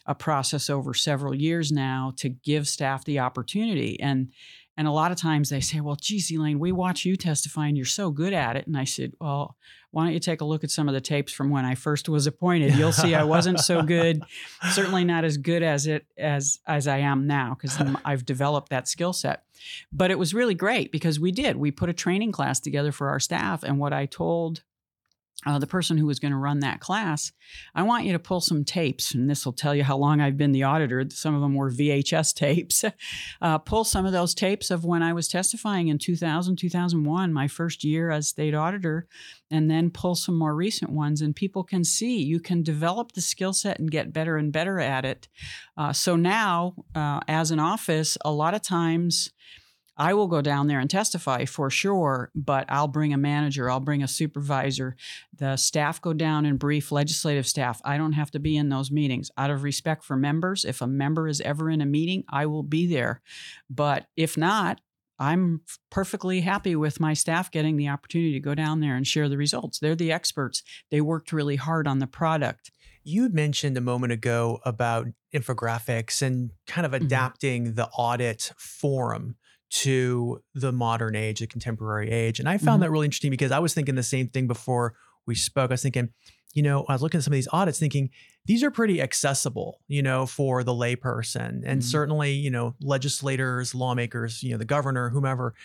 a 0.06 0.14
process 0.14 0.70
over 0.70 0.94
several 0.94 1.34
years 1.34 1.72
now 1.72 2.14
to 2.18 2.28
give 2.28 2.68
staff 2.68 3.06
the 3.06 3.20
opportunity. 3.20 3.98
And 4.02 4.34
and 4.76 4.88
a 4.88 4.92
lot 4.92 5.12
of 5.12 5.18
times 5.18 5.50
they 5.50 5.60
say, 5.60 5.82
well, 5.82 5.96
geez, 5.96 6.32
Elaine, 6.32 6.60
we 6.60 6.72
watch 6.72 7.06
you 7.06 7.16
testify 7.16 7.68
and 7.68 7.78
you're 7.78 7.86
so 7.86 8.10
good 8.10 8.34
at 8.34 8.56
it. 8.56 8.66
And 8.66 8.76
I 8.76 8.86
said, 8.86 9.14
well, 9.22 9.56
why 9.92 10.06
don't 10.06 10.14
you 10.14 10.20
take 10.20 10.42
a 10.42 10.46
look 10.46 10.64
at 10.64 10.72
some 10.72 10.88
of 10.88 10.96
the 10.96 11.02
tapes 11.02 11.32
from 11.32 11.52
when 11.52 11.66
I 11.66 11.76
first 11.76 12.10
was 12.10 12.26
appointed? 12.26 12.74
You'll 12.74 12.92
see 12.92 13.14
I 13.14 13.24
wasn't 13.24 13.60
so 13.60 13.84
good, 13.84 14.24
certainly 14.72 15.04
not 15.04 15.24
as 15.24 15.38
good 15.38 15.62
as 15.62 15.86
it 15.86 16.08
as 16.18 16.60
as 16.66 16.88
I 16.88 16.98
am 16.98 17.28
now 17.28 17.56
because 17.56 17.80
I've 18.06 18.26
developed 18.26 18.70
that 18.70 18.88
skill 18.88 19.14
set. 19.14 19.44
But 19.92 20.10
it 20.10 20.18
was 20.18 20.34
really 20.34 20.56
great 20.56 20.92
because 20.92 21.20
we 21.20 21.32
did. 21.32 21.58
We 21.58 21.70
put 21.70 21.90
a 21.90 21.94
training 21.94 22.32
class 22.32 22.60
together 22.60 22.92
for 22.92 23.10
our 23.10 23.20
staff. 23.20 23.62
And 23.62 23.78
what 23.78 23.94
I 23.94 24.08
told 24.08 24.64
uh, 25.46 25.60
the 25.60 25.68
person 25.68 25.98
who 25.98 26.06
was 26.06 26.20
going 26.20 26.32
to 26.32 26.38
run 26.38 26.60
that 26.62 26.80
class, 26.80 27.32
I 27.76 27.84
want 27.84 28.06
you 28.06 28.14
to 28.14 28.20
pull 28.20 28.40
some 28.40 28.64
tapes, 28.64 29.14
and 29.14 29.30
this 29.30 29.46
will 29.46 29.54
tell 29.54 29.76
you 29.76 29.84
how 29.84 29.98
long 29.98 30.22
I've 30.22 30.38
been 30.38 30.54
the 30.54 30.64
auditor. 30.64 31.04
Some 31.10 31.36
of 31.36 31.42
them 31.42 31.56
were 31.56 31.72
VHS 31.72 32.34
tapes. 32.36 32.86
Uh, 33.42 33.58
pull 33.58 33.84
some 33.84 34.06
of 34.06 34.14
those 34.14 34.34
tapes 34.34 34.72
of 34.72 34.86
when 34.86 35.04
I 35.04 35.14
was 35.14 35.28
testifying 35.28 35.90
in 35.90 35.98
2000, 35.98 36.56
2001, 36.56 37.34
my 37.34 37.48
first 37.48 37.84
year 37.84 38.10
as 38.10 38.30
state 38.30 38.56
auditor, 38.56 39.08
and 39.52 39.70
then 39.70 39.90
pull 39.90 40.16
some 40.16 40.38
more 40.38 40.56
recent 40.56 40.92
ones, 40.92 41.22
and 41.22 41.36
people 41.36 41.64
can 41.64 41.84
see 41.84 42.22
you 42.22 42.40
can 42.40 42.64
develop 42.64 43.12
the 43.12 43.22
skill 43.22 43.54
set 43.54 43.80
and 43.80 43.92
get 43.92 44.14
better 44.14 44.38
and 44.38 44.54
better 44.54 44.80
at 44.80 45.04
it. 45.04 45.28
Uh, 45.78 45.92
so 45.92 46.16
now, 46.16 46.74
uh, 46.96 47.20
as 47.28 47.52
an 47.52 47.60
office, 47.60 48.18
a 48.24 48.32
lot 48.32 48.54
of 48.54 48.62
times, 48.62 49.32
I 49.98 50.14
will 50.14 50.28
go 50.28 50.42
down 50.42 50.68
there 50.68 50.80
and 50.80 50.90
testify 50.90 51.46
for 51.46 51.70
sure, 51.70 52.32
but 52.34 52.66
I'll 52.70 52.88
bring 52.88 53.14
a 53.14 53.18
manager, 53.18 53.70
I'll 53.70 53.80
bring 53.80 54.04
a 54.04 54.08
supervisor. 54.08 54.96
The 55.38 55.56
staff 55.58 56.02
go 56.02 56.14
down 56.14 56.46
and 56.46 56.58
brief 56.58 56.92
legislative 56.92 57.48
staff. 57.48 57.82
I 57.86 57.98
don't 57.98 58.14
have 58.14 58.32
to 58.32 58.40
be 58.40 58.58
in 58.58 58.70
those 58.70 58.92
meetings. 58.92 59.30
Out 59.38 59.52
of 59.52 59.64
respect 59.64 60.04
for 60.04 60.16
members, 60.16 60.66
if 60.66 60.82
a 60.82 60.88
member 60.88 61.28
is 61.28 61.42
ever 61.42 61.70
in 61.70 61.82
a 61.82 61.86
meeting, 61.86 62.24
I 62.30 62.46
will 62.48 62.64
be 62.64 62.88
there. 62.88 63.22
But 63.70 64.08
if 64.16 64.38
not, 64.38 64.82
I'm 65.20 65.62
perfectly 65.92 66.42
happy 66.42 66.76
with 66.76 67.00
my 67.00 67.14
staff 67.14 67.52
getting 67.52 67.78
the 67.78 67.90
opportunity 67.90 68.34
to 68.34 68.40
go 68.40 68.56
down 68.56 68.80
there 68.80 68.96
and 68.96 69.06
share 69.06 69.30
the 69.30 69.38
results. 69.38 69.80
They're 69.80 69.96
the 69.96 70.12
experts. 70.12 70.64
They 70.90 71.02
worked 71.02 71.32
really 71.32 71.56
hard 71.56 71.88
on 71.88 72.00
the 72.00 72.08
product. 72.08 72.72
You 73.04 73.30
mentioned 73.30 73.78
a 73.78 73.82
moment 73.82 74.14
ago 74.14 74.60
about 74.66 75.08
infographics 75.34 76.22
and 76.22 76.52
kind 76.68 76.86
of 76.86 76.94
mm-hmm. 76.94 77.06
adapting 77.06 77.66
mm-hmm. 77.66 77.76
the 77.76 77.88
audit 77.90 78.52
forum 78.58 79.36
to 79.74 80.40
the 80.54 80.72
modern 80.72 81.16
age, 81.16 81.40
the 81.40 81.48
contemporary 81.48 82.12
age. 82.12 82.40
And 82.40 82.48
I 82.48 82.60
found 82.60 82.76
mm-hmm. 82.76 82.82
that 82.82 82.92
really 82.92 83.06
interesting 83.06 83.32
because 83.32 83.52
I 83.52 83.58
was 83.58 83.74
thinking 83.74 83.96
the 83.96 84.04
same 84.04 84.28
thing 84.28 84.46
before 84.46 84.94
we 85.26 85.34
spoke. 85.34 85.72
I 85.72 85.74
was 85.74 85.82
thinking, 85.82 86.10
you 86.54 86.62
know, 86.62 86.86
I 86.88 86.94
was 86.94 87.02
looking 87.02 87.18
at 87.18 87.24
some 87.24 87.34
of 87.34 87.38
these 87.38 87.48
audits 87.52 87.80
thinking 87.80 88.12
these 88.46 88.62
are 88.62 88.70
pretty 88.70 89.02
accessible, 89.02 89.80
you 89.88 90.04
know, 90.04 90.28
for 90.28 90.64
the 90.64 90.74
layperson. 90.74 91.64
And 91.66 91.66
mm-hmm. 91.66 91.80
certainly, 91.82 92.34
you 92.34 92.52
know, 92.52 92.76
legislators, 92.82 93.74
lawmakers, 93.74 94.44
you 94.44 94.52
know, 94.52 94.58
the 94.58 94.66
governor, 94.66 95.10
whomever, 95.10 95.56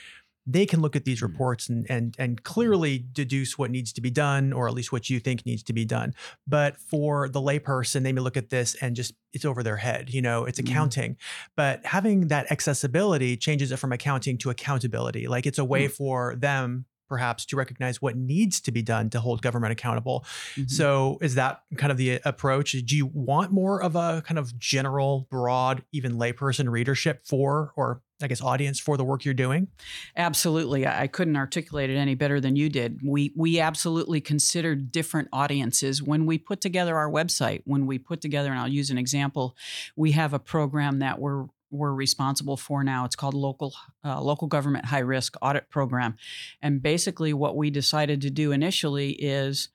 they 0.48 0.64
can 0.64 0.80
look 0.80 0.96
at 0.96 1.04
these 1.04 1.18
mm-hmm. 1.18 1.32
reports 1.32 1.68
and 1.68 1.86
and 1.90 2.16
and 2.18 2.42
clearly 2.42 3.04
deduce 3.12 3.58
what 3.58 3.70
needs 3.70 3.92
to 3.92 4.00
be 4.00 4.10
done 4.10 4.52
or 4.52 4.66
at 4.66 4.74
least 4.74 4.90
what 4.90 5.10
you 5.10 5.20
think 5.20 5.44
needs 5.44 5.62
to 5.62 5.72
be 5.72 5.84
done 5.84 6.14
but 6.46 6.78
for 6.78 7.28
the 7.28 7.40
layperson 7.40 8.02
they 8.02 8.12
may 8.12 8.20
look 8.20 8.36
at 8.36 8.50
this 8.50 8.74
and 8.76 8.96
just 8.96 9.12
it's 9.32 9.44
over 9.44 9.62
their 9.62 9.76
head 9.76 10.12
you 10.12 10.22
know 10.22 10.44
it's 10.44 10.58
mm-hmm. 10.58 10.72
accounting 10.72 11.12
mm-hmm. 11.12 11.52
but 11.54 11.84
having 11.84 12.28
that 12.28 12.50
accessibility 12.50 13.36
changes 13.36 13.70
it 13.70 13.76
from 13.76 13.92
accounting 13.92 14.38
to 14.38 14.50
accountability 14.50 15.28
like 15.28 15.46
it's 15.46 15.58
a 15.58 15.64
way 15.64 15.84
mm-hmm. 15.84 15.92
for 15.92 16.34
them 16.36 16.86
perhaps 17.08 17.46
to 17.46 17.56
recognize 17.56 18.02
what 18.02 18.16
needs 18.16 18.60
to 18.60 18.70
be 18.70 18.82
done 18.82 19.08
to 19.08 19.18
hold 19.18 19.40
government 19.40 19.72
accountable. 19.72 20.26
Mm-hmm. 20.56 20.64
So, 20.66 21.18
is 21.22 21.36
that 21.36 21.62
kind 21.76 21.90
of 21.90 21.96
the 21.96 22.20
approach? 22.24 22.72
Do 22.72 22.94
you 22.94 23.06
want 23.06 23.50
more 23.50 23.82
of 23.82 23.96
a 23.96 24.22
kind 24.26 24.38
of 24.38 24.58
general, 24.58 25.26
broad, 25.30 25.82
even 25.90 26.18
layperson 26.18 26.68
readership 26.68 27.26
for, 27.26 27.72
or 27.76 28.02
I 28.20 28.26
guess, 28.26 28.42
audience 28.42 28.80
for 28.80 28.96
the 28.96 29.04
work 29.04 29.24
you're 29.24 29.34
doing? 29.34 29.68
Absolutely. 30.16 30.86
I 30.86 31.06
couldn't 31.06 31.36
articulate 31.36 31.88
it 31.88 31.96
any 31.96 32.14
better 32.14 32.40
than 32.40 32.56
you 32.56 32.68
did. 32.68 33.00
We 33.04 33.32
we 33.36 33.60
absolutely 33.60 34.20
considered 34.20 34.90
different 34.90 35.28
audiences 35.32 36.02
when 36.02 36.26
we 36.26 36.38
put 36.38 36.60
together 36.60 36.96
our 36.96 37.10
website. 37.10 37.62
When 37.64 37.86
we 37.86 37.98
put 37.98 38.20
together, 38.20 38.50
and 38.50 38.58
I'll 38.58 38.68
use 38.68 38.90
an 38.90 38.98
example, 38.98 39.56
we 39.94 40.12
have 40.12 40.34
a 40.34 40.38
program 40.38 40.98
that 40.98 41.20
we're 41.20 41.46
we're 41.70 41.92
responsible 41.92 42.56
for 42.56 42.82
now. 42.82 43.04
It's 43.04 43.16
called 43.16 43.34
local 43.34 43.74
uh, 44.04 44.20
local 44.20 44.48
government 44.48 44.86
high 44.86 44.98
risk 45.00 45.36
audit 45.42 45.70
program, 45.70 46.16
and 46.62 46.82
basically 46.82 47.32
what 47.32 47.56
we 47.56 47.70
decided 47.70 48.20
to 48.22 48.30
do 48.30 48.52
initially 48.52 49.10
is 49.12 49.68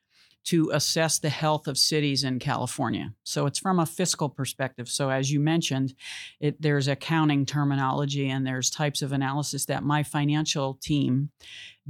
to 0.46 0.70
assess 0.74 1.20
the 1.20 1.30
health 1.30 1.68
of 1.68 1.78
cities 1.78 2.24
in 2.24 2.40
California. 2.40 3.14
So 3.24 3.46
it's 3.46 3.60
from 3.60 3.80
a 3.80 3.86
fiscal 3.86 4.30
perspective. 4.30 4.90
So 4.90 5.10
as 5.10 5.32
you 5.32 5.40
mentioned, 5.40 5.94
it, 6.40 6.62
there's 6.62 6.88
accounting 6.88 7.46
terminology 7.46 8.30
and 8.30 8.46
there's 8.46 8.70
types 8.70 9.02
of 9.02 9.12
analysis 9.12 9.66
that 9.66 9.84
my 9.84 10.04
financial 10.04 10.76
team 10.82 11.30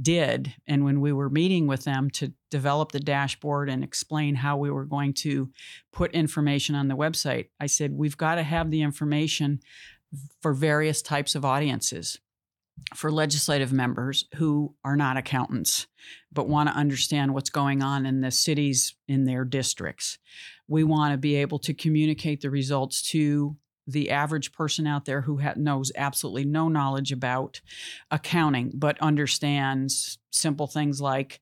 did. 0.00 0.54
And 0.66 0.84
when 0.84 1.00
we 1.00 1.12
were 1.12 1.30
meeting 1.30 1.66
with 1.66 1.84
them 1.84 2.10
to 2.10 2.32
develop 2.50 2.92
the 2.92 3.00
dashboard 3.00 3.68
and 3.68 3.82
explain 3.82 4.36
how 4.36 4.56
we 4.56 4.70
were 4.70 4.84
going 4.84 5.14
to 5.14 5.50
put 5.92 6.12
information 6.12 6.74
on 6.74 6.88
the 6.88 6.96
website, 6.96 7.48
I 7.58 7.66
said, 7.66 7.92
we've 7.92 8.16
got 8.16 8.36
to 8.36 8.42
have 8.42 8.70
the 8.70 8.82
information 8.82 9.60
for 10.40 10.52
various 10.52 11.02
types 11.02 11.34
of 11.34 11.44
audiences 11.44 12.20
for 12.94 13.10
legislative 13.10 13.72
members 13.72 14.26
who 14.34 14.74
are 14.84 14.96
not 14.96 15.16
accountants 15.16 15.86
but 16.32 16.48
want 16.48 16.68
to 16.68 16.74
understand 16.74 17.32
what's 17.32 17.50
going 17.50 17.82
on 17.82 18.04
in 18.04 18.20
the 18.20 18.30
cities 18.30 18.94
in 19.08 19.24
their 19.24 19.44
districts. 19.44 20.18
We 20.66 20.84
want 20.84 21.12
to 21.12 21.18
be 21.18 21.36
able 21.36 21.58
to 21.60 21.72
communicate 21.72 22.40
the 22.40 22.50
results 22.50 23.02
to 23.10 23.56
the 23.86 24.10
average 24.10 24.52
person 24.52 24.86
out 24.86 25.04
there 25.04 25.20
who 25.20 25.40
ha- 25.40 25.54
knows 25.56 25.92
absolutely 25.94 26.44
no 26.44 26.68
knowledge 26.68 27.12
about 27.12 27.60
accounting 28.10 28.72
but 28.74 28.98
understands 29.00 30.18
simple 30.30 30.66
things 30.66 31.00
like 31.00 31.40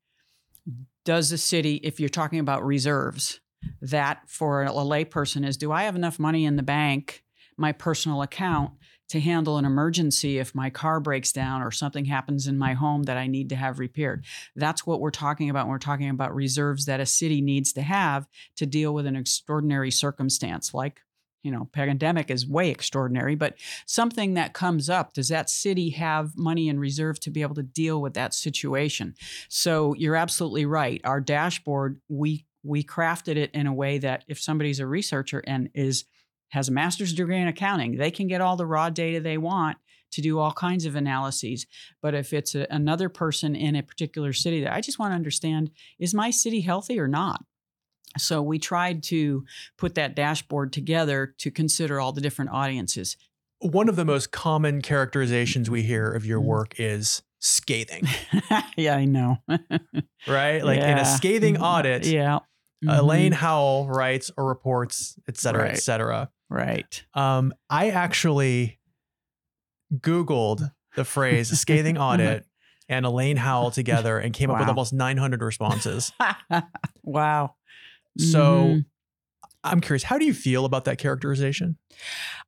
does 1.05 1.31
the 1.31 1.39
city 1.39 1.77
if 1.85 2.01
you're 2.01 2.09
talking 2.09 2.41
about 2.41 2.65
reserves 2.65 3.41
that 3.81 4.29
for 4.29 4.65
a 4.65 4.71
layperson 4.71 5.47
is 5.47 5.57
do 5.57 5.71
I 5.71 5.85
have 5.85 5.95
enough 5.97 6.19
money 6.19 6.45
in 6.45 6.57
the 6.57 6.63
bank, 6.65 7.23
my 7.57 7.71
personal 7.71 8.23
account, 8.23 8.73
to 9.13 9.21
handle 9.21 9.59
an 9.59 9.67
emergency 9.67 10.39
if 10.39 10.55
my 10.55 10.71
car 10.71 10.99
breaks 10.99 11.33
down 11.33 11.61
or 11.61 11.71
something 11.71 12.07
happens 12.07 12.47
in 12.47 12.57
my 12.57 12.73
home 12.73 13.03
that 13.03 13.19
I 13.19 13.27
need 13.27 13.51
to 13.51 13.57
have 13.57 13.79
repaired. 13.79 14.25
That's 14.57 14.87
what 14.87 15.01
we're 15.01 15.11
talking 15.11 15.51
about 15.51 15.67
when 15.67 15.73
we're 15.73 15.79
talking 15.81 16.09
about 16.09 16.35
reserves 16.35 16.87
that 16.87 16.99
a 16.99 17.05
city 17.05 17.43
needs 17.43 17.75
to 17.75 17.83
have 17.83 18.27
to 18.57 18.65
deal 18.65 18.95
with 18.95 19.05
an 19.05 19.15
extraordinary 19.15 19.91
circumstance 19.91 20.73
like 20.73 21.03
you 21.43 21.51
know, 21.51 21.69
pandemic 21.73 22.31
is 22.31 22.47
way 22.47 22.71
extraordinary, 22.71 23.35
but 23.35 23.57
something 23.85 24.35
that 24.35 24.55
comes 24.55 24.89
up, 24.89 25.13
does 25.13 25.27
that 25.27 25.51
city 25.51 25.91
have 25.91 26.39
money 26.39 26.69
in 26.69 26.79
reserve 26.79 27.19
to 27.19 27.31
be 27.31 27.43
able 27.43 27.57
to 27.57 27.65
deal 27.65 28.01
with 28.01 28.15
that 28.15 28.33
situation? 28.33 29.13
So 29.49 29.93
you're 29.95 30.15
absolutely 30.15 30.67
right. 30.67 31.01
Our 31.03 31.21
dashboard, 31.21 32.01
we 32.09 32.47
we 32.63 32.85
crafted 32.85 33.37
it 33.37 33.51
in 33.53 33.67
a 33.67 33.75
way 33.75 33.99
that 33.99 34.25
if 34.29 34.41
somebody's 34.41 34.79
a 34.79 34.87
researcher 34.87 35.43
and 35.45 35.69
is 35.75 36.05
has 36.53 36.69
a 36.69 36.73
master's 36.73 37.13
degree 37.13 37.41
in 37.41 37.49
accounting, 37.49 37.97
they 37.97 38.11
can 38.11 38.29
get 38.29 38.41
all 38.41 38.57
the 38.57 38.67
raw 38.67 38.91
data 38.91 39.21
they 39.21 39.39
want 39.39 39.79
to 40.13 40.21
do 40.21 40.39
all 40.39 40.53
kinds 40.53 40.85
of 40.85 40.95
analyses. 40.95 41.67
But 42.03 42.15
if 42.15 42.33
it's 42.33 42.55
a, 42.55 42.67
another 42.71 43.09
person 43.09 43.57
in 43.57 43.75
a 43.75 43.83
particular 43.83 44.33
city 44.33 44.63
that 44.63 44.73
I 44.73 44.83
just 44.83 44.99
want 44.99 45.13
to 45.13 45.17
understand, 45.17 45.71
is 45.99 46.15
my 46.15 46.31
city 46.31 46.61
healthy 46.61 47.01
or 47.01 47.09
not? 47.09 47.45
So 48.19 48.43
we 48.43 48.59
tried 48.59 49.03
to 49.05 49.45
put 49.79 49.95
that 49.95 50.15
dashboard 50.15 50.73
together 50.73 51.35
to 51.39 51.51
consider 51.51 51.99
all 51.99 52.13
the 52.13 52.21
different 52.21 52.51
audiences. 52.51 53.17
One 53.61 53.89
of 53.89 53.97
the 53.97 54.05
most 54.05 54.33
common 54.33 54.83
characterizations 54.83 55.71
we 55.71 55.83
hear 55.83 56.13
of 56.13 56.27
your 56.27 56.41
mm-hmm. 56.41 56.49
work 56.49 56.75
is 56.79 57.23
scathing. 57.39 58.07
yeah, 58.77 58.97
I 58.97 59.07
know. 59.07 59.39
right? 60.29 60.63
Like 60.63 60.81
yeah. 60.81 60.93
in 60.93 60.99
a 60.99 61.07
scathing 61.07 61.55
mm-hmm. 61.55 61.65
audit, 61.65 62.07
yeah. 62.07 62.41
Mm-hmm. 62.85 62.99
Elaine 62.99 63.33
Howle 63.33 63.87
writes 63.87 64.31
or 64.37 64.45
reports, 64.45 65.17
et 65.29 65.37
cetera, 65.37 65.63
right. 65.63 65.73
et 65.73 65.79
cetera. 65.79 66.31
Right. 66.53 67.03
Um, 67.15 67.55
I 67.71 67.91
actually 67.91 68.79
Googled 69.95 70.71
the 70.97 71.05
phrase 71.05 71.49
scathing 71.61 71.97
audit 71.97 72.45
and 72.91 73.07
Elaine 73.07 73.39
Howle 73.39 73.71
together 73.71 74.19
and 74.19 74.35
came 74.35 74.51
wow. 74.51 74.57
up 74.57 74.61
with 74.61 74.69
almost 74.69 74.93
900 74.93 75.41
responses. 75.41 76.13
wow. 77.03 77.55
So 78.19 78.41
mm-hmm. 78.41 78.79
I'm 79.65 79.81
curious, 79.81 80.03
how 80.03 80.19
do 80.19 80.27
you 80.27 80.35
feel 80.35 80.67
about 80.67 80.85
that 80.85 80.99
characterization? 80.99 81.79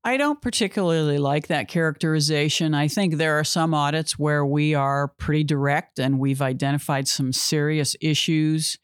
I 0.05 0.19
don't 0.19 0.43
particularly 0.43 1.17
like 1.17 1.47
that 1.47 1.69
characterization. 1.69 2.75
I 2.75 2.89
think 2.89 3.17
there 3.17 3.39
are 3.39 3.45
some 3.45 3.73
audits 3.73 4.19
where 4.19 4.45
we 4.45 4.75
are 4.75 5.09
pretty 5.09 5.45
direct 5.45 5.99
and 5.99 6.19
we've 6.19 6.43
identified 6.43 7.09
some 7.09 7.33
serious 7.33 7.97
issues 8.03 8.79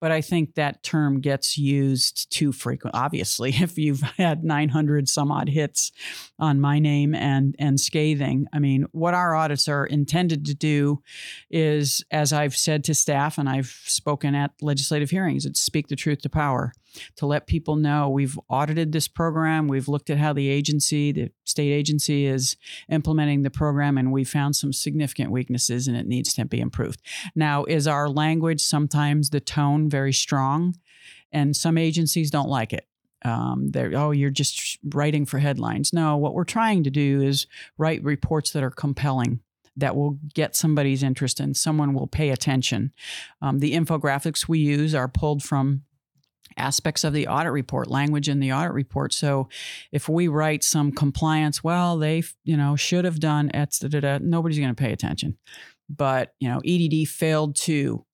but 0.00 0.10
I 0.10 0.20
think 0.20 0.54
that 0.54 0.82
term 0.82 1.20
gets 1.20 1.58
used 1.58 2.30
too 2.30 2.52
frequent. 2.52 2.94
Obviously, 2.94 3.50
if 3.60 3.78
you've 3.78 4.00
had 4.00 4.44
900 4.44 5.08
some 5.08 5.30
odd 5.30 5.48
hits 5.48 5.92
on 6.38 6.60
my 6.60 6.78
name 6.78 7.14
and 7.14 7.56
and 7.58 7.80
scathing, 7.80 8.46
I 8.52 8.58
mean, 8.58 8.86
what 8.92 9.14
our 9.14 9.34
audits 9.34 9.68
are 9.68 9.86
intended 9.86 10.44
to 10.46 10.54
do 10.54 11.02
is, 11.50 12.04
as 12.10 12.32
I've 12.32 12.56
said 12.56 12.84
to 12.84 12.94
staff 12.94 13.38
and 13.38 13.48
I've 13.48 13.74
spoken 13.84 14.34
at 14.34 14.52
legislative 14.60 15.10
hearings, 15.10 15.46
it's 15.46 15.60
speak 15.60 15.88
the 15.88 15.96
truth 15.96 16.22
to 16.22 16.28
power 16.28 16.72
to 17.16 17.26
let 17.26 17.46
people 17.46 17.76
know 17.76 18.08
we've 18.08 18.38
audited 18.48 18.92
this 18.92 19.08
program, 19.08 19.68
we've 19.68 19.88
looked 19.88 20.10
at 20.10 20.18
how 20.18 20.32
the 20.32 20.48
agency, 20.48 21.12
the 21.12 21.30
state 21.44 21.72
agency, 21.72 22.26
is 22.26 22.56
implementing 22.90 23.42
the 23.42 23.50
program, 23.50 23.98
and 23.98 24.12
we 24.12 24.24
found 24.24 24.56
some 24.56 24.72
significant 24.72 25.30
weaknesses 25.30 25.88
and 25.88 25.96
it 25.96 26.06
needs 26.06 26.32
to 26.34 26.44
be 26.44 26.60
improved. 26.60 27.02
Now, 27.34 27.64
is 27.64 27.86
our 27.86 28.08
language 28.08 28.60
sometimes 28.60 29.30
the 29.30 29.40
tone 29.40 29.88
very 29.88 30.12
strong? 30.12 30.76
And 31.30 31.54
some 31.54 31.76
agencies 31.76 32.30
don't 32.30 32.48
like 32.48 32.72
it. 32.72 32.86
Um, 33.24 33.70
they're, 33.70 33.92
oh, 33.96 34.12
you're 34.12 34.30
just 34.30 34.78
writing 34.94 35.26
for 35.26 35.38
headlines. 35.38 35.92
No, 35.92 36.16
what 36.16 36.34
we're 36.34 36.44
trying 36.44 36.84
to 36.84 36.90
do 36.90 37.20
is 37.20 37.46
write 37.76 38.02
reports 38.02 38.52
that 38.52 38.62
are 38.62 38.70
compelling 38.70 39.40
that 39.78 39.94
will 39.94 40.18
get 40.34 40.56
somebody's 40.56 41.02
interest 41.02 41.38
and 41.38 41.56
someone 41.56 41.94
will 41.94 42.08
pay 42.08 42.30
attention. 42.30 42.92
Um, 43.40 43.60
the 43.60 43.72
infographics 43.72 44.48
we 44.48 44.58
use 44.58 44.94
are 44.94 45.08
pulled 45.08 45.42
from 45.42 45.82
aspects 46.58 47.04
of 47.04 47.12
the 47.12 47.26
audit 47.28 47.52
report, 47.52 47.88
language 47.88 48.28
in 48.28 48.40
the 48.40 48.52
audit 48.52 48.72
report. 48.72 49.12
So 49.12 49.48
if 49.92 50.08
we 50.08 50.28
write 50.28 50.64
some 50.64 50.92
compliance, 50.92 51.62
well, 51.64 51.98
they, 51.98 52.22
you 52.44 52.56
know, 52.56 52.76
should 52.76 53.04
have 53.04 53.20
done 53.20 53.50
et 53.54 53.78
nobody's 54.22 54.58
going 54.58 54.74
to 54.74 54.82
pay 54.82 54.92
attention. 54.92 55.36
But, 55.88 56.34
you 56.40 56.48
know, 56.48 56.60
EDD 56.64 57.08
failed 57.08 57.56
to 57.56 58.04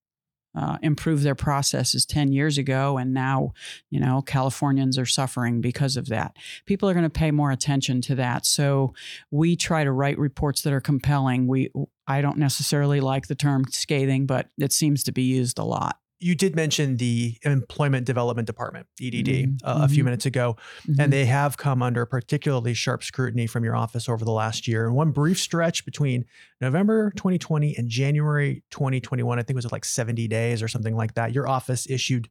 uh, 0.55 0.77
improve 0.81 1.21
their 1.21 1.35
processes 1.35 2.05
10 2.05 2.31
years 2.31 2.57
ago 2.57 2.97
and 2.97 3.13
now 3.13 3.51
you 3.89 3.99
know 3.99 4.21
californians 4.21 4.97
are 4.97 5.05
suffering 5.05 5.59
because 5.59 5.97
of 5.97 6.07
that 6.07 6.37
people 6.65 6.89
are 6.89 6.93
going 6.93 7.03
to 7.03 7.09
pay 7.09 7.29
more 7.29 7.51
attention 7.51 7.99
to 7.99 8.15
that 8.15 8.45
so 8.45 8.93
we 9.31 9.55
try 9.55 9.83
to 9.83 9.91
write 9.91 10.17
reports 10.17 10.61
that 10.61 10.71
are 10.71 10.81
compelling 10.81 11.45
we 11.47 11.69
i 12.07 12.21
don't 12.21 12.37
necessarily 12.37 13.01
like 13.01 13.27
the 13.27 13.35
term 13.35 13.65
scathing 13.69 14.25
but 14.25 14.47
it 14.57 14.71
seems 14.71 15.03
to 15.03 15.11
be 15.11 15.23
used 15.23 15.59
a 15.59 15.63
lot 15.63 15.97
you 16.19 16.35
did 16.35 16.55
mention 16.55 16.97
the 16.97 17.37
Employment 17.43 18.05
Development 18.05 18.45
Department, 18.45 18.87
EDD, 19.01 19.25
mm-hmm. 19.25 19.67
uh, 19.67 19.83
a 19.83 19.87
few 19.87 19.97
mm-hmm. 19.97 20.05
minutes 20.05 20.25
ago, 20.25 20.55
mm-hmm. 20.87 20.99
and 20.99 21.11
they 21.11 21.25
have 21.25 21.57
come 21.57 21.81
under 21.83 22.05
particularly 22.05 22.73
sharp 22.73 23.03
scrutiny 23.03 23.47
from 23.47 23.63
your 23.63 23.75
office 23.75 24.07
over 24.07 24.23
the 24.23 24.31
last 24.31 24.67
year. 24.67 24.87
In 24.87 24.93
one 24.93 25.11
brief 25.11 25.39
stretch 25.39 25.85
between 25.85 26.25
November 26.61 27.11
2020 27.11 27.75
and 27.77 27.89
January 27.89 28.63
2021, 28.71 29.37
I 29.37 29.41
think 29.41 29.55
it 29.55 29.55
was 29.55 29.71
like 29.71 29.85
70 29.85 30.27
days 30.27 30.63
or 30.63 30.67
something 30.67 30.95
like 30.95 31.15
that, 31.15 31.33
your 31.33 31.47
office 31.47 31.89
issued 31.89 32.29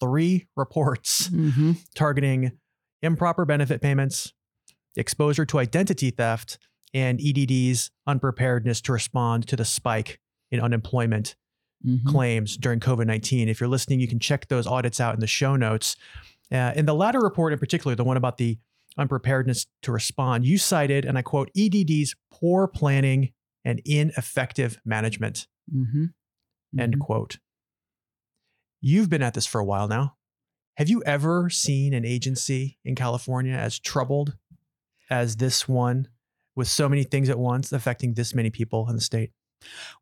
three 0.00 0.46
reports 0.56 1.28
mm-hmm. 1.28 1.72
targeting 1.94 2.52
improper 3.00 3.44
benefit 3.44 3.80
payments, 3.80 4.32
exposure 4.96 5.46
to 5.46 5.58
identity 5.58 6.10
theft, 6.10 6.58
and 6.94 7.18
EDD's 7.20 7.90
unpreparedness 8.06 8.82
to 8.82 8.92
respond 8.92 9.48
to 9.48 9.56
the 9.56 9.64
spike 9.64 10.20
in 10.50 10.60
unemployment 10.60 11.34
mm-hmm. 11.86 12.08
claims 12.08 12.56
during 12.56 12.80
COVID 12.80 13.06
19. 13.06 13.48
If 13.48 13.60
you're 13.60 13.68
listening, 13.68 14.00
you 14.00 14.08
can 14.08 14.18
check 14.18 14.48
those 14.48 14.66
audits 14.66 15.00
out 15.00 15.14
in 15.14 15.20
the 15.20 15.26
show 15.26 15.56
notes. 15.56 15.96
Uh, 16.50 16.72
in 16.76 16.86
the 16.86 16.94
latter 16.94 17.20
report, 17.20 17.52
in 17.52 17.58
particular, 17.58 17.94
the 17.94 18.04
one 18.04 18.16
about 18.16 18.36
the 18.36 18.58
unpreparedness 18.98 19.66
to 19.82 19.92
respond, 19.92 20.44
you 20.44 20.58
cited, 20.58 21.04
and 21.04 21.16
I 21.16 21.22
quote, 21.22 21.50
EDD's 21.56 22.14
poor 22.30 22.68
planning 22.68 23.32
and 23.64 23.80
ineffective 23.84 24.78
management. 24.84 25.46
Mm-hmm. 25.74 26.06
End 26.78 26.92
mm-hmm. 26.94 27.00
quote. 27.00 27.38
You've 28.80 29.08
been 29.08 29.22
at 29.22 29.34
this 29.34 29.46
for 29.46 29.60
a 29.60 29.64
while 29.64 29.88
now. 29.88 30.16
Have 30.76 30.88
you 30.88 31.02
ever 31.04 31.50
seen 31.50 31.94
an 31.94 32.04
agency 32.04 32.78
in 32.84 32.94
California 32.94 33.54
as 33.54 33.78
troubled 33.78 34.36
as 35.10 35.36
this 35.36 35.68
one 35.68 36.08
with 36.56 36.68
so 36.68 36.88
many 36.88 37.04
things 37.04 37.28
at 37.28 37.38
once 37.38 37.72
affecting 37.72 38.14
this 38.14 38.34
many 38.34 38.50
people 38.50 38.88
in 38.88 38.96
the 38.96 39.02
state? 39.02 39.32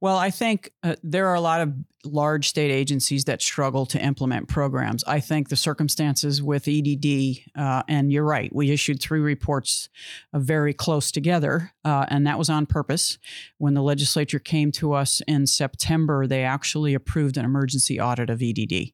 Well, 0.00 0.16
I 0.16 0.30
think 0.30 0.72
uh, 0.82 0.96
there 1.02 1.28
are 1.28 1.34
a 1.34 1.40
lot 1.40 1.60
of 1.60 1.74
large 2.04 2.48
state 2.48 2.70
agencies 2.70 3.24
that 3.24 3.42
struggle 3.42 3.84
to 3.86 4.02
implement 4.02 4.48
programs. 4.48 5.04
I 5.04 5.20
think 5.20 5.48
the 5.48 5.56
circumstances 5.56 6.42
with 6.42 6.66
EDD, 6.66 7.40
uh, 7.54 7.82
and 7.88 8.10
you're 8.10 8.24
right, 8.24 8.54
we 8.54 8.70
issued 8.70 9.00
three 9.00 9.20
reports 9.20 9.88
uh, 10.32 10.38
very 10.38 10.72
close 10.72 11.10
together, 11.10 11.72
uh, 11.84 12.06
and 12.08 12.26
that 12.26 12.38
was 12.38 12.48
on 12.48 12.66
purpose. 12.66 13.18
When 13.58 13.74
the 13.74 13.82
legislature 13.82 14.38
came 14.38 14.72
to 14.72 14.94
us 14.94 15.20
in 15.26 15.46
September, 15.46 16.26
they 16.26 16.42
actually 16.42 16.94
approved 16.94 17.36
an 17.36 17.44
emergency 17.44 18.00
audit 18.00 18.30
of 18.30 18.42
EDD. 18.42 18.92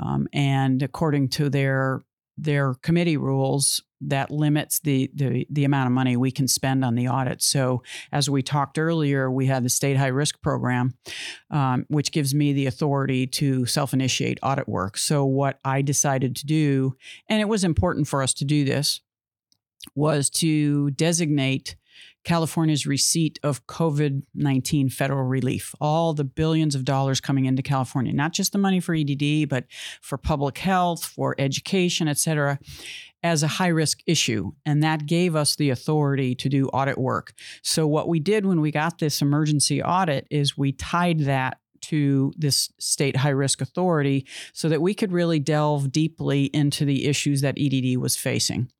Um, 0.00 0.28
and 0.32 0.82
according 0.82 1.28
to 1.30 1.50
their 1.50 2.02
their 2.38 2.74
committee 2.74 3.16
rules 3.16 3.82
that 4.00 4.30
limits 4.30 4.78
the, 4.80 5.10
the 5.14 5.46
the 5.50 5.64
amount 5.64 5.88
of 5.88 5.92
money 5.92 6.16
we 6.16 6.30
can 6.30 6.46
spend 6.46 6.84
on 6.84 6.94
the 6.94 7.08
audit. 7.08 7.42
So, 7.42 7.82
as 8.12 8.30
we 8.30 8.42
talked 8.42 8.78
earlier, 8.78 9.30
we 9.30 9.46
have 9.46 9.64
the 9.64 9.68
state 9.68 9.96
high 9.96 10.06
risk 10.06 10.40
program, 10.40 10.94
um, 11.50 11.84
which 11.88 12.12
gives 12.12 12.34
me 12.34 12.52
the 12.52 12.66
authority 12.66 13.26
to 13.26 13.66
self 13.66 13.92
initiate 13.92 14.38
audit 14.42 14.68
work. 14.68 14.96
So, 14.96 15.24
what 15.24 15.58
I 15.64 15.82
decided 15.82 16.36
to 16.36 16.46
do, 16.46 16.96
and 17.28 17.40
it 17.40 17.48
was 17.48 17.64
important 17.64 18.06
for 18.06 18.22
us 18.22 18.32
to 18.34 18.44
do 18.44 18.64
this, 18.64 19.00
was 19.94 20.30
to 20.30 20.90
designate 20.92 21.76
California's 22.24 22.86
receipt 22.86 23.38
of 23.42 23.66
COVID 23.66 24.22
19 24.34 24.90
federal 24.90 25.24
relief, 25.24 25.74
all 25.80 26.12
the 26.12 26.24
billions 26.24 26.74
of 26.74 26.84
dollars 26.84 27.20
coming 27.20 27.46
into 27.46 27.62
California, 27.62 28.12
not 28.12 28.32
just 28.32 28.52
the 28.52 28.58
money 28.58 28.80
for 28.80 28.94
EDD, 28.94 29.48
but 29.48 29.64
for 30.00 30.18
public 30.18 30.58
health, 30.58 31.04
for 31.04 31.34
education, 31.38 32.08
et 32.08 32.18
cetera. 32.18 32.58
as 33.24 33.42
a 33.42 33.48
high 33.48 33.68
risk 33.68 33.98
issue. 34.06 34.52
And 34.64 34.80
that 34.84 35.06
gave 35.06 35.34
us 35.34 35.56
the 35.56 35.70
authority 35.70 36.36
to 36.36 36.48
do 36.48 36.68
audit 36.68 36.98
work. 36.98 37.32
So, 37.62 37.86
what 37.86 38.08
we 38.08 38.20
did 38.20 38.46
when 38.46 38.60
we 38.60 38.70
got 38.70 38.98
this 38.98 39.20
emergency 39.20 39.82
audit 39.82 40.26
is 40.30 40.56
we 40.56 40.70
tied 40.72 41.20
that 41.20 41.58
to 41.80 42.32
this 42.36 42.70
state 42.78 43.16
high 43.16 43.30
risk 43.30 43.60
authority 43.60 44.26
so 44.52 44.68
that 44.68 44.82
we 44.82 44.94
could 44.94 45.12
really 45.12 45.38
delve 45.38 45.90
deeply 45.90 46.44
into 46.46 46.84
the 46.84 47.06
issues 47.06 47.40
that 47.40 47.58
EDD 47.58 47.98
was 47.98 48.16
facing. 48.16 48.70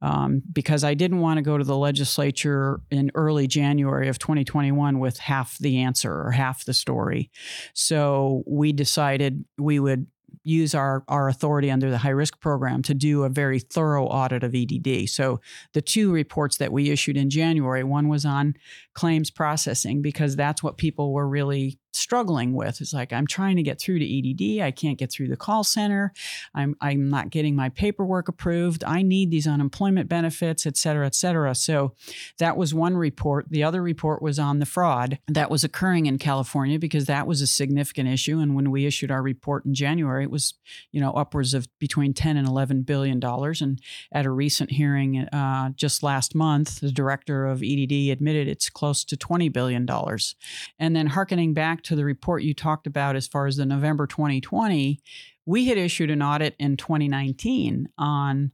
Um, 0.00 0.42
because 0.52 0.82
I 0.82 0.94
didn't 0.94 1.20
want 1.20 1.38
to 1.38 1.42
go 1.42 1.58
to 1.58 1.64
the 1.64 1.76
legislature 1.76 2.80
in 2.90 3.10
early 3.14 3.46
January 3.46 4.08
of 4.08 4.18
2021 4.18 4.98
with 4.98 5.18
half 5.18 5.58
the 5.58 5.78
answer 5.78 6.12
or 6.12 6.32
half 6.32 6.64
the 6.64 6.74
story. 6.74 7.30
So 7.72 8.42
we 8.46 8.72
decided 8.72 9.44
we 9.58 9.78
would 9.78 10.06
use 10.44 10.74
our, 10.74 11.04
our 11.08 11.28
authority 11.28 11.70
under 11.70 11.90
the 11.90 11.98
high 11.98 12.10
risk 12.10 12.40
program 12.40 12.82
to 12.82 12.94
do 12.94 13.22
a 13.22 13.28
very 13.28 13.58
thorough 13.58 14.06
audit 14.06 14.42
of 14.42 14.54
EDD. 14.54 15.08
So 15.08 15.40
the 15.72 15.82
two 15.82 16.12
reports 16.12 16.56
that 16.56 16.72
we 16.72 16.90
issued 16.90 17.16
in 17.16 17.30
January, 17.30 17.84
one 17.84 18.08
was 18.08 18.24
on 18.24 18.54
claims 18.94 19.30
processing 19.30 20.02
because 20.02 20.36
that's 20.36 20.62
what 20.62 20.76
people 20.76 21.12
were 21.12 21.28
really 21.28 21.78
struggling 21.94 22.54
with. 22.54 22.80
It's 22.80 22.92
like 22.92 23.12
I'm 23.12 23.26
trying 23.26 23.56
to 23.56 23.62
get 23.62 23.80
through 23.80 23.98
to 23.98 24.04
EDD, 24.06 24.62
I 24.62 24.70
can't 24.70 24.98
get 24.98 25.12
through 25.12 25.28
the 25.28 25.36
call 25.36 25.64
center. 25.64 26.12
I'm 26.54 26.74
I'm 26.80 27.08
not 27.08 27.30
getting 27.30 27.54
my 27.54 27.68
paperwork 27.68 28.28
approved. 28.28 28.84
I 28.84 29.02
need 29.02 29.30
these 29.30 29.46
unemployment 29.46 30.08
benefits, 30.08 30.66
et 30.66 30.76
cetera, 30.76 31.06
et 31.06 31.14
cetera. 31.14 31.54
So 31.54 31.94
that 32.38 32.56
was 32.56 32.74
one 32.74 32.96
report. 32.96 33.46
The 33.50 33.62
other 33.62 33.82
report 33.82 34.22
was 34.22 34.38
on 34.38 34.58
the 34.58 34.66
fraud 34.66 35.18
that 35.28 35.50
was 35.50 35.64
occurring 35.64 36.06
in 36.06 36.18
California 36.18 36.78
because 36.78 37.06
that 37.06 37.26
was 37.26 37.40
a 37.40 37.46
significant 37.46 38.08
issue. 38.08 38.38
And 38.38 38.54
when 38.54 38.70
we 38.70 38.86
issued 38.86 39.10
our 39.10 39.22
report 39.22 39.64
in 39.64 39.74
January, 39.74 40.24
it 40.24 40.30
was 40.30 40.54
you 40.92 41.00
know 41.00 41.12
upwards 41.12 41.54
of 41.54 41.66
between 41.78 42.14
10 42.14 42.36
and 42.36 42.48
11 42.48 42.82
billion 42.82 43.20
dollars. 43.20 43.60
And 43.60 43.80
at 44.12 44.26
a 44.26 44.30
recent 44.30 44.70
hearing 44.70 45.18
uh, 45.18 45.70
just 45.70 46.02
last 46.02 46.34
month, 46.34 46.80
the 46.80 46.92
director 46.92 47.46
of 47.46 47.62
EDD 47.62 48.10
admitted 48.10 48.48
it's 48.48 48.70
close 48.82 49.04
to 49.04 49.16
20 49.16 49.48
billion 49.50 49.86
dollars. 49.86 50.34
And 50.76 50.96
then 50.96 51.06
harkening 51.06 51.54
back 51.54 51.84
to 51.84 51.94
the 51.94 52.04
report 52.04 52.42
you 52.42 52.52
talked 52.52 52.88
about 52.88 53.14
as 53.14 53.28
far 53.28 53.46
as 53.46 53.56
the 53.56 53.64
November 53.64 54.08
2020, 54.08 55.00
we 55.46 55.66
had 55.66 55.78
issued 55.78 56.10
an 56.10 56.20
audit 56.20 56.56
in 56.58 56.76
2019 56.76 57.90
on 57.96 58.50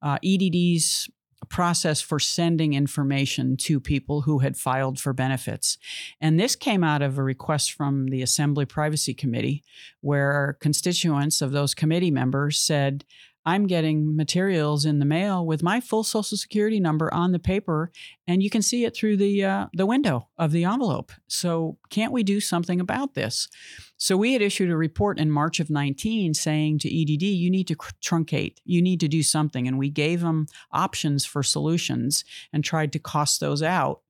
uh, 0.00 0.18
EDD's 0.24 1.10
process 1.48 2.00
for 2.00 2.20
sending 2.20 2.74
information 2.74 3.56
to 3.56 3.80
people 3.80 4.20
who 4.20 4.38
had 4.38 4.56
filed 4.56 5.00
for 5.00 5.12
benefits. 5.12 5.78
And 6.20 6.38
this 6.38 6.54
came 6.54 6.84
out 6.84 7.02
of 7.02 7.18
a 7.18 7.22
request 7.24 7.72
from 7.72 8.06
the 8.06 8.22
Assembly 8.22 8.64
Privacy 8.64 9.14
Committee, 9.14 9.64
where 10.00 10.56
constituents 10.60 11.42
of 11.42 11.50
those 11.50 11.74
committee 11.74 12.12
members 12.12 12.60
said, 12.60 13.04
I'm 13.44 13.66
getting 13.66 14.16
materials 14.16 14.84
in 14.84 15.00
the 15.00 15.04
mail 15.04 15.44
with 15.44 15.62
my 15.62 15.80
full 15.80 16.04
social 16.04 16.38
security 16.38 16.78
number 16.78 17.12
on 17.12 17.32
the 17.32 17.38
paper, 17.38 17.90
and 18.26 18.42
you 18.42 18.50
can 18.50 18.62
see 18.62 18.84
it 18.84 18.94
through 18.94 19.16
the 19.16 19.44
uh, 19.44 19.66
the 19.72 19.86
window 19.86 20.28
of 20.38 20.52
the 20.52 20.64
envelope. 20.64 21.12
So, 21.26 21.78
can't 21.90 22.12
we 22.12 22.22
do 22.22 22.40
something 22.40 22.80
about 22.80 23.14
this? 23.14 23.48
So, 23.96 24.16
we 24.16 24.32
had 24.32 24.42
issued 24.42 24.70
a 24.70 24.76
report 24.76 25.18
in 25.18 25.30
March 25.30 25.58
of 25.58 25.70
19 25.70 26.34
saying 26.34 26.78
to 26.80 26.88
EDD, 26.88 27.22
you 27.22 27.50
need 27.50 27.66
to 27.68 27.76
truncate, 27.76 28.58
you 28.64 28.80
need 28.80 29.00
to 29.00 29.08
do 29.08 29.22
something, 29.22 29.66
and 29.66 29.78
we 29.78 29.90
gave 29.90 30.20
them 30.20 30.46
options 30.70 31.24
for 31.24 31.42
solutions 31.42 32.24
and 32.52 32.62
tried 32.62 32.92
to 32.92 32.98
cost 33.00 33.40
those 33.40 33.62
out 33.62 34.02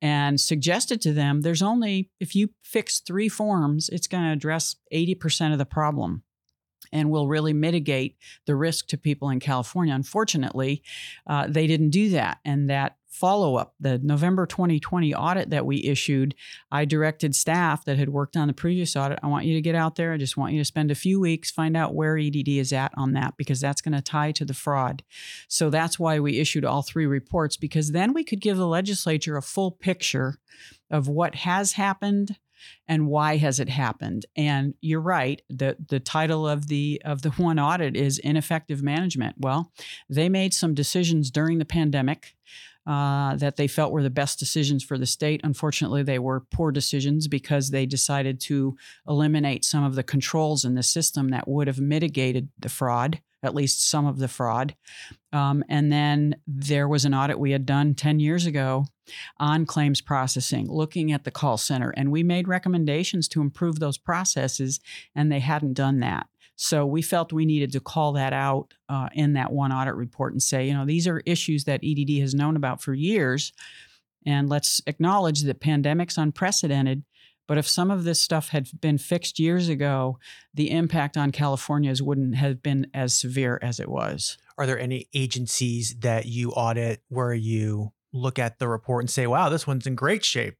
and 0.00 0.40
suggested 0.40 1.00
to 1.00 1.12
them 1.12 1.42
there's 1.42 1.62
only 1.62 2.10
if 2.18 2.34
you 2.34 2.50
fix 2.62 2.98
three 2.98 3.28
forms 3.28 3.88
it's 3.90 4.08
going 4.08 4.24
to 4.24 4.32
address 4.32 4.74
80% 4.92 5.52
of 5.52 5.58
the 5.58 5.64
problem 5.64 6.24
and 6.92 7.10
will 7.10 7.28
really 7.28 7.52
mitigate 7.52 8.16
the 8.46 8.54
risk 8.54 8.86
to 8.88 8.98
people 8.98 9.30
in 9.30 9.40
California. 9.40 9.94
Unfortunately, 9.94 10.82
uh, 11.26 11.46
they 11.48 11.66
didn't 11.66 11.90
do 11.90 12.10
that. 12.10 12.38
And 12.44 12.68
that 12.70 12.96
follow 13.12 13.56
up, 13.56 13.74
the 13.78 13.98
November 13.98 14.46
2020 14.46 15.14
audit 15.14 15.50
that 15.50 15.66
we 15.66 15.84
issued, 15.84 16.34
I 16.70 16.86
directed 16.86 17.36
staff 17.36 17.84
that 17.84 17.98
had 17.98 18.08
worked 18.08 18.38
on 18.38 18.48
the 18.48 18.54
previous 18.54 18.96
audit 18.96 19.18
I 19.22 19.26
want 19.26 19.44
you 19.44 19.54
to 19.54 19.60
get 19.60 19.74
out 19.74 19.96
there. 19.96 20.12
I 20.12 20.16
just 20.16 20.38
want 20.38 20.54
you 20.54 20.58
to 20.58 20.64
spend 20.64 20.90
a 20.90 20.96
few 20.96 21.20
weeks, 21.20 21.50
find 21.50 21.76
out 21.76 21.94
where 21.94 22.16
EDD 22.16 22.48
is 22.48 22.72
at 22.72 22.90
on 22.96 23.12
that, 23.12 23.34
because 23.36 23.60
that's 23.60 23.82
going 23.82 23.94
to 23.94 24.00
tie 24.00 24.32
to 24.32 24.46
the 24.46 24.54
fraud. 24.54 25.02
So 25.46 25.68
that's 25.68 25.98
why 25.98 26.20
we 26.20 26.38
issued 26.38 26.64
all 26.64 26.82
three 26.82 27.06
reports, 27.06 27.56
because 27.58 27.92
then 27.92 28.14
we 28.14 28.24
could 28.24 28.40
give 28.40 28.56
the 28.56 28.66
legislature 28.66 29.36
a 29.36 29.42
full 29.42 29.70
picture 29.70 30.38
of 30.90 31.06
what 31.06 31.34
has 31.34 31.72
happened 31.72 32.38
and 32.88 33.06
why 33.06 33.36
has 33.36 33.60
it 33.60 33.68
happened? 33.68 34.26
And 34.36 34.74
you're 34.80 35.00
right 35.00 35.40
the 35.48 35.76
the 35.88 36.00
title 36.00 36.46
of 36.46 36.68
the 36.68 37.00
of 37.04 37.22
the 37.22 37.30
one 37.30 37.58
audit 37.58 37.96
is 37.96 38.18
ineffective 38.18 38.82
management. 38.82 39.36
Well 39.38 39.72
they 40.08 40.28
made 40.28 40.54
some 40.54 40.74
decisions 40.74 41.30
during 41.30 41.58
the 41.58 41.64
pandemic 41.64 42.34
uh, 42.86 43.36
that 43.36 43.56
they 43.56 43.68
felt 43.68 43.92
were 43.92 44.02
the 44.02 44.10
best 44.10 44.38
decisions 44.38 44.82
for 44.82 44.98
the 44.98 45.06
state. 45.06 45.40
Unfortunately, 45.44 46.02
they 46.02 46.18
were 46.18 46.40
poor 46.50 46.72
decisions 46.72 47.28
because 47.28 47.70
they 47.70 47.86
decided 47.86 48.40
to 48.40 48.76
eliminate 49.06 49.64
some 49.64 49.84
of 49.84 49.94
the 49.94 50.02
controls 50.02 50.64
in 50.64 50.74
the 50.74 50.82
system 50.82 51.28
that 51.28 51.46
would 51.46 51.68
have 51.68 51.78
mitigated 51.78 52.48
the 52.58 52.68
fraud 52.68 53.20
at 53.42 53.54
least 53.54 53.88
some 53.88 54.06
of 54.06 54.18
the 54.18 54.28
fraud. 54.28 54.74
Um, 55.32 55.64
and 55.68 55.90
then 55.92 56.36
there 56.46 56.86
was 56.86 57.04
an 57.04 57.14
audit 57.14 57.38
we 57.38 57.50
had 57.50 57.66
done 57.66 57.94
10 57.94 58.20
years 58.20 58.46
ago 58.46 58.84
on 59.38 59.66
claims 59.66 60.00
processing, 60.00 60.70
looking 60.70 61.12
at 61.12 61.24
the 61.24 61.30
call 61.30 61.56
center. 61.56 61.90
And 61.90 62.12
we 62.12 62.22
made 62.22 62.48
recommendations 62.48 63.28
to 63.28 63.40
improve 63.40 63.78
those 63.78 63.98
processes, 63.98 64.80
and 65.14 65.30
they 65.30 65.40
hadn't 65.40 65.74
done 65.74 66.00
that. 66.00 66.26
So 66.56 66.86
we 66.86 67.02
felt 67.02 67.32
we 67.32 67.46
needed 67.46 67.72
to 67.72 67.80
call 67.80 68.12
that 68.12 68.32
out 68.32 68.74
uh, 68.88 69.08
in 69.14 69.32
that 69.32 69.52
one 69.52 69.72
audit 69.72 69.94
report 69.94 70.32
and 70.32 70.42
say, 70.42 70.66
you 70.68 70.74
know, 70.74 70.84
these 70.84 71.08
are 71.08 71.22
issues 71.26 71.64
that 71.64 71.80
EDD 71.82 72.20
has 72.20 72.34
known 72.34 72.56
about 72.56 72.80
for 72.80 72.94
years. 72.94 73.52
And 74.24 74.48
let's 74.48 74.80
acknowledge 74.86 75.42
that 75.42 75.60
pandemic's 75.60 76.18
unprecedented, 76.18 77.02
but 77.52 77.58
if 77.58 77.68
some 77.68 77.90
of 77.90 78.04
this 78.04 78.18
stuff 78.18 78.48
had 78.48 78.80
been 78.80 78.96
fixed 78.96 79.38
years 79.38 79.68
ago, 79.68 80.18
the 80.54 80.70
impact 80.70 81.18
on 81.18 81.30
California's 81.30 82.00
wouldn't 82.00 82.34
have 82.34 82.62
been 82.62 82.86
as 82.94 83.12
severe 83.12 83.58
as 83.60 83.78
it 83.78 83.90
was. 83.90 84.38
Are 84.56 84.64
there 84.64 84.78
any 84.78 85.10
agencies 85.12 85.96
that 85.98 86.24
you 86.24 86.52
audit 86.52 87.02
where 87.10 87.34
you 87.34 87.92
look 88.10 88.38
at 88.38 88.58
the 88.58 88.68
report 88.68 89.02
and 89.02 89.10
say, 89.10 89.26
wow, 89.26 89.50
this 89.50 89.66
one's 89.66 89.86
in 89.86 89.96
great 89.96 90.24
shape? 90.24 90.56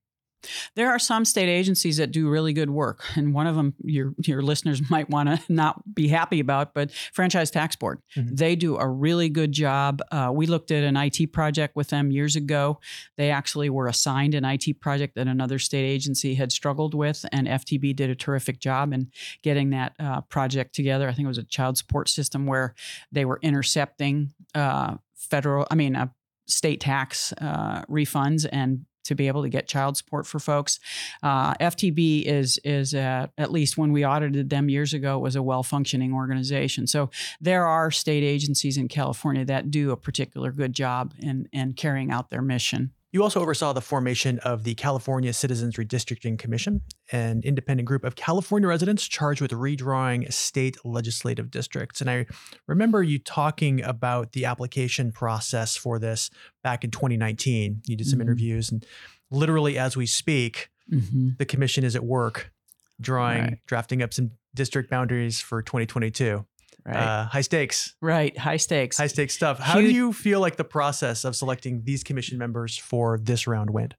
There 0.74 0.90
are 0.90 0.98
some 0.98 1.24
state 1.24 1.48
agencies 1.48 1.96
that 1.98 2.10
do 2.10 2.28
really 2.28 2.52
good 2.52 2.70
work, 2.70 3.04
and 3.16 3.34
one 3.34 3.46
of 3.46 3.56
them 3.56 3.74
your 3.84 4.14
your 4.18 4.42
listeners 4.42 4.82
might 4.90 5.08
want 5.10 5.28
to 5.28 5.40
not 5.52 5.82
be 5.94 6.08
happy 6.08 6.40
about, 6.40 6.74
but 6.74 6.90
Franchise 7.12 7.50
Tax 7.50 7.76
Board. 7.76 8.00
Mm-hmm. 8.16 8.34
They 8.34 8.56
do 8.56 8.76
a 8.76 8.88
really 8.88 9.28
good 9.28 9.52
job. 9.52 10.00
Uh, 10.10 10.30
we 10.32 10.46
looked 10.46 10.70
at 10.70 10.84
an 10.84 10.96
IT 10.96 11.32
project 11.32 11.76
with 11.76 11.88
them 11.88 12.10
years 12.10 12.36
ago. 12.36 12.80
They 13.16 13.30
actually 13.30 13.70
were 13.70 13.86
assigned 13.86 14.34
an 14.34 14.44
IT 14.44 14.80
project 14.80 15.14
that 15.14 15.26
another 15.26 15.58
state 15.58 15.84
agency 15.84 16.34
had 16.34 16.52
struggled 16.52 16.94
with, 16.94 17.24
and 17.32 17.46
FTB 17.46 17.96
did 17.96 18.10
a 18.10 18.14
terrific 18.14 18.58
job 18.58 18.92
in 18.92 19.10
getting 19.42 19.70
that 19.70 19.94
uh, 19.98 20.20
project 20.22 20.74
together. 20.74 21.08
I 21.08 21.12
think 21.12 21.26
it 21.26 21.28
was 21.28 21.38
a 21.38 21.44
child 21.44 21.78
support 21.78 22.08
system 22.08 22.46
where 22.46 22.74
they 23.10 23.24
were 23.24 23.38
intercepting 23.42 24.32
uh, 24.54 24.96
federal, 25.14 25.66
I 25.70 25.74
mean, 25.74 25.96
uh, 25.96 26.08
state 26.46 26.80
tax 26.80 27.32
uh, 27.40 27.82
refunds 27.88 28.46
and 28.50 28.84
to 29.04 29.14
be 29.14 29.28
able 29.28 29.42
to 29.42 29.48
get 29.48 29.68
child 29.68 29.96
support 29.96 30.26
for 30.26 30.38
folks. 30.38 30.80
Uh, 31.22 31.54
FTB 31.54 32.24
is 32.24 32.58
is 32.64 32.94
uh, 32.94 33.26
at 33.38 33.52
least 33.52 33.78
when 33.78 33.92
we 33.92 34.04
audited 34.04 34.50
them 34.50 34.68
years 34.68 34.94
ago 34.94 35.18
was 35.18 35.36
a 35.36 35.42
well 35.42 35.62
functioning 35.62 36.12
organization. 36.12 36.86
So 36.86 37.10
there 37.40 37.66
are 37.66 37.90
state 37.90 38.22
agencies 38.22 38.76
in 38.76 38.88
California 38.88 39.44
that 39.44 39.70
do 39.70 39.90
a 39.90 39.96
particular 39.96 40.52
good 40.52 40.72
job 40.72 41.14
in 41.18 41.48
in 41.52 41.74
carrying 41.74 42.10
out 42.10 42.30
their 42.30 42.42
mission. 42.42 42.92
You 43.12 43.22
also 43.22 43.40
oversaw 43.40 43.74
the 43.74 43.82
formation 43.82 44.38
of 44.38 44.64
the 44.64 44.74
California 44.74 45.34
Citizens 45.34 45.76
Redistricting 45.76 46.38
Commission, 46.38 46.80
an 47.12 47.42
independent 47.44 47.86
group 47.86 48.04
of 48.04 48.16
California 48.16 48.66
residents 48.66 49.06
charged 49.06 49.42
with 49.42 49.50
redrawing 49.50 50.32
state 50.32 50.78
legislative 50.82 51.50
districts. 51.50 52.00
And 52.00 52.08
I 52.08 52.24
remember 52.66 53.02
you 53.02 53.18
talking 53.18 53.82
about 53.82 54.32
the 54.32 54.46
application 54.46 55.12
process 55.12 55.76
for 55.76 55.98
this 55.98 56.30
back 56.64 56.84
in 56.84 56.90
2019. 56.90 57.82
You 57.86 57.96
did 57.96 58.06
some 58.06 58.14
mm-hmm. 58.14 58.22
interviews, 58.22 58.72
and 58.72 58.86
literally 59.30 59.76
as 59.76 59.94
we 59.94 60.06
speak, 60.06 60.70
mm-hmm. 60.90 61.30
the 61.38 61.44
commission 61.44 61.84
is 61.84 61.94
at 61.94 62.04
work 62.04 62.50
drawing, 62.98 63.40
right. 63.42 63.58
drafting 63.66 64.02
up 64.02 64.14
some 64.14 64.30
district 64.54 64.88
boundaries 64.88 65.40
for 65.40 65.60
2022. 65.60 66.46
Right. 66.84 66.96
Uh, 66.96 67.26
high 67.26 67.42
stakes. 67.42 67.94
Right. 68.00 68.36
High 68.36 68.56
stakes. 68.56 68.98
High 68.98 69.06
stakes 69.06 69.34
stuff. 69.34 69.58
How 69.58 69.78
Huge. 69.78 69.90
do 69.90 69.94
you 69.94 70.12
feel 70.12 70.40
like 70.40 70.56
the 70.56 70.64
process 70.64 71.24
of 71.24 71.36
selecting 71.36 71.82
these 71.84 72.02
commission 72.02 72.38
members 72.38 72.76
for 72.76 73.18
this 73.18 73.46
round 73.46 73.70
went? 73.70 73.94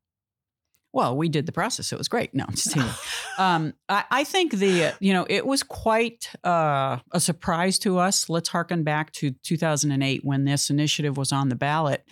Well, 0.94 1.18
we 1.18 1.28
did 1.28 1.48
the 1.48 1.52
process. 1.52 1.88
So 1.88 1.96
it 1.96 2.00
was 2.00 2.08
great. 2.08 2.36
No, 2.36 2.46
just 2.52 2.78
um, 3.38 3.74
I, 3.90 4.04
I, 4.12 4.24
think 4.24 4.54
the 4.54 4.94
you 5.00 5.12
know 5.12 5.26
it 5.28 5.46
was 5.46 5.64
quite 5.64 6.30
uh, 6.44 7.00
a 7.12 7.20
surprise 7.20 7.80
to 7.80 7.98
us. 7.98 8.30
Let's 8.30 8.50
harken 8.50 8.84
back 8.84 9.12
to 9.14 9.32
2008 9.32 10.22
when 10.24 10.46
this 10.46 10.70
initiative 10.70 11.18
was 11.18 11.32
on 11.32 11.50
the 11.50 11.56
ballot. 11.56 12.06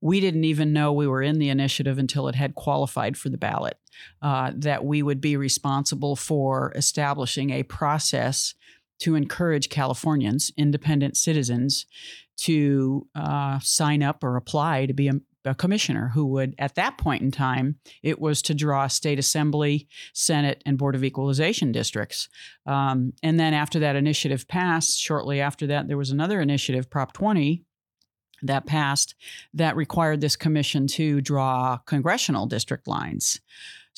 We 0.00 0.20
didn't 0.20 0.44
even 0.44 0.72
know 0.72 0.92
we 0.92 1.06
were 1.06 1.22
in 1.22 1.38
the 1.38 1.48
initiative 1.48 1.98
until 1.98 2.26
it 2.28 2.34
had 2.34 2.54
qualified 2.54 3.16
for 3.16 3.28
the 3.28 3.38
ballot. 3.38 3.78
Uh, 4.20 4.52
that 4.56 4.84
we 4.84 5.02
would 5.02 5.20
be 5.20 5.36
responsible 5.36 6.16
for 6.16 6.72
establishing 6.74 7.50
a 7.50 7.62
process 7.62 8.54
to 9.00 9.14
encourage 9.14 9.68
Californians, 9.68 10.50
independent 10.56 11.16
citizens, 11.16 11.86
to 12.36 13.06
uh, 13.14 13.58
sign 13.60 14.02
up 14.02 14.22
or 14.22 14.36
apply 14.36 14.86
to 14.86 14.92
be 14.92 15.08
a, 15.08 15.14
a 15.44 15.54
commissioner 15.54 16.10
who 16.14 16.26
would, 16.26 16.54
at 16.58 16.74
that 16.74 16.98
point 16.98 17.22
in 17.22 17.30
time, 17.30 17.76
it 18.02 18.20
was 18.20 18.42
to 18.42 18.54
draw 18.54 18.86
state 18.86 19.18
assembly, 19.18 19.88
Senate, 20.12 20.62
and 20.66 20.76
Board 20.76 20.94
of 20.94 21.04
Equalization 21.04 21.72
districts. 21.72 22.28
Um, 22.66 23.12
and 23.22 23.40
then 23.40 23.54
after 23.54 23.78
that 23.78 23.96
initiative 23.96 24.46
passed, 24.48 24.98
shortly 24.98 25.40
after 25.40 25.66
that, 25.68 25.88
there 25.88 25.96
was 25.96 26.10
another 26.10 26.40
initiative, 26.40 26.90
Prop 26.90 27.12
20, 27.12 27.64
that 28.42 28.66
passed 28.66 29.14
that 29.54 29.76
required 29.76 30.20
this 30.20 30.36
commission 30.36 30.86
to 30.86 31.20
draw 31.20 31.78
congressional 31.86 32.46
district 32.46 32.86
lines. 32.86 33.40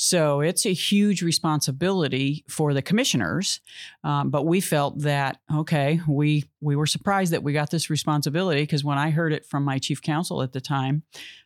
So 0.01 0.41
it's 0.41 0.65
a 0.65 0.73
huge 0.73 1.23
responsibility 1.23 2.45
for 2.49 2.73
the 2.73 2.83
commissioners, 2.83 3.61
um, 4.05 4.31
but 4.31 4.47
we 4.47 4.61
felt 4.61 5.01
that 5.01 5.41
okay, 5.53 6.01
we 6.07 6.45
we 6.61 6.77
were 6.77 6.87
surprised 6.87 7.33
that 7.33 7.43
we 7.43 7.53
got 7.53 7.73
this 7.73 7.91
responsibility 7.91 8.63
because 8.63 8.85
when 8.85 8.97
I 8.97 9.11
heard 9.11 9.33
it 9.33 9.45
from 9.45 9.65
my 9.65 9.79
chief 9.79 10.01
counsel 10.01 10.41
at 10.41 10.53
the 10.53 10.61
time, 10.61 11.03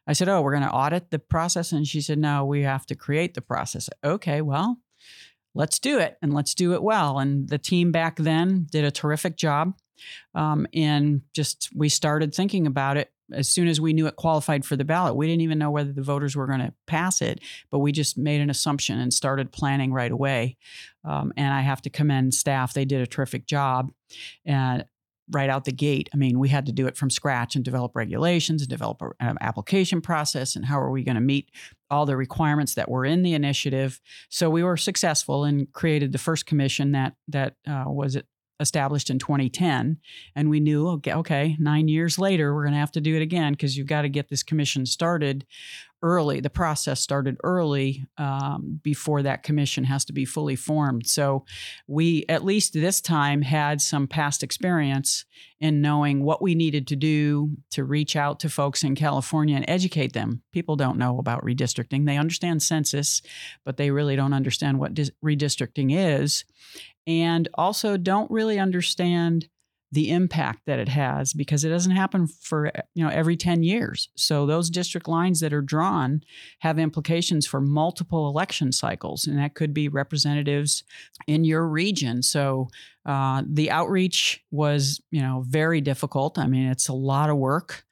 I 0.06 0.12
said, 0.12 0.28
"Oh, 0.28 0.42
we're 0.42 0.52
going 0.52 0.68
to 0.68 0.70
audit 0.70 1.10
the 1.10 1.18
process," 1.18 1.72
and 1.72 1.88
she 1.88 2.02
said, 2.02 2.18
"No, 2.18 2.44
we 2.44 2.60
have 2.60 2.84
to 2.86 2.94
create 2.94 3.32
the 3.32 3.40
process." 3.40 3.88
Okay, 4.04 4.42
well, 4.42 4.76
let's 5.54 5.78
do 5.78 5.98
it 5.98 6.18
and 6.20 6.34
let's 6.34 6.54
do 6.54 6.74
it 6.74 6.82
well. 6.82 7.20
And 7.20 7.48
the 7.48 7.58
team 7.58 7.90
back 7.90 8.16
then 8.16 8.66
did 8.70 8.84
a 8.84 8.90
terrific 8.90 9.38
job. 9.38 9.78
Um, 10.34 10.66
and 10.74 11.22
just 11.32 11.70
we 11.74 11.88
started 11.88 12.34
thinking 12.34 12.66
about 12.66 12.98
it 12.98 13.12
as 13.32 13.48
soon 13.48 13.68
as 13.68 13.80
we 13.80 13.92
knew 13.92 14.06
it 14.06 14.16
qualified 14.16 14.64
for 14.64 14.76
the 14.76 14.84
ballot. 14.84 15.16
We 15.16 15.26
didn't 15.26 15.42
even 15.42 15.58
know 15.58 15.70
whether 15.70 15.92
the 15.92 16.02
voters 16.02 16.36
were 16.36 16.46
going 16.46 16.60
to 16.60 16.74
pass 16.86 17.22
it, 17.22 17.40
but 17.70 17.78
we 17.78 17.92
just 17.92 18.18
made 18.18 18.40
an 18.40 18.50
assumption 18.50 18.98
and 18.98 19.12
started 19.12 19.52
planning 19.52 19.92
right 19.92 20.12
away. 20.12 20.56
Um, 21.04 21.32
and 21.36 21.52
I 21.52 21.60
have 21.60 21.82
to 21.82 21.90
commend 21.90 22.34
staff; 22.34 22.74
they 22.74 22.84
did 22.84 23.00
a 23.00 23.06
terrific 23.06 23.46
job. 23.46 23.92
And 24.44 24.84
right 25.30 25.50
out 25.50 25.64
the 25.64 25.72
gate. 25.72 26.08
I 26.12 26.16
mean, 26.16 26.38
we 26.38 26.48
had 26.48 26.66
to 26.66 26.72
do 26.72 26.86
it 26.86 26.96
from 26.96 27.10
scratch 27.10 27.54
and 27.54 27.64
develop 27.64 27.94
regulations 27.94 28.62
and 28.62 28.68
develop 28.68 29.00
an 29.20 29.36
application 29.40 30.00
process 30.00 30.56
and 30.56 30.64
how 30.64 30.80
are 30.80 30.90
we 30.90 31.04
going 31.04 31.14
to 31.14 31.20
meet 31.20 31.50
all 31.90 32.06
the 32.06 32.16
requirements 32.16 32.74
that 32.74 32.90
were 32.90 33.04
in 33.04 33.22
the 33.22 33.34
initiative. 33.34 34.00
So 34.28 34.50
we 34.50 34.62
were 34.62 34.76
successful 34.76 35.44
and 35.44 35.72
created 35.72 36.12
the 36.12 36.18
first 36.18 36.46
commission 36.46 36.92
that 36.92 37.14
that 37.28 37.54
uh, 37.66 37.84
was 37.86 38.16
established 38.62 39.10
in 39.10 39.18
2010 39.18 39.98
and 40.34 40.48
we 40.48 40.60
knew 40.60 40.88
okay, 40.88 41.12
okay 41.12 41.56
9 41.58 41.88
years 41.88 42.18
later 42.18 42.54
we're 42.54 42.62
going 42.62 42.72
to 42.72 42.78
have 42.78 42.92
to 42.92 43.00
do 43.00 43.16
it 43.16 43.22
again 43.22 43.52
because 43.52 43.76
you've 43.76 43.86
got 43.86 44.02
to 44.02 44.08
get 44.08 44.28
this 44.28 44.42
commission 44.42 44.86
started 44.86 45.44
early 46.02 46.40
the 46.40 46.50
process 46.50 47.00
started 47.00 47.36
early 47.44 48.06
um, 48.18 48.80
before 48.82 49.22
that 49.22 49.42
commission 49.42 49.84
has 49.84 50.04
to 50.04 50.12
be 50.12 50.24
fully 50.24 50.56
formed. 50.56 51.06
So 51.06 51.44
we 51.86 52.24
at 52.28 52.44
least 52.44 52.72
this 52.72 53.00
time 53.00 53.42
had 53.42 53.80
some 53.80 54.06
past 54.06 54.42
experience 54.42 55.24
in 55.60 55.80
knowing 55.80 56.24
what 56.24 56.42
we 56.42 56.54
needed 56.54 56.86
to 56.88 56.96
do 56.96 57.56
to 57.70 57.84
reach 57.84 58.16
out 58.16 58.40
to 58.40 58.48
folks 58.48 58.82
in 58.82 58.94
california 58.94 59.56
and 59.56 59.64
educate 59.68 60.12
them. 60.12 60.42
People 60.52 60.76
don't 60.76 60.98
know 60.98 61.18
about 61.18 61.44
redistricting. 61.44 62.06
They 62.06 62.16
understand 62.16 62.62
census 62.62 63.22
but 63.64 63.76
they 63.76 63.90
really 63.90 64.16
don't 64.16 64.34
understand 64.34 64.78
what 64.78 64.94
dis- 64.94 65.10
redistricting 65.24 65.90
is 65.92 66.44
and 67.06 67.48
also 67.54 67.96
don't 67.96 68.30
really 68.30 68.58
understand 68.58 69.48
the 69.92 70.10
impact 70.10 70.60
that 70.64 70.78
it 70.78 70.88
has 70.88 71.34
because 71.34 71.64
it 71.64 71.68
doesn't 71.68 71.92
happen 71.92 72.26
for 72.26 72.72
you 72.94 73.04
know 73.04 73.10
every 73.10 73.36
10 73.36 73.62
years. 73.62 74.08
So 74.16 74.46
those 74.46 74.70
district 74.70 75.06
lines 75.06 75.40
that 75.40 75.52
are 75.52 75.60
drawn 75.60 76.22
have 76.60 76.78
implications 76.78 77.46
for 77.46 77.60
multiple 77.60 78.26
election 78.28 78.72
cycles 78.72 79.26
and 79.26 79.38
that 79.38 79.54
could 79.54 79.74
be 79.74 79.88
representatives 79.88 80.82
in 81.26 81.44
your 81.44 81.66
region. 81.68 82.22
So 82.22 82.68
uh, 83.04 83.42
the 83.46 83.70
outreach 83.70 84.42
was 84.50 85.00
you 85.10 85.20
know 85.20 85.44
very 85.46 85.82
difficult. 85.82 86.38
I 86.38 86.46
mean 86.46 86.70
it's 86.70 86.88
a 86.88 86.94
lot 86.94 87.28
of 87.28 87.36
work 87.36 87.84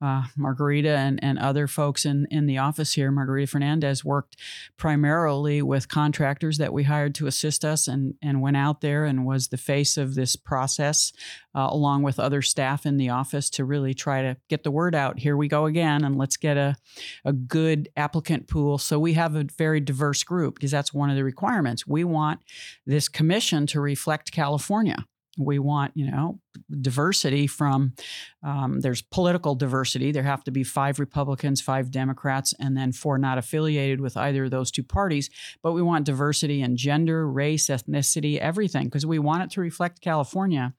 uh, 0.00 0.22
Margarita 0.36 0.96
and, 0.96 1.22
and 1.22 1.38
other 1.38 1.66
folks 1.66 2.04
in, 2.04 2.26
in 2.30 2.46
the 2.46 2.58
office 2.58 2.94
here, 2.94 3.10
Margarita 3.10 3.50
Fernandez, 3.50 4.04
worked 4.04 4.36
primarily 4.76 5.60
with 5.60 5.88
contractors 5.88 6.58
that 6.58 6.72
we 6.72 6.84
hired 6.84 7.14
to 7.16 7.26
assist 7.26 7.64
us 7.64 7.88
and, 7.88 8.14
and 8.22 8.40
went 8.40 8.56
out 8.56 8.80
there 8.80 9.04
and 9.04 9.26
was 9.26 9.48
the 9.48 9.56
face 9.56 9.96
of 9.96 10.14
this 10.14 10.36
process, 10.36 11.12
uh, 11.54 11.68
along 11.70 12.02
with 12.02 12.20
other 12.20 12.42
staff 12.42 12.86
in 12.86 12.96
the 12.96 13.08
office 13.08 13.50
to 13.50 13.64
really 13.64 13.92
try 13.92 14.22
to 14.22 14.36
get 14.48 14.62
the 14.62 14.70
word 14.70 14.94
out. 14.94 15.18
Here 15.18 15.36
we 15.36 15.48
go 15.48 15.66
again, 15.66 16.04
and 16.04 16.16
let's 16.16 16.36
get 16.36 16.56
a, 16.56 16.76
a 17.24 17.32
good 17.32 17.88
applicant 17.96 18.46
pool. 18.46 18.78
So 18.78 19.00
we 19.00 19.14
have 19.14 19.34
a 19.34 19.46
very 19.56 19.80
diverse 19.80 20.22
group 20.22 20.54
because 20.54 20.70
that's 20.70 20.94
one 20.94 21.10
of 21.10 21.16
the 21.16 21.24
requirements. 21.24 21.86
We 21.86 22.04
want 22.04 22.40
this 22.86 23.08
commission 23.08 23.66
to 23.68 23.80
reflect 23.80 24.30
California 24.30 25.06
we 25.38 25.58
want 25.58 25.92
you 25.94 26.10
know 26.10 26.40
diversity 26.80 27.46
from 27.46 27.94
um, 28.42 28.80
there's 28.80 29.02
political 29.02 29.54
diversity. 29.54 30.12
There 30.12 30.22
have 30.22 30.44
to 30.44 30.50
be 30.50 30.64
five 30.64 30.98
republicans 30.98 31.60
five 31.60 31.90
democrats 31.90 32.54
and 32.58 32.76
then 32.76 32.92
four 32.92 33.18
not 33.18 33.38
affiliated 33.38 34.00
with 34.00 34.16
either 34.16 34.44
of 34.44 34.50
those 34.50 34.70
two 34.70 34.84
parties. 34.84 35.30
But 35.62 35.72
we 35.72 35.82
want 35.82 36.06
diversity 36.06 36.62
in 36.62 36.76
gender 36.76 37.28
race 37.28 37.66
ethnicity 37.66 38.38
everything 38.38 38.84
because 38.84 39.06
we 39.06 39.18
want 39.18 39.42
it 39.42 39.50
to 39.52 39.60
reflect 39.60 40.00
california. 40.00 40.74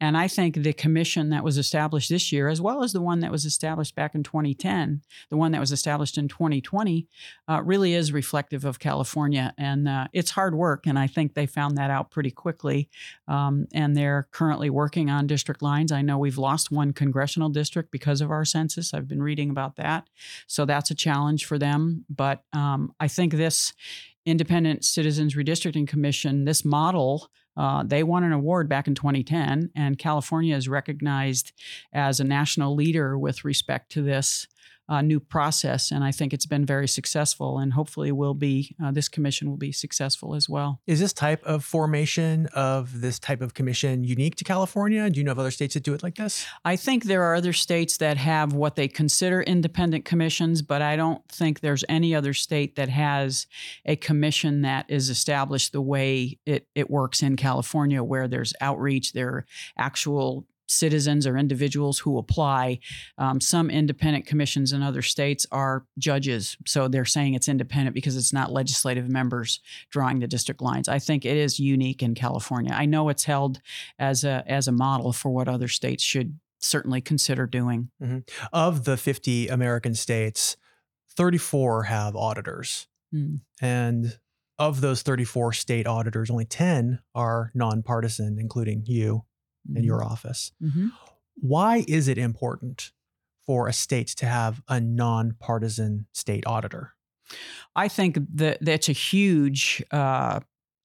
And 0.00 0.16
i 0.16 0.28
think 0.28 0.56
the 0.56 0.72
commission 0.72 1.30
that 1.30 1.44
was 1.44 1.58
established 1.58 2.08
this 2.08 2.32
year 2.32 2.48
as 2.48 2.60
well 2.60 2.82
as 2.82 2.92
the 2.92 3.02
one 3.02 3.20
that 3.20 3.32
was 3.32 3.44
established 3.44 3.94
back 3.94 4.14
in 4.14 4.22
2010 4.22 5.02
the 5.30 5.36
one 5.36 5.52
that 5.52 5.60
was 5.60 5.72
established 5.72 6.18
in 6.18 6.28
2020 6.28 7.06
uh, 7.48 7.62
really 7.62 7.94
is 7.94 8.12
reflective 8.12 8.64
of 8.64 8.78
california. 8.78 9.54
And 9.58 9.88
uh, 9.88 10.08
it's 10.12 10.30
hard 10.30 10.54
work 10.54 10.86
and 10.86 10.98
i 10.98 11.06
think 11.06 11.34
they 11.34 11.46
found 11.46 11.76
that 11.76 11.90
out 11.90 12.10
pretty 12.10 12.30
quickly 12.30 12.88
um, 13.28 13.66
and 13.72 13.96
they're 13.96 14.28
currently 14.30 14.70
working 14.70 15.10
on 15.10 15.13
district 15.22 15.62
lines. 15.62 15.92
I 15.92 16.02
know 16.02 16.18
we've 16.18 16.38
lost 16.38 16.70
one 16.70 16.92
congressional 16.92 17.48
district 17.48 17.90
because 17.90 18.20
of 18.20 18.30
our 18.30 18.44
census. 18.44 18.92
I've 18.92 19.08
been 19.08 19.22
reading 19.22 19.50
about 19.50 19.76
that. 19.76 20.08
So 20.46 20.64
that's 20.64 20.90
a 20.90 20.94
challenge 20.94 21.44
for 21.44 21.58
them. 21.58 22.04
But 22.08 22.42
um, 22.52 22.92
I 23.00 23.08
think 23.08 23.32
this 23.32 23.72
Independent 24.26 24.84
Citizens 24.84 25.34
Redistricting 25.34 25.86
Commission, 25.86 26.44
this 26.44 26.64
model, 26.64 27.30
uh, 27.56 27.84
they 27.84 28.02
won 28.02 28.24
an 28.24 28.32
award 28.32 28.68
back 28.68 28.88
in 28.88 28.94
2010, 28.94 29.70
and 29.76 29.98
California 29.98 30.56
is 30.56 30.68
recognized 30.68 31.52
as 31.92 32.18
a 32.18 32.24
national 32.24 32.74
leader 32.74 33.18
with 33.18 33.44
respect 33.44 33.92
to 33.92 34.02
this 34.02 34.46
uh, 34.88 35.00
new 35.02 35.20
process, 35.20 35.90
and 35.90 36.04
I 36.04 36.12
think 36.12 36.32
it's 36.32 36.46
been 36.46 36.66
very 36.66 36.88
successful. 36.88 37.58
And 37.58 37.72
hopefully, 37.72 38.12
will 38.12 38.34
be 38.34 38.74
uh, 38.82 38.92
this 38.92 39.08
commission 39.08 39.48
will 39.48 39.56
be 39.56 39.72
successful 39.72 40.34
as 40.34 40.48
well. 40.48 40.80
Is 40.86 41.00
this 41.00 41.12
type 41.12 41.42
of 41.44 41.64
formation 41.64 42.46
of 42.54 43.00
this 43.00 43.18
type 43.18 43.40
of 43.40 43.54
commission 43.54 44.04
unique 44.04 44.36
to 44.36 44.44
California? 44.44 45.08
Do 45.08 45.18
you 45.18 45.24
know 45.24 45.32
of 45.32 45.38
other 45.38 45.50
states 45.50 45.74
that 45.74 45.82
do 45.82 45.94
it 45.94 46.02
like 46.02 46.16
this? 46.16 46.46
I 46.64 46.76
think 46.76 47.04
there 47.04 47.22
are 47.22 47.34
other 47.34 47.52
states 47.52 47.96
that 47.98 48.16
have 48.16 48.52
what 48.52 48.76
they 48.76 48.88
consider 48.88 49.42
independent 49.42 50.04
commissions, 50.04 50.62
but 50.62 50.82
I 50.82 50.96
don't 50.96 51.26
think 51.28 51.60
there's 51.60 51.84
any 51.88 52.14
other 52.14 52.34
state 52.34 52.76
that 52.76 52.88
has 52.88 53.46
a 53.84 53.96
commission 53.96 54.62
that 54.62 54.86
is 54.88 55.08
established 55.08 55.72
the 55.72 55.80
way 55.80 56.38
it, 56.46 56.66
it 56.74 56.90
works 56.90 57.22
in 57.22 57.36
California, 57.36 58.02
where 58.02 58.28
there's 58.28 58.52
outreach, 58.60 59.12
there 59.12 59.28
are 59.28 59.46
actual 59.78 60.46
citizens 60.66 61.26
or 61.26 61.36
individuals 61.36 61.98
who 61.98 62.18
apply. 62.18 62.78
Um, 63.18 63.40
some 63.40 63.70
independent 63.70 64.26
commissions 64.26 64.72
in 64.72 64.82
other 64.82 65.02
states 65.02 65.46
are 65.52 65.84
judges. 65.98 66.56
So 66.66 66.88
they're 66.88 67.04
saying 67.04 67.34
it's 67.34 67.48
independent 67.48 67.94
because 67.94 68.16
it's 68.16 68.32
not 68.32 68.52
legislative 68.52 69.08
members 69.08 69.60
drawing 69.90 70.20
the 70.20 70.26
district 70.26 70.62
lines. 70.62 70.88
I 70.88 70.98
think 70.98 71.24
it 71.24 71.36
is 71.36 71.58
unique 71.58 72.02
in 72.02 72.14
California. 72.14 72.72
I 72.74 72.86
know 72.86 73.08
it's 73.08 73.24
held 73.24 73.60
as 73.98 74.24
a, 74.24 74.44
as 74.46 74.68
a 74.68 74.72
model 74.72 75.12
for 75.12 75.30
what 75.30 75.48
other 75.48 75.68
states 75.68 76.02
should 76.02 76.38
certainly 76.60 77.00
consider 77.00 77.46
doing. 77.46 77.90
Mm-hmm. 78.02 78.18
Of 78.52 78.84
the 78.84 78.96
50 78.96 79.48
American 79.48 79.94
states, 79.94 80.56
34 81.16 81.84
have 81.84 82.16
auditors. 82.16 82.88
Mm. 83.14 83.40
And 83.60 84.18
of 84.58 84.80
those 84.80 85.02
34 85.02 85.52
state 85.52 85.86
auditors, 85.86 86.30
only 86.30 86.44
10 86.44 87.00
are 87.14 87.50
nonpartisan, 87.54 88.38
including 88.38 88.84
you 88.86 89.24
mm-hmm. 89.68 89.78
in 89.78 89.84
your 89.84 90.00
mm-hmm. 90.00 90.12
office. 90.12 90.52
Mm-hmm. 90.62 90.88
Why 91.36 91.84
is 91.88 92.08
it 92.08 92.18
important 92.18 92.92
for 93.46 93.68
a 93.68 93.72
state 93.72 94.08
to 94.08 94.26
have 94.26 94.62
a 94.68 94.80
nonpartisan 94.80 96.06
state 96.12 96.44
auditor? 96.46 96.94
I 97.74 97.88
think 97.88 98.18
that 98.34 98.58
that's 98.60 98.88
a 98.88 98.92
huge 98.92 99.82
uh, 99.90 100.40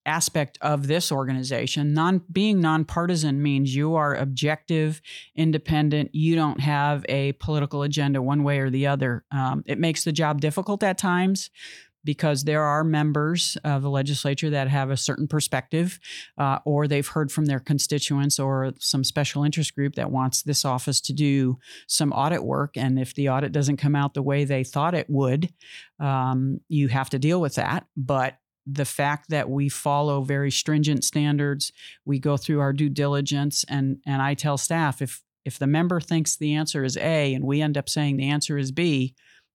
aspect 0.06 0.58
of 0.60 0.86
this 0.86 1.12
organization. 1.12 1.94
Non 1.94 2.22
being 2.32 2.60
nonpartisan 2.60 3.42
means 3.42 3.74
you 3.74 3.94
are 3.94 4.14
objective, 4.14 5.00
independent. 5.36 6.14
You 6.14 6.34
don't 6.34 6.60
have 6.60 7.04
a 7.08 7.32
political 7.32 7.82
agenda 7.82 8.22
one 8.22 8.42
way 8.42 8.58
or 8.58 8.70
the 8.70 8.86
other. 8.86 9.24
Um, 9.30 9.62
it 9.66 9.78
makes 9.78 10.04
the 10.04 10.12
job 10.12 10.40
difficult 10.40 10.82
at 10.82 10.98
times 10.98 11.50
because 12.04 12.44
there 12.44 12.62
are 12.62 12.84
members 12.84 13.56
of 13.64 13.82
the 13.82 13.90
legislature 13.90 14.50
that 14.50 14.68
have 14.68 14.90
a 14.90 14.96
certain 14.96 15.28
perspective, 15.28 15.98
uh, 16.38 16.58
or 16.64 16.86
they've 16.86 17.06
heard 17.08 17.30
from 17.30 17.46
their 17.46 17.60
constituents 17.60 18.38
or 18.38 18.72
some 18.78 19.04
special 19.04 19.44
interest 19.44 19.74
group 19.74 19.94
that 19.94 20.10
wants 20.10 20.42
this 20.42 20.64
office 20.64 21.00
to 21.00 21.12
do 21.12 21.58
some 21.86 22.12
audit 22.12 22.44
work. 22.44 22.76
And 22.76 22.98
if 22.98 23.14
the 23.14 23.28
audit 23.28 23.52
doesn't 23.52 23.76
come 23.76 23.94
out 23.94 24.14
the 24.14 24.22
way 24.22 24.44
they 24.44 24.64
thought 24.64 24.94
it 24.94 25.08
would, 25.08 25.52
um, 25.98 26.60
you 26.68 26.88
have 26.88 27.10
to 27.10 27.18
deal 27.18 27.40
with 27.40 27.54
that. 27.56 27.86
But 27.96 28.38
the 28.66 28.84
fact 28.84 29.30
that 29.30 29.48
we 29.48 29.68
follow 29.68 30.22
very 30.22 30.50
stringent 30.50 31.04
standards, 31.04 31.72
we 32.04 32.18
go 32.18 32.36
through 32.36 32.60
our 32.60 32.72
due 32.72 32.90
diligence, 32.90 33.64
and 33.68 33.98
and 34.06 34.22
I 34.22 34.34
tell 34.34 34.58
staff 34.58 35.02
if 35.02 35.22
If 35.46 35.58
the 35.58 35.66
member 35.66 36.00
thinks 36.00 36.36
the 36.36 36.54
answer 36.54 36.84
is 36.84 36.96
A 36.98 37.34
and 37.34 37.44
we 37.44 37.62
end 37.62 37.76
up 37.78 37.88
saying 37.88 38.18
the 38.18 38.28
answer 38.28 38.58
is 38.58 38.72
B, 38.72 39.14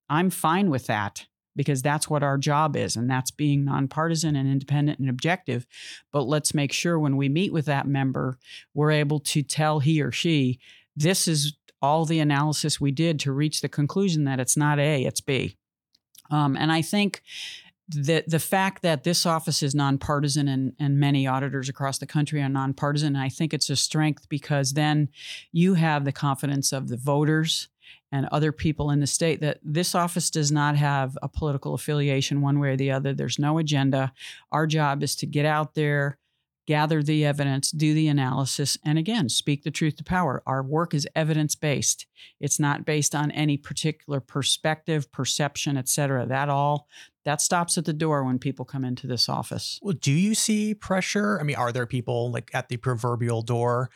I'm 0.09 0.31
fine 0.31 0.71
with 0.71 0.87
that 0.87 1.27
because 1.55 1.81
that's 1.81 2.09
what 2.09 2.23
our 2.23 2.37
job 2.37 2.75
is, 2.75 2.95
and 2.95 3.09
that's 3.09 3.31
being 3.31 3.65
nonpartisan 3.65 4.35
and 4.35 4.49
independent 4.49 4.99
and 4.99 5.09
objective. 5.09 5.65
But 6.11 6.23
let's 6.23 6.53
make 6.53 6.73
sure 6.73 6.99
when 6.99 7.17
we 7.17 7.29
meet 7.29 7.53
with 7.53 7.65
that 7.65 7.87
member, 7.87 8.37
we're 8.73 8.91
able 8.91 9.19
to 9.21 9.41
tell 9.41 9.79
he 9.79 10.01
or 10.01 10.11
she, 10.11 10.59
this 10.95 11.27
is 11.27 11.55
all 11.81 12.05
the 12.05 12.19
analysis 12.19 12.81
we 12.81 12.91
did 12.91 13.19
to 13.19 13.31
reach 13.31 13.61
the 13.61 13.69
conclusion 13.69 14.23
that 14.25 14.39
it's 14.39 14.57
not 14.57 14.79
A, 14.79 15.03
it's 15.03 15.21
B. 15.21 15.57
Um, 16.31 16.57
and 16.57 16.71
I 16.71 16.81
think 16.81 17.21
the 17.87 18.23
the 18.25 18.39
fact 18.39 18.81
that 18.81 19.03
this 19.03 19.25
office 19.25 19.61
is 19.61 19.75
nonpartisan 19.75 20.47
and, 20.47 20.73
and 20.79 20.99
many 20.99 21.27
auditors 21.27 21.69
across 21.69 21.99
the 21.99 22.07
country 22.07 22.41
are 22.41 22.49
nonpartisan, 22.49 23.15
I 23.15 23.29
think 23.29 23.53
it's 23.53 23.69
a 23.69 23.75
strength 23.75 24.27
because 24.27 24.73
then 24.73 25.09
you 25.51 25.75
have 25.75 26.03
the 26.03 26.11
confidence 26.11 26.73
of 26.73 26.87
the 26.87 26.97
voters 26.97 27.67
and 28.11 28.27
other 28.31 28.51
people 28.51 28.91
in 28.91 28.99
the 28.99 29.07
state 29.07 29.41
that 29.41 29.59
this 29.63 29.95
office 29.95 30.29
does 30.29 30.51
not 30.51 30.75
have 30.75 31.17
a 31.21 31.27
political 31.27 31.73
affiliation 31.73 32.41
one 32.41 32.59
way 32.59 32.69
or 32.69 32.77
the 32.77 32.91
other. 32.91 33.13
There's 33.13 33.39
no 33.39 33.57
agenda. 33.57 34.13
Our 34.51 34.67
job 34.67 35.03
is 35.03 35.15
to 35.17 35.25
get 35.25 35.45
out 35.45 35.73
there, 35.73 36.17
gather 36.67 37.03
the 37.03 37.25
evidence, 37.25 37.71
do 37.71 37.93
the 37.93 38.07
analysis, 38.07 38.77
and 38.83 38.97
again, 38.97 39.29
speak 39.29 39.63
the 39.63 39.71
truth 39.71 39.97
to 39.97 40.03
power. 40.03 40.41
Our 40.45 40.63
work 40.63 40.93
is 40.93 41.07
evidence 41.15 41.55
based. 41.55 42.07
It's 42.39 42.59
not 42.59 42.85
based 42.85 43.13
on 43.13 43.31
any 43.31 43.57
particular 43.57 44.19
perspective, 44.19 45.11
perception, 45.11 45.77
et 45.77 45.89
cetera. 45.89 46.25
That 46.25 46.49
all 46.49 46.87
that 47.23 47.41
stops 47.41 47.77
at 47.77 47.85
the 47.85 47.93
door 47.93 48.23
when 48.23 48.39
people 48.39 48.65
come 48.65 48.85
into 48.85 49.07
this 49.07 49.27
office. 49.27 49.79
Well, 49.81 49.95
do 49.99 50.11
you 50.11 50.35
see 50.35 50.73
pressure? 50.73 51.39
I 51.39 51.43
mean, 51.43 51.55
are 51.55 51.71
there 51.71 51.87
people 51.87 52.31
like 52.31 52.51
at 52.53 52.69
the 52.69 52.77
proverbial 52.77 53.41
door, 53.41 53.89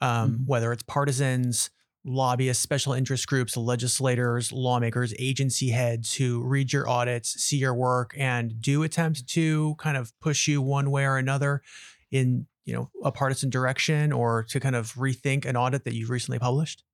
um, 0.00 0.32
mm-hmm. 0.32 0.46
whether 0.46 0.72
it's 0.72 0.84
partisans, 0.84 1.70
lobbyists, 2.06 2.62
special 2.62 2.92
interest 2.92 3.26
groups, 3.26 3.56
legislators, 3.56 4.52
lawmakers, 4.52 5.12
agency 5.18 5.70
heads 5.70 6.14
who 6.14 6.42
read 6.42 6.72
your 6.72 6.88
audits, 6.88 7.30
see 7.42 7.56
your 7.56 7.74
work, 7.74 8.14
and 8.16 8.60
do 8.60 8.82
attempt 8.82 9.26
to 9.28 9.74
kind 9.78 9.96
of 9.96 10.18
push 10.20 10.46
you 10.46 10.62
one 10.62 10.90
way 10.90 11.04
or 11.04 11.16
another 11.16 11.62
in 12.10 12.46
you 12.64 12.72
know 12.72 12.90
a 13.02 13.12
partisan 13.12 13.50
direction 13.50 14.12
or 14.12 14.44
to 14.44 14.60
kind 14.60 14.76
of 14.76 14.94
rethink 14.94 15.44
an 15.44 15.56
audit 15.56 15.84
that 15.84 15.94
you've 15.94 16.10
recently 16.10 16.38
published? 16.38 16.84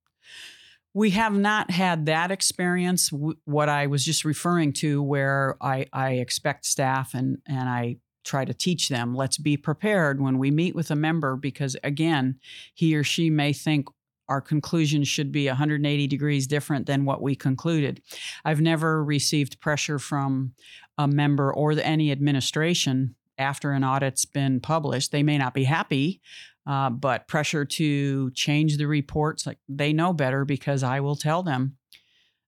We 0.95 1.11
have 1.11 1.33
not 1.33 1.71
had 1.71 2.05
that 2.07 2.31
experience. 2.31 3.09
What 3.45 3.69
I 3.69 3.87
was 3.87 4.05
just 4.05 4.25
referring 4.25 4.73
to, 4.73 5.01
where 5.01 5.57
I, 5.61 5.87
I 5.93 6.13
expect 6.13 6.65
staff 6.65 7.13
and 7.13 7.37
and 7.47 7.69
I 7.69 7.97
try 8.23 8.45
to 8.45 8.53
teach 8.53 8.87
them 8.87 9.13
let's 9.13 9.37
be 9.37 9.57
prepared 9.57 10.21
when 10.21 10.37
we 10.37 10.49
meet 10.49 10.73
with 10.73 10.89
a 10.89 10.95
member 10.95 11.35
because 11.35 11.75
again 11.83 12.39
he 12.73 12.95
or 12.95 13.03
she 13.03 13.29
may 13.29 13.51
think 13.51 13.85
our 14.33 14.41
conclusion 14.41 15.03
should 15.03 15.31
be 15.31 15.45
180 15.45 16.07
degrees 16.07 16.47
different 16.47 16.87
than 16.87 17.05
what 17.05 17.21
we 17.21 17.35
concluded. 17.35 18.01
I've 18.43 18.61
never 18.61 19.03
received 19.03 19.61
pressure 19.61 19.99
from 19.99 20.53
a 20.97 21.07
member 21.07 21.53
or 21.53 21.73
any 21.73 22.11
administration 22.11 23.13
after 23.37 23.73
an 23.73 23.83
audit's 23.83 24.25
been 24.25 24.59
published. 24.59 25.11
They 25.11 25.21
may 25.21 25.37
not 25.37 25.53
be 25.53 25.65
happy, 25.65 26.19
uh, 26.65 26.89
but 26.89 27.27
pressure 27.27 27.63
to 27.63 28.31
change 28.31 28.77
the 28.77 28.87
reports, 28.87 29.45
like 29.45 29.59
they 29.69 29.93
know 29.93 30.13
better 30.13 30.45
because 30.45 30.81
I 30.81 30.99
will 30.99 31.15
tell 31.15 31.43
them 31.43 31.77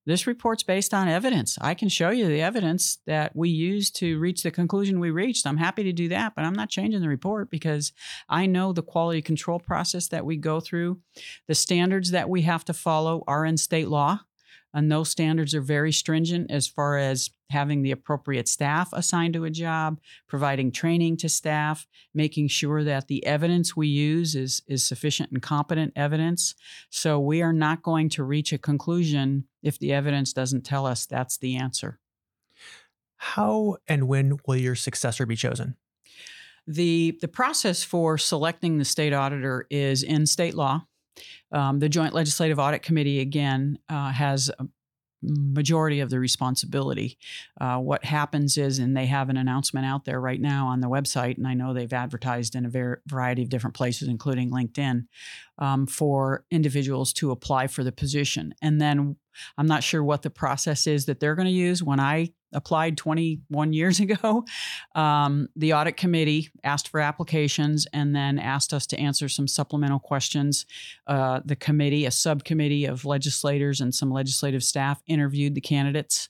this 0.05 0.27
report's 0.27 0.63
based 0.63 0.93
on 0.93 1.07
evidence. 1.07 1.57
I 1.61 1.73
can 1.73 1.89
show 1.89 2.09
you 2.09 2.27
the 2.27 2.41
evidence 2.41 2.99
that 3.05 3.35
we 3.35 3.49
used 3.49 3.95
to 3.97 4.19
reach 4.19 4.43
the 4.43 4.51
conclusion 4.51 4.99
we 4.99 5.11
reached. 5.11 5.47
I'm 5.47 5.57
happy 5.57 5.83
to 5.83 5.93
do 5.93 6.07
that, 6.09 6.33
but 6.35 6.45
I'm 6.45 6.53
not 6.53 6.69
changing 6.69 7.01
the 7.01 7.09
report 7.09 7.49
because 7.49 7.91
I 8.29 8.45
know 8.45 8.71
the 8.71 8.83
quality 8.83 9.21
control 9.21 9.59
process 9.59 10.07
that 10.09 10.25
we 10.25 10.37
go 10.37 10.59
through. 10.59 10.99
The 11.47 11.55
standards 11.55 12.11
that 12.11 12.29
we 12.29 12.43
have 12.43 12.65
to 12.65 12.73
follow 12.73 13.23
are 13.27 13.45
in 13.45 13.57
state 13.57 13.87
law. 13.87 14.21
And 14.75 14.91
those 14.91 15.09
standards 15.09 15.55
are 15.55 15.61
very 15.61 15.93
stringent 15.93 16.51
as 16.51 16.67
far 16.67 16.97
as 16.97 17.29
having 17.49 17.81
the 17.81 17.91
appropriate 17.91 18.49
staff 18.49 18.89
assigned 18.91 19.33
to 19.35 19.45
a 19.45 19.49
job, 19.49 20.01
providing 20.27 20.69
training 20.69 21.15
to 21.17 21.29
staff, 21.29 21.87
making 22.13 22.49
sure 22.49 22.83
that 22.83 23.07
the 23.07 23.25
evidence 23.25 23.73
we 23.73 23.87
use 23.87 24.35
is, 24.35 24.61
is 24.67 24.85
sufficient 24.85 25.31
and 25.31 25.41
competent 25.41 25.93
evidence. 25.95 26.55
So 26.89 27.21
we 27.21 27.41
are 27.41 27.53
not 27.53 27.83
going 27.83 28.09
to 28.09 28.23
reach 28.25 28.51
a 28.51 28.57
conclusion 28.57 29.45
if 29.63 29.79
the 29.79 29.93
evidence 29.93 30.33
doesn't 30.33 30.65
tell 30.65 30.85
us 30.85 31.05
that's 31.05 31.37
the 31.37 31.55
answer. 31.55 31.99
How 33.15 33.77
and 33.87 34.09
when 34.09 34.37
will 34.45 34.57
your 34.57 34.75
successor 34.75 35.25
be 35.25 35.37
chosen? 35.37 35.77
The, 36.67 37.17
the 37.21 37.29
process 37.29 37.83
for 37.83 38.17
selecting 38.17 38.77
the 38.77 38.85
state 38.85 39.13
auditor 39.13 39.67
is 39.69 40.03
in 40.03 40.25
state 40.25 40.55
law. 40.55 40.87
Um, 41.51 41.79
the 41.79 41.89
Joint 41.89 42.13
Legislative 42.13 42.59
Audit 42.59 42.81
Committee, 42.81 43.19
again, 43.19 43.79
uh, 43.89 44.11
has 44.11 44.49
a 44.59 44.67
majority 45.27 45.99
of 45.99 46.09
the 46.09 46.19
responsibility. 46.19 47.17
Uh, 47.59 47.77
what 47.77 48.05
happens 48.05 48.57
is, 48.57 48.79
and 48.79 48.95
they 48.95 49.05
have 49.05 49.29
an 49.29 49.37
announcement 49.37 49.85
out 49.85 50.05
there 50.05 50.19
right 50.19 50.41
now 50.41 50.67
on 50.67 50.81
the 50.81 50.89
website, 50.89 51.37
and 51.37 51.47
I 51.47 51.53
know 51.53 51.73
they've 51.73 51.91
advertised 51.91 52.55
in 52.55 52.65
a 52.65 52.69
ver- 52.69 53.01
variety 53.07 53.41
of 53.41 53.49
different 53.49 53.75
places, 53.75 54.07
including 54.07 54.51
LinkedIn, 54.51 55.07
um, 55.57 55.87
for 55.87 56.45
individuals 56.51 57.13
to 57.13 57.31
apply 57.31 57.67
for 57.67 57.83
the 57.83 57.91
position. 57.91 58.53
And 58.61 58.79
then 58.79 59.15
I'm 59.57 59.67
not 59.67 59.83
sure 59.83 60.03
what 60.03 60.21
the 60.21 60.29
process 60.29 60.87
is 60.87 61.05
that 61.05 61.19
they're 61.19 61.35
going 61.35 61.47
to 61.47 61.51
use. 61.51 61.83
When 61.83 61.99
I 61.99 62.33
applied 62.53 62.97
21 62.97 63.73
years 63.73 63.99
ago, 64.01 64.45
um, 64.95 65.47
the 65.55 65.73
audit 65.73 65.97
committee 65.97 66.49
asked 66.63 66.87
for 66.87 66.99
applications 66.99 67.87
and 67.93 68.15
then 68.15 68.39
asked 68.39 68.73
us 68.73 68.87
to 68.87 68.99
answer 68.99 69.29
some 69.29 69.47
supplemental 69.47 69.99
questions. 69.99 70.65
Uh, 71.07 71.41
the 71.45 71.55
committee, 71.55 72.05
a 72.05 72.11
subcommittee 72.11 72.85
of 72.85 73.05
legislators 73.05 73.81
and 73.81 73.93
some 73.93 74.11
legislative 74.11 74.63
staff, 74.63 75.01
interviewed 75.07 75.55
the 75.55 75.61
candidates. 75.61 76.29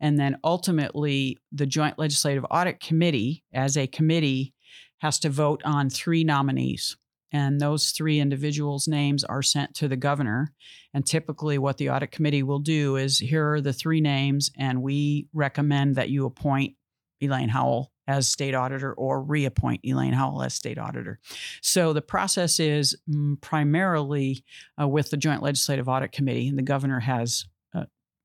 And 0.00 0.18
then 0.18 0.36
ultimately, 0.44 1.38
the 1.50 1.66
Joint 1.66 1.98
Legislative 1.98 2.44
Audit 2.50 2.80
Committee, 2.80 3.42
as 3.54 3.76
a 3.76 3.86
committee, 3.86 4.52
has 4.98 5.18
to 5.20 5.30
vote 5.30 5.62
on 5.64 5.90
three 5.90 6.24
nominees 6.24 6.96
and 7.32 7.60
those 7.60 7.90
three 7.90 8.20
individuals' 8.20 8.86
names 8.86 9.24
are 9.24 9.42
sent 9.42 9.74
to 9.76 9.88
the 9.88 9.96
governor. 9.96 10.52
And 10.94 11.06
typically, 11.06 11.58
what 11.58 11.78
the 11.78 11.90
audit 11.90 12.12
committee 12.12 12.42
will 12.42 12.58
do 12.58 12.96
is 12.96 13.18
here 13.18 13.52
are 13.52 13.60
the 13.60 13.72
three 13.72 14.00
names, 14.00 14.50
and 14.58 14.82
we 14.82 15.28
recommend 15.32 15.96
that 15.96 16.10
you 16.10 16.26
appoint 16.26 16.74
Elaine 17.20 17.48
Howle 17.48 17.92
as 18.06 18.28
state 18.28 18.54
auditor 18.54 18.92
or 18.92 19.22
reappoint 19.22 19.80
Elaine 19.84 20.12
Howle 20.12 20.42
as 20.42 20.54
state 20.54 20.78
auditor. 20.78 21.20
So 21.60 21.92
the 21.92 22.02
process 22.02 22.58
is 22.58 22.96
mm, 23.08 23.40
primarily 23.40 24.44
uh, 24.80 24.88
with 24.88 25.10
the 25.10 25.16
Joint 25.16 25.42
Legislative 25.42 25.88
Audit 25.88 26.12
Committee, 26.12 26.48
and 26.48 26.58
the 26.58 26.62
governor 26.62 27.00
has 27.00 27.44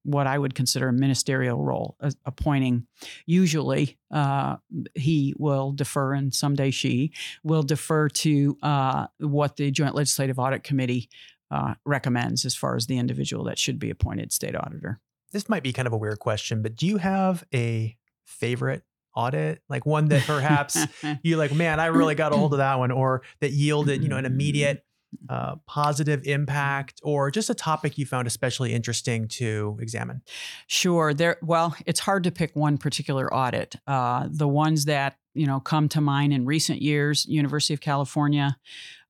what 0.08 0.26
I 0.26 0.38
would 0.38 0.56
consider 0.56 0.88
a 0.88 0.94
ministerial 0.94 1.62
role, 1.62 1.98
appointing. 2.26 2.88
Usually, 3.26 3.98
uh, 4.10 4.56
he 4.96 5.34
will 5.38 5.74
defer, 5.74 6.14
and 6.14 6.34
someday 6.34 6.72
she 6.72 7.12
will 7.44 7.62
defer 7.62 8.08
to 8.08 8.58
uh, 8.64 9.08
what 9.20 9.58
the 9.58 9.70
Joint 9.70 9.96
Legislative 9.96 10.40
Audit 10.40 10.64
Committee 10.64 11.10
uh, 11.52 11.74
recommends 11.86 12.46
as 12.46 12.56
far 12.56 12.78
as 12.78 12.88
the 12.88 12.98
individual 12.98 13.44
that 13.46 13.60
should 13.60 13.80
be 13.80 13.90
appointed 13.90 14.32
state 14.32 14.56
auditor. 14.56 15.02
This 15.34 15.50
might 15.50 15.64
be 15.64 15.74
kind 15.74 15.88
of 15.88 15.94
a 15.94 15.98
weird 15.98 16.20
question, 16.20 16.62
but 16.62 16.78
do 16.78 16.88
you 16.88 16.98
have 16.98 17.44
a 17.54 17.98
favorite 18.24 18.84
audit 19.14 19.62
like 19.68 19.86
one 19.86 20.10
that 20.10 20.22
perhaps 20.24 20.78
you 21.24 21.38
like 21.38 21.52
man 21.52 21.80
i 21.80 21.88
really 21.88 22.14
got 22.14 22.32
a 22.32 22.38
hold 22.38 22.54
of 22.54 22.60
that 22.60 22.78
one 22.78 22.92
or 22.92 23.24
that 23.40 23.50
yielded 23.52 24.04
you 24.04 24.10
know 24.10 24.18
an 24.18 24.26
immediate 24.26 24.86
uh, 25.30 25.56
positive 25.66 26.26
impact 26.26 27.00
or 27.04 27.32
just 27.32 27.50
a 27.50 27.54
topic 27.54 27.98
you 27.98 28.06
found 28.06 28.28
especially 28.28 28.74
interesting 28.74 29.28
to 29.28 29.78
examine? 29.82 30.22
Sure. 30.68 31.14
There. 31.14 31.38
Well, 31.42 31.76
it's 31.86 32.00
hard 32.00 32.24
to 32.26 32.32
pick 32.32 32.56
one 32.56 32.78
particular 32.78 33.34
audit. 33.34 33.76
Uh, 33.86 34.28
the 34.30 34.48
ones 34.48 34.86
that 34.86 35.18
you 35.34 35.46
know 35.46 35.60
come 35.60 35.90
to 35.90 36.02
mind 36.02 36.34
in 36.34 36.46
recent 36.46 36.82
years: 36.82 37.26
University 37.26 37.74
of 37.74 37.82
California, 37.82 38.58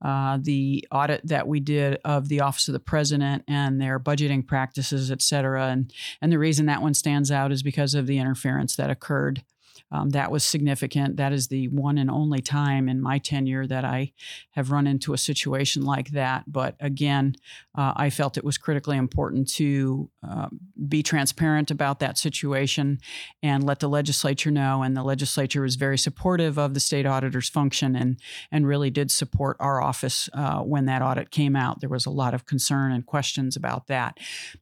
uh, 0.04 0.38
the 0.42 0.88
audit 0.92 1.26
that 1.28 1.48
we 1.48 1.60
did 1.60 2.00
of 2.06 2.30
the 2.30 2.42
Office 2.42 2.68
of 2.68 2.74
the 2.74 2.80
President 2.80 3.44
and 3.48 3.82
their 3.82 4.00
budgeting 4.00 4.46
practices, 4.46 5.12
et 5.12 5.22
cetera. 5.22 5.68
And 5.68 5.94
and 6.22 6.32
the 6.32 6.40
reason 6.40 6.68
that 6.68 6.82
one 6.82 6.94
stands 6.94 7.32
out 7.32 7.52
is 7.52 7.64
because 7.64 7.96
of 7.96 8.08
the 8.08 8.20
interference 8.20 8.76
that 8.76 8.90
occurred 8.90 9.44
um, 9.92 10.10
that 10.10 10.32
was 10.32 10.44
significant. 10.44 11.16
That 11.18 11.32
is 11.32 11.48
the 11.48 11.70
one 11.70 11.98
and 11.98 12.12
only 12.12 12.42
time 12.42 12.90
in 12.90 13.02
my 13.02 13.20
tenure 13.20 13.66
that 13.68 13.86
I 13.86 14.12
have 14.52 14.72
run 14.72 14.86
into 14.86 15.14
a 15.14 15.18
situation 15.18 15.84
like 15.84 16.10
that. 16.12 16.44
But 16.52 16.76
again, 16.80 17.36
uh, 17.76 17.94
I 17.96 18.10
felt 18.10 18.38
it 18.38 18.44
was 18.44 18.58
critically 18.58 18.98
important 18.98 19.48
to 19.54 20.10
uh, 20.28 20.50
be 20.88 21.04
transparent 21.04 21.72
about 21.72 22.00
that 22.00 22.18
situation 22.18 23.00
and 23.42 23.64
let 23.64 23.80
the 23.80 23.88
legislature 23.88 24.52
know. 24.52 24.84
And 24.84 24.96
the 24.96 25.04
legislature 25.04 25.62
was 25.62 25.76
very 25.76 25.98
supportive 25.98 26.58
of 26.58 26.74
the 26.74 26.80
state 26.82 27.06
auditor's 27.06 27.50
function 27.50 27.96
and 27.96 28.20
and 28.52 28.68
really 28.68 28.90
did 28.90 29.10
support 29.10 29.56
our 29.60 29.82
office 29.82 30.30
uh, 30.34 30.60
when 30.60 30.86
that 30.86 31.02
audit 31.02 31.32
came 31.32 31.56
out. 31.56 31.80
There 31.80 31.90
was 31.90 32.06
a 32.06 32.12
lot 32.12 32.34
of 32.34 32.46
concern 32.46 32.92
and 32.92 33.06
questions 33.06 33.56
about 33.56 33.88
that. 33.88 34.18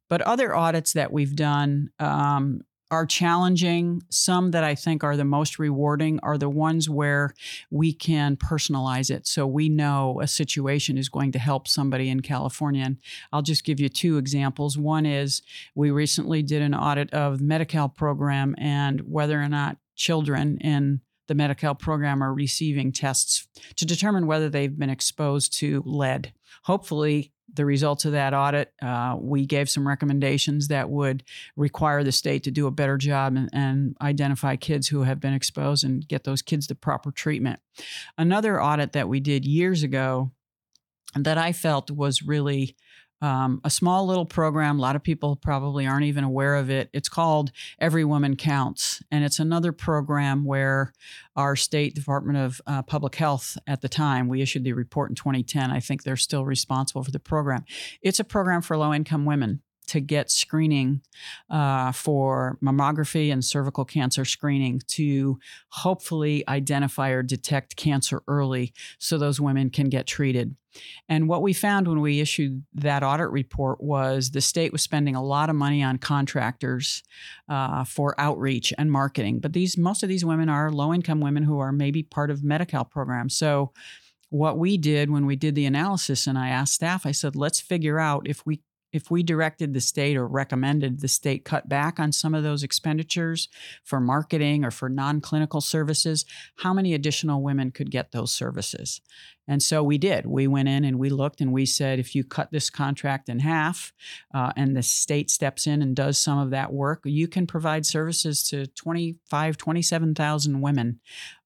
But 0.07 0.21
other 0.21 0.55
audits 0.55 0.93
that 0.93 1.11
we've 1.11 1.35
done. 1.35 1.89
Um, 1.99 2.61
are 2.95 3.05
challenging. 3.05 4.01
Some 4.09 4.51
that 4.51 4.63
I 4.63 4.73
think 4.73 5.03
are 5.03 5.17
the 5.17 5.25
most 5.25 5.59
rewarding 5.59 6.19
are 6.23 6.37
the 6.37 6.49
ones 6.49 6.89
where 6.89 7.33
we 7.69 7.91
can 7.91 8.37
personalize 8.37 9.11
it. 9.11 9.27
So 9.27 9.45
we 9.45 9.67
know 9.67 10.21
a 10.21 10.27
situation 10.27 10.97
is 10.97 11.09
going 11.09 11.33
to 11.33 11.39
help 11.39 11.67
somebody 11.67 12.09
in 12.09 12.21
California. 12.21 12.85
And 12.85 12.97
I'll 13.33 13.41
just 13.41 13.65
give 13.65 13.79
you 13.79 13.89
two 13.89 14.17
examples. 14.17 14.77
One 14.77 15.05
is 15.05 15.41
we 15.75 15.91
recently 15.91 16.41
did 16.41 16.61
an 16.61 16.73
audit 16.73 17.13
of 17.13 17.39
the 17.39 17.43
Medi-Cal 17.43 17.89
program 17.89 18.55
and 18.57 19.01
whether 19.01 19.41
or 19.41 19.49
not 19.49 19.77
children 19.95 20.57
in 20.59 21.01
the 21.27 21.35
Medi-Cal 21.35 21.75
program 21.75 22.23
are 22.23 22.33
receiving 22.33 22.93
tests 22.93 23.47
to 23.75 23.85
determine 23.85 24.25
whether 24.25 24.47
they've 24.47 24.79
been 24.79 24.89
exposed 24.89 25.51
to 25.59 25.83
lead. 25.85 26.31
Hopefully, 26.63 27.33
the 27.55 27.65
results 27.65 28.05
of 28.05 28.11
that 28.13 28.33
audit, 28.33 28.73
uh, 28.81 29.15
we 29.19 29.45
gave 29.45 29.69
some 29.69 29.87
recommendations 29.87 30.67
that 30.67 30.89
would 30.89 31.23
require 31.55 32.03
the 32.03 32.11
state 32.11 32.43
to 32.43 32.51
do 32.51 32.67
a 32.67 32.71
better 32.71 32.97
job 32.97 33.35
and, 33.35 33.49
and, 33.53 33.95
identify 34.01 34.55
kids 34.55 34.87
who 34.87 35.03
have 35.03 35.19
been 35.19 35.33
exposed 35.33 35.83
and 35.83 36.07
get 36.07 36.23
those 36.23 36.41
kids 36.41 36.67
the 36.67 36.75
proper 36.75 37.11
treatment. 37.11 37.59
Another 38.17 38.61
audit 38.61 38.93
that 38.93 39.07
we 39.07 39.19
did 39.19 39.45
years 39.45 39.83
ago 39.83 40.31
that 41.15 41.37
I 41.37 41.53
felt 41.53 41.89
was 41.89 42.21
really 42.21 42.75
um, 43.21 43.61
a 43.63 43.69
small 43.69 44.05
little 44.05 44.25
program. 44.25 44.77
A 44.77 44.81
lot 44.81 44.95
of 44.95 45.03
people 45.03 45.35
probably 45.35 45.87
aren't 45.87 46.05
even 46.05 46.23
aware 46.23 46.55
of 46.55 46.69
it. 46.69 46.89
It's 46.93 47.09
called 47.09 47.51
Every 47.79 48.03
Woman 48.03 48.35
Counts. 48.35 49.01
And 49.11 49.23
it's 49.23 49.39
another 49.39 49.71
program 49.71 50.45
where 50.45 50.93
our 51.35 51.55
state 51.55 51.95
Department 51.95 52.37
of 52.37 52.61
uh, 52.67 52.81
Public 52.83 53.15
Health 53.15 53.57
at 53.67 53.81
the 53.81 53.89
time, 53.89 54.27
we 54.27 54.41
issued 54.41 54.63
the 54.63 54.73
report 54.73 55.09
in 55.09 55.15
2010. 55.15 55.71
I 55.71 55.79
think 55.79 56.03
they're 56.03 56.15
still 56.15 56.45
responsible 56.45 57.03
for 57.03 57.11
the 57.11 57.19
program. 57.19 57.63
It's 58.01 58.19
a 58.19 58.23
program 58.23 58.61
for 58.61 58.77
low 58.77 58.93
income 58.93 59.25
women 59.25 59.61
to 59.87 59.99
get 59.99 60.31
screening 60.31 61.01
uh, 61.49 61.91
for 61.91 62.57
mammography 62.63 63.31
and 63.31 63.43
cervical 63.43 63.85
cancer 63.85 64.25
screening 64.25 64.81
to 64.87 65.39
hopefully 65.69 66.43
identify 66.47 67.09
or 67.09 67.23
detect 67.23 67.75
cancer 67.75 68.21
early 68.27 68.73
so 68.99 69.17
those 69.17 69.39
women 69.39 69.69
can 69.69 69.89
get 69.89 70.07
treated. 70.07 70.55
And 71.07 71.29
what 71.29 71.41
we 71.41 71.53
found 71.53 71.87
when 71.87 72.01
we 72.01 72.19
issued 72.19 72.63
that 72.73 73.03
audit 73.03 73.29
report 73.29 73.81
was 73.81 74.31
the 74.31 74.41
state 74.41 74.71
was 74.71 74.81
spending 74.81 75.15
a 75.15 75.23
lot 75.23 75.49
of 75.49 75.55
money 75.55 75.81
on 75.81 75.97
contractors 75.97 77.03
uh, 77.47 77.85
for 77.85 78.19
outreach 78.19 78.73
and 78.77 78.91
marketing. 78.91 79.39
But 79.39 79.53
these 79.53 79.77
most 79.77 80.03
of 80.03 80.09
these 80.09 80.25
women 80.25 80.49
are 80.49 80.71
low 80.71 80.93
income 80.93 81.21
women 81.21 81.43
who 81.43 81.59
are 81.59 81.71
maybe 81.71 82.03
part 82.03 82.29
of 82.29 82.43
Medi-Cal 82.43 82.85
programs. 82.85 83.35
So 83.37 83.71
what 84.29 84.57
we 84.57 84.77
did 84.77 85.09
when 85.09 85.25
we 85.25 85.35
did 85.35 85.55
the 85.55 85.65
analysis 85.65 86.27
and 86.27 86.37
I 86.37 86.49
asked 86.49 86.73
staff, 86.73 87.05
I 87.05 87.11
said, 87.11 87.35
let's 87.35 87.61
figure 87.61 87.99
out 87.99 88.27
if 88.27 88.45
we 88.45 88.61
if 88.95 89.11
we 89.11 89.23
directed 89.23 89.73
the 89.73 89.81
state 89.81 90.15
or 90.15 90.25
recommended 90.25 91.01
the 91.01 91.09
state 91.09 91.43
cut 91.43 91.67
back 91.67 91.99
on 91.99 92.13
some 92.13 92.33
of 92.33 92.43
those 92.43 92.63
expenditures 92.63 93.49
for 93.83 93.99
marketing 93.99 94.63
or 94.63 94.71
for 94.71 94.87
non 94.87 95.19
clinical 95.19 95.59
services, 95.59 96.23
how 96.59 96.73
many 96.73 96.93
additional 96.93 97.41
women 97.41 97.71
could 97.71 97.91
get 97.91 98.13
those 98.13 98.31
services? 98.31 99.01
And 99.49 99.61
so 99.61 99.83
we 99.83 99.97
did. 99.97 100.25
We 100.25 100.47
went 100.47 100.69
in 100.69 100.85
and 100.85 100.97
we 100.97 101.09
looked 101.09 101.41
and 101.41 101.51
we 101.51 101.65
said, 101.65 101.99
if 101.99 102.15
you 102.15 102.23
cut 102.23 102.51
this 102.51 102.69
contract 102.69 103.27
in 103.27 103.39
half 103.39 103.91
uh, 104.33 104.53
and 104.55 104.77
the 104.77 104.81
state 104.81 105.29
steps 105.29 105.67
in 105.67 105.81
and 105.81 105.93
does 105.93 106.17
some 106.17 106.39
of 106.39 106.51
that 106.51 106.71
work, 106.71 107.01
you 107.03 107.27
can 107.27 107.45
provide 107.45 107.85
services 107.85 108.43
to 108.49 108.65
25, 108.65 109.57
27,000 109.57 110.61
women. 110.61 111.01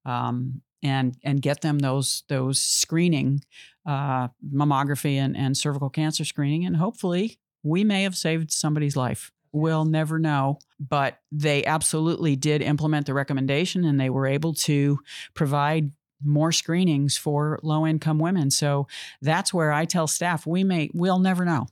Um, 0.06 0.62
and 0.84 1.16
and 1.24 1.42
get 1.42 1.62
them 1.62 1.80
those 1.80 2.24
those 2.30 2.62
screening 2.62 3.42
uh, 3.86 4.28
mammography 4.54 5.16
and, 5.16 5.36
and 5.36 5.58
cervical 5.58 5.90
cancer 5.90 6.24
screening 6.26 6.66
and 6.66 6.78
hopefully 6.78 7.40
we 7.64 7.84
may 7.84 8.04
have 8.04 8.16
saved 8.16 8.52
somebody's 8.52 8.96
life. 8.96 9.32
We'll 9.52 9.86
never 9.86 10.20
know 10.20 10.60
but 10.80 11.20
they 11.32 11.66
absolutely 11.66 12.36
did 12.36 12.62
implement 12.62 13.06
the 13.06 13.14
recommendation 13.14 13.84
and 13.84 14.00
they 14.00 14.10
were 14.10 14.28
able 14.28 14.54
to 14.54 15.00
provide 15.34 15.92
more 16.24 16.52
screenings 16.52 17.18
for 17.18 17.60
low 17.64 17.88
income 17.88 18.20
women. 18.20 18.52
So 18.52 18.88
that's 19.22 19.54
where 19.54 19.72
i 19.72 19.86
tell 19.86 20.08
staff 20.08 20.46
we 20.46 20.64
may 20.64 20.90
we'll 20.94 21.20
never 21.20 21.46
know 21.46 21.68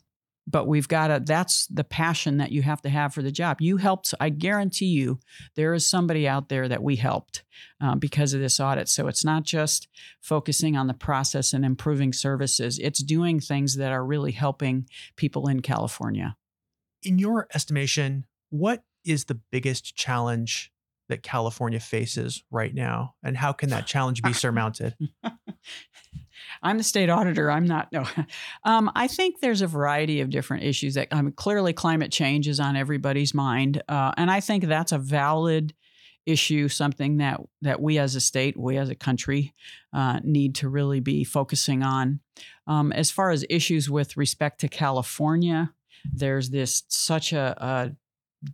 but 0.47 0.65
we've 0.65 0.87
got 0.87 1.07
to 1.07 1.21
that's 1.23 1.67
the 1.67 1.83
passion 1.83 2.37
that 2.37 2.51
you 2.51 2.61
have 2.61 2.81
to 2.81 2.89
have 2.89 3.13
for 3.13 3.21
the 3.21 3.31
job. 3.31 3.61
You 3.61 3.77
helped 3.77 4.13
i 4.19 4.29
guarantee 4.29 4.85
you 4.85 5.19
there 5.55 5.73
is 5.73 5.85
somebody 5.85 6.27
out 6.27 6.49
there 6.49 6.67
that 6.67 6.81
we 6.81 6.95
helped 6.95 7.43
um, 7.81 7.99
because 7.99 8.33
of 8.33 8.39
this 8.39 8.59
audit. 8.59 8.87
So 8.89 9.07
it's 9.07 9.25
not 9.25 9.43
just 9.43 9.87
focusing 10.21 10.77
on 10.77 10.87
the 10.87 10.93
process 10.93 11.53
and 11.53 11.65
improving 11.65 12.13
services. 12.13 12.79
It's 12.79 13.03
doing 13.03 13.39
things 13.39 13.75
that 13.75 13.91
are 13.91 14.05
really 14.05 14.31
helping 14.31 14.87
people 15.15 15.47
in 15.47 15.61
california. 15.61 16.37
In 17.03 17.19
your 17.19 17.47
estimation 17.53 18.25
what 18.49 18.83
is 19.03 19.25
the 19.25 19.39
biggest 19.51 19.95
challenge 19.95 20.71
that 21.09 21.23
california 21.23 21.79
faces 21.79 22.43
right 22.51 22.73
now? 22.73 23.15
And 23.23 23.37
how 23.37 23.53
can 23.53 23.69
that 23.69 23.87
challenge 23.87 24.21
be 24.21 24.33
surmounted 24.45 24.95
I'm 26.61 26.77
the 26.77 26.83
state 26.83 27.09
auditor. 27.09 27.51
I'm 27.51 27.65
not. 27.65 27.91
No, 27.91 28.05
um, 28.63 28.91
I 28.95 29.07
think 29.07 29.39
there's 29.39 29.61
a 29.61 29.67
variety 29.67 30.21
of 30.21 30.29
different 30.29 30.63
issues 30.63 30.95
that 30.95 31.07
I 31.11 31.21
mean, 31.21 31.33
clearly 31.33 31.73
climate 31.73 32.11
change 32.11 32.47
is 32.47 32.59
on 32.59 32.75
everybody's 32.75 33.33
mind, 33.33 33.81
uh, 33.87 34.11
and 34.17 34.29
I 34.31 34.39
think 34.39 34.65
that's 34.65 34.91
a 34.91 34.97
valid 34.97 35.73
issue, 36.27 36.67
something 36.67 37.17
that 37.17 37.39
that 37.61 37.81
we 37.81 37.97
as 37.97 38.15
a 38.15 38.21
state, 38.21 38.57
we 38.57 38.77
as 38.77 38.89
a 38.89 38.95
country, 38.95 39.53
uh, 39.93 40.19
need 40.23 40.55
to 40.55 40.69
really 40.69 40.99
be 40.99 41.23
focusing 41.23 41.81
on. 41.81 42.19
Um, 42.67 42.91
as 42.91 43.09
far 43.09 43.31
as 43.31 43.45
issues 43.49 43.89
with 43.89 44.17
respect 44.17 44.59
to 44.61 44.67
California, 44.67 45.71
there's 46.13 46.49
this 46.49 46.83
such 46.89 47.33
a, 47.33 47.55
a 47.57 47.95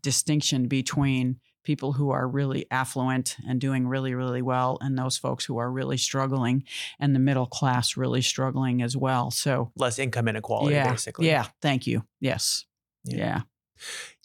distinction 0.02 0.68
between 0.68 1.40
people 1.64 1.94
who 1.94 2.12
are 2.12 2.28
really 2.28 2.66
affluent 2.72 3.38
and 3.48 3.60
doing 3.60 3.88
really, 3.88 4.14
really 4.14 4.42
well, 4.42 4.78
and 4.82 4.98
those 4.98 5.18
folks 5.18 5.46
who 5.46 5.58
are 5.58 5.72
really 5.72 5.98
struggling, 5.98 6.64
and 7.00 7.16
the 7.16 7.20
middle 7.20 7.46
class 7.46 7.98
really 7.98 8.22
struggling 8.22 8.82
as 8.82 8.96
well. 8.96 9.32
So 9.32 9.72
less 9.76 10.00
income 10.00 10.28
inequality, 10.28 10.76
yeah, 10.76 10.90
basically. 10.90 11.28
Yeah. 11.28 11.48
Thank 11.62 11.88
you. 11.88 12.04
Yes. 12.20 12.66
Yeah. 13.06 13.18
yeah. 13.18 13.42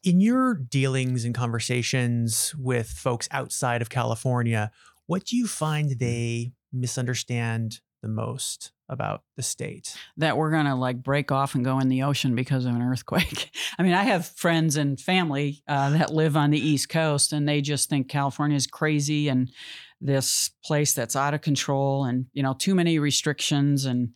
In 0.05 0.21
your 0.21 0.55
dealings 0.55 1.25
and 1.25 1.35
conversations 1.35 2.55
with 2.57 2.89
folks 2.89 3.29
outside 3.33 3.83
of 3.83 3.91
California, 3.91 4.71
what 5.07 5.25
do 5.25 5.37
you 5.37 5.47
find 5.47 5.91
mm. 5.91 5.99
they 5.99 6.53
misunderstand 6.73 7.81
the 8.03 8.09
most 8.09 8.73
about 8.89 9.23
the 9.37 9.43
state. 9.43 9.97
That 10.17 10.37
we're 10.37 10.51
going 10.51 10.67
to 10.67 10.75
like 10.75 11.03
break 11.03 11.31
off 11.31 11.55
and 11.55 11.65
go 11.65 11.79
in 11.79 11.89
the 11.89 12.03
ocean 12.03 12.35
because 12.35 12.65
of 12.65 12.75
an 12.75 12.83
earthquake. 12.83 13.51
I 13.79 13.83
mean 13.83 13.95
i 13.95 14.03
have 14.03 14.27
friends 14.27 14.77
and 14.77 15.01
family 15.01 15.63
uh, 15.69 15.91
that 15.91 16.13
live 16.13 16.37
on 16.37 16.51
the 16.51 16.59
east 16.59 16.89
coast 16.89 17.33
and 17.33 17.49
they 17.49 17.61
just 17.61 17.89
think 17.89 18.09
california 18.09 18.57
is 18.57 18.67
crazy 18.67 19.29
and 19.29 19.51
this 20.01 20.51
place 20.65 20.95
that's 20.95 21.17
out 21.17 21.35
of 21.35 21.41
control 21.41 22.05
and 22.05 22.27
you 22.33 22.43
know 22.43 22.55
too 22.55 22.75
many 22.75 22.99
restrictions. 22.99 23.85
And 23.85 24.11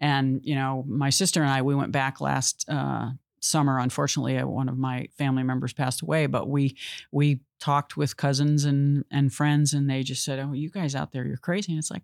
and 0.00 0.40
you 0.42 0.54
know 0.54 0.84
my 0.86 1.10
sister 1.10 1.42
and 1.42 1.50
i 1.50 1.62
we 1.62 1.74
went 1.74 1.92
back 1.92 2.20
last 2.20 2.64
uh, 2.68 3.10
summer 3.40 3.78
unfortunately 3.78 4.36
uh, 4.36 4.46
one 4.46 4.68
of 4.68 4.76
my 4.76 5.08
family 5.16 5.42
members 5.42 5.72
passed 5.72 6.02
away 6.02 6.26
but 6.26 6.48
we 6.48 6.76
we 7.12 7.40
talked 7.60 7.96
with 7.96 8.16
cousins 8.16 8.64
and 8.64 9.04
and 9.10 9.32
friends 9.32 9.74
and 9.74 9.88
they 9.88 10.02
just 10.02 10.24
said 10.24 10.38
oh 10.38 10.52
you 10.52 10.70
guys 10.70 10.94
out 10.94 11.12
there 11.12 11.24
you're 11.28 11.36
crazy. 11.36 11.72
And 11.72 11.78
it's 11.78 11.90
like 11.90 12.02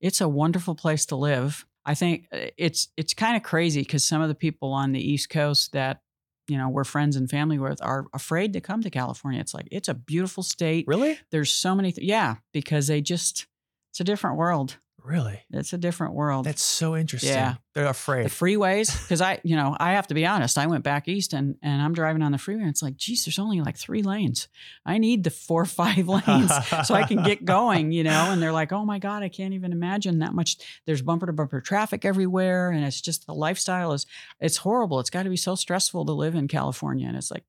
it's 0.00 0.20
a 0.20 0.28
wonderful 0.28 0.74
place 0.74 1.06
to 1.06 1.16
live. 1.16 1.66
I 1.84 1.94
think 1.94 2.26
uh, 2.32 2.50
it's 2.56 2.88
it's 2.96 3.14
kind 3.14 3.36
of 3.36 3.42
crazy 3.42 3.80
because 3.80 4.04
some 4.04 4.22
of 4.22 4.28
the 4.28 4.34
people 4.34 4.72
on 4.72 4.92
the 4.92 5.00
east 5.00 5.30
coast 5.30 5.72
that 5.72 6.00
you 6.48 6.58
know 6.58 6.68
we're 6.68 6.84
friends 6.84 7.16
and 7.16 7.28
family 7.28 7.58
with 7.58 7.82
are 7.82 8.06
afraid 8.12 8.52
to 8.52 8.60
come 8.60 8.82
to 8.82 8.90
california. 8.90 9.40
It's 9.40 9.54
like 9.54 9.68
it's 9.70 9.88
a 9.88 9.94
beautiful 9.94 10.42
state. 10.42 10.84
Really? 10.86 11.18
There's 11.30 11.52
so 11.52 11.74
many 11.74 11.92
th- 11.92 12.06
yeah 12.06 12.36
because 12.52 12.86
they 12.86 13.00
just 13.00 13.46
it's 13.90 14.00
a 14.00 14.04
different 14.04 14.36
world 14.36 14.78
Really? 15.06 15.40
It's 15.52 15.72
a 15.72 15.78
different 15.78 16.14
world. 16.14 16.46
That's 16.46 16.64
so 16.64 16.96
interesting. 16.96 17.30
Yeah. 17.30 17.54
They're 17.74 17.86
afraid. 17.86 18.26
The 18.26 18.30
freeways, 18.30 19.02
because 19.02 19.20
I, 19.20 19.38
you 19.44 19.54
know, 19.54 19.76
I 19.78 19.92
have 19.92 20.08
to 20.08 20.14
be 20.14 20.26
honest. 20.26 20.58
I 20.58 20.66
went 20.66 20.82
back 20.82 21.06
east 21.06 21.32
and 21.32 21.54
and 21.62 21.80
I'm 21.80 21.94
driving 21.94 22.22
on 22.22 22.32
the 22.32 22.38
freeway 22.38 22.62
and 22.62 22.70
it's 22.70 22.82
like, 22.82 22.96
geez, 22.96 23.24
there's 23.24 23.38
only 23.38 23.60
like 23.60 23.78
three 23.78 24.02
lanes. 24.02 24.48
I 24.84 24.98
need 24.98 25.22
the 25.22 25.30
four 25.30 25.62
or 25.62 25.66
five 25.66 26.08
lanes 26.26 26.50
so 26.84 26.94
I 26.94 27.04
can 27.04 27.22
get 27.22 27.44
going, 27.44 27.92
you 27.92 28.02
know. 28.02 28.32
And 28.32 28.42
they're 28.42 28.52
like, 28.52 28.72
oh 28.72 28.84
my 28.84 28.98
God, 28.98 29.22
I 29.22 29.28
can't 29.28 29.54
even 29.54 29.70
imagine 29.70 30.18
that 30.18 30.34
much. 30.34 30.56
There's 30.86 31.02
bumper 31.02 31.26
to 31.26 31.32
bumper 31.32 31.60
traffic 31.60 32.04
everywhere. 32.04 32.70
And 32.70 32.84
it's 32.84 33.00
just 33.00 33.26
the 33.26 33.34
lifestyle 33.34 33.92
is 33.92 34.06
it's 34.40 34.56
horrible. 34.56 34.98
It's 34.98 35.10
got 35.10 35.22
to 35.22 35.30
be 35.30 35.36
so 35.36 35.54
stressful 35.54 36.04
to 36.06 36.12
live 36.12 36.34
in 36.34 36.48
California. 36.48 37.06
And 37.06 37.16
it's 37.16 37.30
like, 37.30 37.44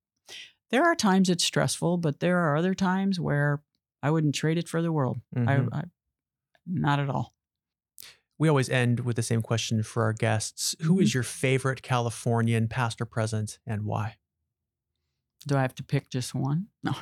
there 0.70 0.84
are 0.84 0.96
times 0.96 1.28
it's 1.28 1.46
stressful, 1.46 1.98
but 1.98 2.20
there 2.20 2.38
are 2.38 2.56
other 2.56 2.76
times 2.76 3.20
where 3.20 3.64
I 4.04 4.12
wouldn't 4.12 4.36
trade 4.36 4.60
it 4.60 4.70
for 4.70 4.84
the 4.84 4.92
world. 4.92 5.18
Mm-hmm. 5.36 5.74
I, 5.74 5.80
I 5.80 5.84
not 6.68 7.00
at 7.00 7.10
all. 7.10 7.34
We 8.40 8.50
always 8.50 8.70
end 8.70 9.02
with 9.02 9.16
the 9.16 9.24
same 9.24 9.42
question 9.42 9.84
for 9.84 10.04
our 10.04 10.14
guests. 10.14 10.76
Who 10.82 10.98
mm-hmm. 10.98 11.14
your 11.14 11.24
favorite 11.24 11.82
Californian, 11.82 12.68
past 12.68 13.02
or 13.02 13.06
present, 13.06 13.60
and 13.66 13.84
why? 13.84 14.18
Do 15.46 15.56
I 15.56 15.62
have 15.62 15.76
to 15.76 15.84
pick 15.84 16.10
just 16.10 16.36
one? 16.36 16.68
No. 16.84 16.94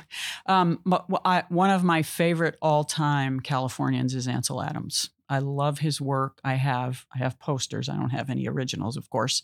Um, 0.46 0.80
but 0.84 1.06
I, 1.24 1.44
one 1.48 1.70
of 1.70 1.84
my 1.84 2.02
favorite 2.02 2.56
all-time 2.60 3.38
Californians 3.38 4.16
is 4.16 4.26
Ansel 4.26 4.60
Adams. 4.60 5.10
I 5.28 5.38
love 5.38 5.78
his 5.78 6.00
work. 6.00 6.40
I 6.42 6.54
have 6.54 7.06
I 7.14 7.18
have 7.18 7.38
posters. 7.38 7.88
I 7.88 7.96
don't 7.96 8.10
have 8.10 8.30
any 8.30 8.48
originals, 8.48 8.96
of 8.96 9.10
course. 9.10 9.42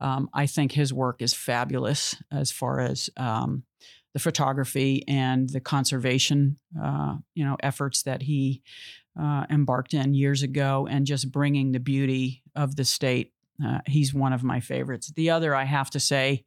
Um, 0.00 0.30
I 0.32 0.46
think 0.46 0.72
his 0.72 0.92
work 0.92 1.20
is 1.20 1.34
fabulous 1.34 2.16
as 2.30 2.50
far 2.50 2.80
as 2.80 3.10
um, 3.18 3.64
the 4.14 4.18
photography 4.18 5.04
and 5.08 5.48
the 5.48 5.60
conservation, 5.60 6.58
uh, 6.82 7.16
you 7.34 7.44
know, 7.44 7.56
efforts 7.62 8.02
that 8.02 8.22
he 8.22 8.62
uh, 9.18 9.46
embarked 9.50 9.94
in 9.94 10.14
years 10.14 10.42
ago, 10.42 10.86
and 10.90 11.06
just 11.06 11.30
bringing 11.30 11.72
the 11.72 11.80
beauty 11.80 12.42
of 12.54 12.76
the 12.76 12.84
state. 12.84 13.32
Uh, 13.64 13.80
he's 13.86 14.14
one 14.14 14.32
of 14.32 14.42
my 14.42 14.60
favorites. 14.60 15.12
The 15.14 15.30
other, 15.30 15.54
I 15.54 15.64
have 15.64 15.90
to 15.90 16.00
say, 16.00 16.44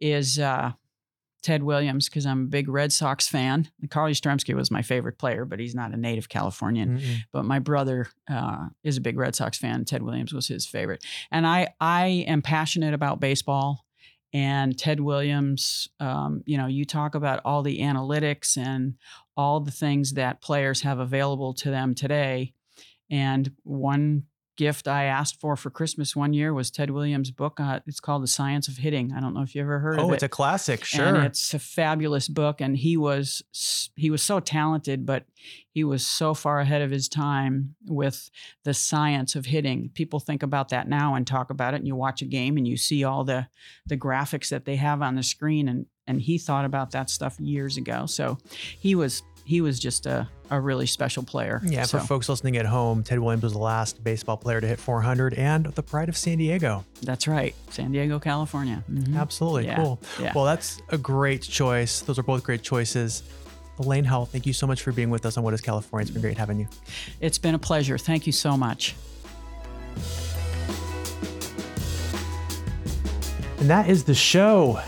is 0.00 0.38
uh, 0.38 0.72
Ted 1.42 1.62
Williams 1.62 2.08
because 2.08 2.26
I'm 2.26 2.42
a 2.42 2.46
big 2.48 2.68
Red 2.68 2.92
Sox 2.92 3.28
fan. 3.28 3.68
Carl 3.90 4.10
Yastrzemski 4.10 4.54
was 4.54 4.70
my 4.70 4.82
favorite 4.82 5.16
player, 5.16 5.44
but 5.44 5.60
he's 5.60 5.74
not 5.74 5.92
a 5.92 5.96
native 5.96 6.28
Californian. 6.28 6.98
Mm-hmm. 6.98 7.14
But 7.32 7.44
my 7.44 7.60
brother 7.60 8.08
uh, 8.28 8.66
is 8.82 8.96
a 8.96 9.00
big 9.00 9.16
Red 9.16 9.36
Sox 9.36 9.56
fan. 9.56 9.84
Ted 9.84 10.02
Williams 10.02 10.32
was 10.32 10.48
his 10.48 10.66
favorite, 10.66 11.04
and 11.30 11.46
I 11.46 11.68
I 11.80 12.24
am 12.26 12.42
passionate 12.42 12.94
about 12.94 13.20
baseball. 13.20 13.84
And 14.32 14.76
Ted 14.76 14.98
Williams, 15.00 15.88
um, 16.00 16.42
you 16.46 16.58
know, 16.58 16.66
you 16.66 16.84
talk 16.84 17.14
about 17.14 17.40
all 17.44 17.62
the 17.62 17.78
analytics 17.78 18.58
and 18.58 18.94
all 19.36 19.60
the 19.60 19.70
things 19.70 20.12
that 20.14 20.40
players 20.40 20.82
have 20.82 20.98
available 20.98 21.54
to 21.54 21.70
them 21.70 21.94
today. 21.94 22.54
And 23.10 23.52
one 23.62 24.24
gift 24.56 24.88
I 24.88 25.04
asked 25.04 25.40
for 25.40 25.56
for 25.56 25.70
Christmas 25.70 26.16
one 26.16 26.32
year 26.32 26.52
was 26.52 26.70
Ted 26.70 26.90
Williams' 26.90 27.30
book. 27.30 27.60
Uh, 27.60 27.80
it's 27.86 28.00
called 28.00 28.22
The 28.22 28.28
Science 28.28 28.68
of 28.68 28.78
Hitting. 28.78 29.12
I 29.12 29.20
don't 29.20 29.34
know 29.34 29.42
if 29.42 29.54
you 29.54 29.62
ever 29.62 29.78
heard 29.78 29.98
oh, 29.98 30.04
of 30.04 30.08
it. 30.08 30.10
Oh, 30.10 30.14
it's 30.14 30.22
a 30.22 30.28
classic, 30.28 30.84
sure. 30.84 31.04
And 31.06 31.18
it's 31.18 31.54
a 31.54 31.58
fabulous 31.58 32.28
book. 32.28 32.60
And 32.60 32.76
he 32.76 32.96
was 32.96 33.42
he 33.94 34.10
was 34.10 34.22
so 34.22 34.40
talented, 34.40 35.06
but 35.06 35.24
he 35.70 35.84
was 35.84 36.06
so 36.06 36.34
far 36.34 36.60
ahead 36.60 36.82
of 36.82 36.90
his 36.90 37.08
time 37.08 37.74
with 37.86 38.30
the 38.64 38.74
science 38.74 39.36
of 39.36 39.46
hitting. 39.46 39.90
People 39.94 40.20
think 40.20 40.42
about 40.42 40.70
that 40.70 40.88
now 40.88 41.14
and 41.14 41.26
talk 41.26 41.50
about 41.50 41.74
it. 41.74 41.78
And 41.78 41.86
you 41.86 41.94
watch 41.94 42.22
a 42.22 42.26
game 42.26 42.56
and 42.56 42.66
you 42.66 42.76
see 42.76 43.04
all 43.04 43.24
the 43.24 43.48
the 43.86 43.96
graphics 43.96 44.48
that 44.48 44.64
they 44.64 44.76
have 44.76 45.02
on 45.02 45.14
the 45.14 45.22
screen. 45.22 45.68
And 45.68 45.86
and 46.06 46.22
he 46.22 46.38
thought 46.38 46.64
about 46.64 46.92
that 46.92 47.10
stuff 47.10 47.38
years 47.40 47.76
ago. 47.76 48.06
So 48.06 48.38
he 48.78 48.94
was 48.94 49.22
he 49.46 49.60
was 49.60 49.78
just 49.78 50.06
a, 50.06 50.28
a 50.50 50.60
really 50.60 50.86
special 50.86 51.22
player. 51.22 51.62
Yeah, 51.64 51.84
so. 51.84 51.98
for 51.98 52.04
folks 52.04 52.28
listening 52.28 52.56
at 52.56 52.66
home, 52.66 53.04
Ted 53.04 53.20
Williams 53.20 53.44
was 53.44 53.52
the 53.52 53.60
last 53.60 54.02
baseball 54.02 54.36
player 54.36 54.60
to 54.60 54.66
hit 54.66 54.80
400 54.80 55.34
and 55.34 55.66
the 55.66 55.84
pride 55.84 56.08
of 56.08 56.16
San 56.16 56.38
Diego. 56.38 56.84
That's 57.02 57.28
right. 57.28 57.54
San 57.70 57.92
Diego, 57.92 58.18
California. 58.18 58.82
Mm-hmm. 58.90 59.16
Absolutely. 59.16 59.66
Yeah. 59.66 59.76
Cool. 59.76 60.00
Yeah. 60.20 60.32
Well, 60.34 60.44
that's 60.44 60.82
a 60.88 60.98
great 60.98 61.42
choice. 61.42 62.00
Those 62.00 62.18
are 62.18 62.24
both 62.24 62.42
great 62.42 62.62
choices. 62.62 63.22
Elaine 63.78 64.04
Howle, 64.04 64.26
thank 64.26 64.46
you 64.46 64.52
so 64.52 64.66
much 64.66 64.82
for 64.82 64.90
being 64.90 65.10
with 65.10 65.24
us 65.24 65.36
on 65.36 65.44
What 65.44 65.54
is 65.54 65.60
California. 65.60 66.02
It's 66.02 66.10
been 66.10 66.22
great 66.22 66.38
having 66.38 66.58
you. 66.58 66.66
It's 67.20 67.38
been 67.38 67.54
a 67.54 67.58
pleasure. 67.58 67.96
Thank 67.96 68.26
you 68.26 68.32
so 68.32 68.56
much. 68.56 68.96
And 73.60 73.70
that 73.70 73.88
is 73.88 74.02
the 74.02 74.14
show. 74.14 74.80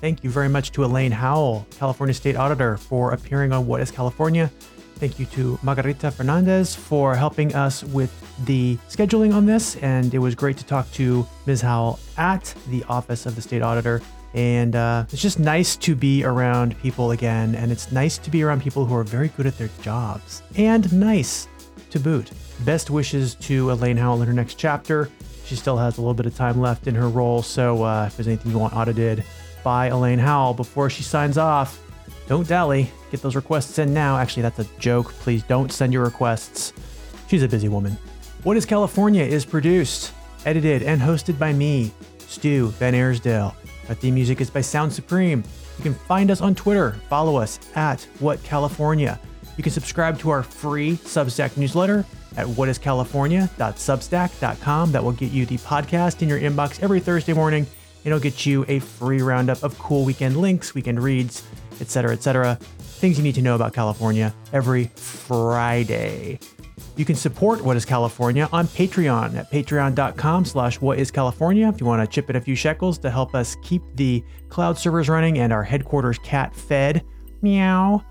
Thank 0.00 0.22
you 0.22 0.30
very 0.30 0.48
much 0.48 0.70
to 0.72 0.84
Elaine 0.84 1.10
Howle, 1.10 1.66
California 1.76 2.14
State 2.14 2.36
Auditor, 2.36 2.76
for 2.76 3.10
appearing 3.10 3.52
on 3.52 3.66
What 3.66 3.80
is 3.80 3.90
California. 3.90 4.48
Thank 4.94 5.18
you 5.18 5.26
to 5.26 5.58
Margarita 5.62 6.12
Fernandez 6.12 6.72
for 6.72 7.16
helping 7.16 7.52
us 7.56 7.82
with 7.82 8.12
the 8.44 8.76
scheduling 8.88 9.34
on 9.34 9.44
this. 9.44 9.74
And 9.76 10.14
it 10.14 10.18
was 10.18 10.36
great 10.36 10.56
to 10.58 10.64
talk 10.64 10.88
to 10.92 11.26
Ms. 11.46 11.62
Howle 11.62 11.98
at 12.16 12.54
the 12.68 12.84
Office 12.84 13.26
of 13.26 13.34
the 13.34 13.42
State 13.42 13.60
Auditor. 13.60 14.00
And 14.34 14.76
uh, 14.76 15.04
it's 15.10 15.20
just 15.20 15.40
nice 15.40 15.74
to 15.76 15.96
be 15.96 16.22
around 16.22 16.78
people 16.78 17.10
again. 17.10 17.56
And 17.56 17.72
it's 17.72 17.90
nice 17.90 18.18
to 18.18 18.30
be 18.30 18.44
around 18.44 18.62
people 18.62 18.84
who 18.84 18.94
are 18.94 19.04
very 19.04 19.28
good 19.28 19.46
at 19.46 19.58
their 19.58 19.70
jobs 19.82 20.42
and 20.54 20.92
nice 20.92 21.48
to 21.90 21.98
boot. 21.98 22.30
Best 22.60 22.88
wishes 22.88 23.34
to 23.36 23.72
Elaine 23.72 23.96
Howle 23.96 24.22
in 24.22 24.28
her 24.28 24.34
next 24.34 24.54
chapter. 24.54 25.10
She 25.44 25.56
still 25.56 25.76
has 25.76 25.98
a 25.98 26.00
little 26.02 26.14
bit 26.14 26.26
of 26.26 26.36
time 26.36 26.60
left 26.60 26.86
in 26.86 26.94
her 26.94 27.08
role. 27.08 27.42
So 27.42 27.82
uh, 27.82 28.04
if 28.06 28.16
there's 28.16 28.28
anything 28.28 28.52
you 28.52 28.58
want 28.58 28.74
audited, 28.74 29.24
by 29.68 29.88
Elaine 29.88 30.18
Howle 30.18 30.54
before 30.54 30.88
she 30.88 31.02
signs 31.02 31.36
off. 31.36 31.78
Don't 32.26 32.48
dally. 32.48 32.90
Get 33.10 33.20
those 33.20 33.36
requests 33.36 33.78
in 33.78 33.92
now. 33.92 34.16
Actually, 34.16 34.44
that's 34.44 34.60
a 34.60 34.64
joke. 34.78 35.12
Please 35.20 35.42
don't 35.42 35.70
send 35.70 35.92
your 35.92 36.04
requests. 36.04 36.72
She's 37.28 37.42
a 37.42 37.48
busy 37.48 37.68
woman. 37.68 37.98
What 38.44 38.56
is 38.56 38.64
California 38.64 39.22
is 39.22 39.44
produced, 39.44 40.14
edited, 40.46 40.82
and 40.82 41.02
hosted 41.02 41.38
by 41.38 41.52
me, 41.52 41.92
Stu 42.16 42.68
Van 42.78 42.94
Arsdale. 42.94 43.54
Our 43.90 43.94
theme 43.94 44.14
music 44.14 44.40
is 44.40 44.48
by 44.48 44.62
Sound 44.62 44.90
Supreme. 44.90 45.44
You 45.76 45.82
can 45.82 45.92
find 45.92 46.30
us 46.30 46.40
on 46.40 46.54
Twitter. 46.54 46.92
Follow 47.10 47.36
us 47.36 47.60
at 47.74 48.00
What 48.20 48.42
California. 48.42 49.20
You 49.58 49.62
can 49.62 49.72
subscribe 49.72 50.18
to 50.20 50.30
our 50.30 50.42
free 50.42 50.92
Substack 50.92 51.58
newsletter 51.58 52.06
at 52.38 52.46
whatiscalifornia.substack.com. 52.46 54.92
That 54.92 55.04
will 55.04 55.12
get 55.12 55.30
you 55.30 55.44
the 55.44 55.58
podcast 55.58 56.22
in 56.22 56.28
your 56.30 56.40
inbox 56.40 56.82
every 56.82 57.00
Thursday 57.00 57.34
morning 57.34 57.66
It'll 58.04 58.20
get 58.20 58.46
you 58.46 58.64
a 58.68 58.78
free 58.78 59.22
roundup 59.22 59.62
of 59.62 59.78
cool 59.78 60.04
weekend 60.04 60.36
links, 60.36 60.74
weekend 60.74 61.02
reads, 61.02 61.42
etc., 61.80 62.12
etc. 62.12 62.56
Things 62.80 63.16
you 63.18 63.24
need 63.24 63.36
to 63.36 63.42
know 63.42 63.54
about 63.54 63.72
California 63.74 64.34
every 64.52 64.86
Friday. 64.96 66.40
You 66.96 67.04
can 67.04 67.14
support 67.14 67.62
What 67.62 67.76
is 67.76 67.84
California 67.84 68.48
on 68.52 68.66
Patreon 68.66 69.36
at 69.36 69.52
patreon.com 69.52 70.44
slash 70.44 70.80
what 70.80 70.98
is 70.98 71.12
California 71.12 71.68
if 71.68 71.80
you 71.80 71.86
want 71.86 72.02
to 72.02 72.08
chip 72.12 72.28
in 72.28 72.34
a 72.34 72.40
few 72.40 72.56
shekels 72.56 72.98
to 72.98 73.08
help 73.10 73.36
us 73.36 73.56
keep 73.62 73.82
the 73.94 74.24
cloud 74.48 74.76
servers 74.76 75.08
running 75.08 75.38
and 75.38 75.52
our 75.52 75.62
headquarters 75.62 76.18
cat 76.18 76.56
fed. 76.56 77.04
Meow. 77.40 78.02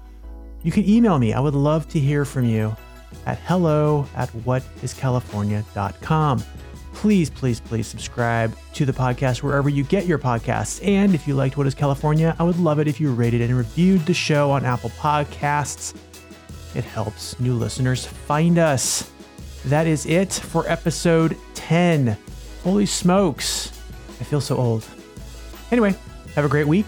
You 0.64 0.72
can 0.72 0.88
email 0.88 1.20
me. 1.20 1.34
I 1.34 1.42
would 1.42 1.54
love 1.54 1.90
to 1.90 2.00
hear 2.00 2.24
from 2.24 2.46
you 2.46 2.74
at 3.26 3.40
hello 3.40 4.08
at 4.16 4.30
whatiscalifornia.com 4.30 6.44
please, 6.98 7.30
please, 7.30 7.60
please 7.60 7.86
subscribe 7.86 8.58
to 8.74 8.84
the 8.84 8.92
podcast 8.92 9.44
wherever 9.44 9.70
you 9.70 9.84
get 9.84 10.08
your 10.08 10.18
podcasts. 10.18 10.84
And 10.84 11.14
if 11.14 11.28
you 11.28 11.36
liked 11.36 11.56
What 11.56 11.68
is 11.68 11.76
California, 11.76 12.36
I 12.40 12.44
would 12.44 12.58
love 12.58 12.80
it 12.80 12.88
if 12.88 13.00
you 13.00 13.14
rated 13.14 13.40
and 13.40 13.56
reviewed 13.56 14.04
the 14.08 14.16
show 14.16 14.50
on 14.50 14.66
Apple 14.66 14.90
Podcasts. 14.90 15.96
It 16.74 16.84
helps 16.84 17.40
new 17.40 17.54
listeners 17.54 18.08
find 18.08 18.58
us. 18.58 19.12
That 19.66 19.86
is 19.86 20.08
it 20.08 20.34
for 20.34 20.68
episode 20.68 21.38
10. 21.54 22.18
Holy 22.64 22.88
smokes. 22.88 23.80
I 24.20 24.24
feel 24.24 24.42
so 24.42 24.58
old. 24.58 24.84
Anyway, 25.72 25.94
have 26.34 26.46
a 26.46 26.50
great 26.50 26.68
week. 26.68 26.88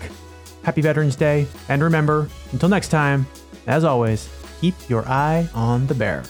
Happy 0.63 0.81
Veterans 0.81 1.15
Day. 1.15 1.45
And 1.69 1.83
remember, 1.83 2.27
until 2.51 2.69
next 2.69 2.87
time, 2.87 3.27
as 3.67 3.83
always, 3.83 4.27
keep 4.59 4.73
your 4.89 5.07
eye 5.07 5.47
on 5.53 5.85
the 5.85 5.93
bear. 5.93 6.23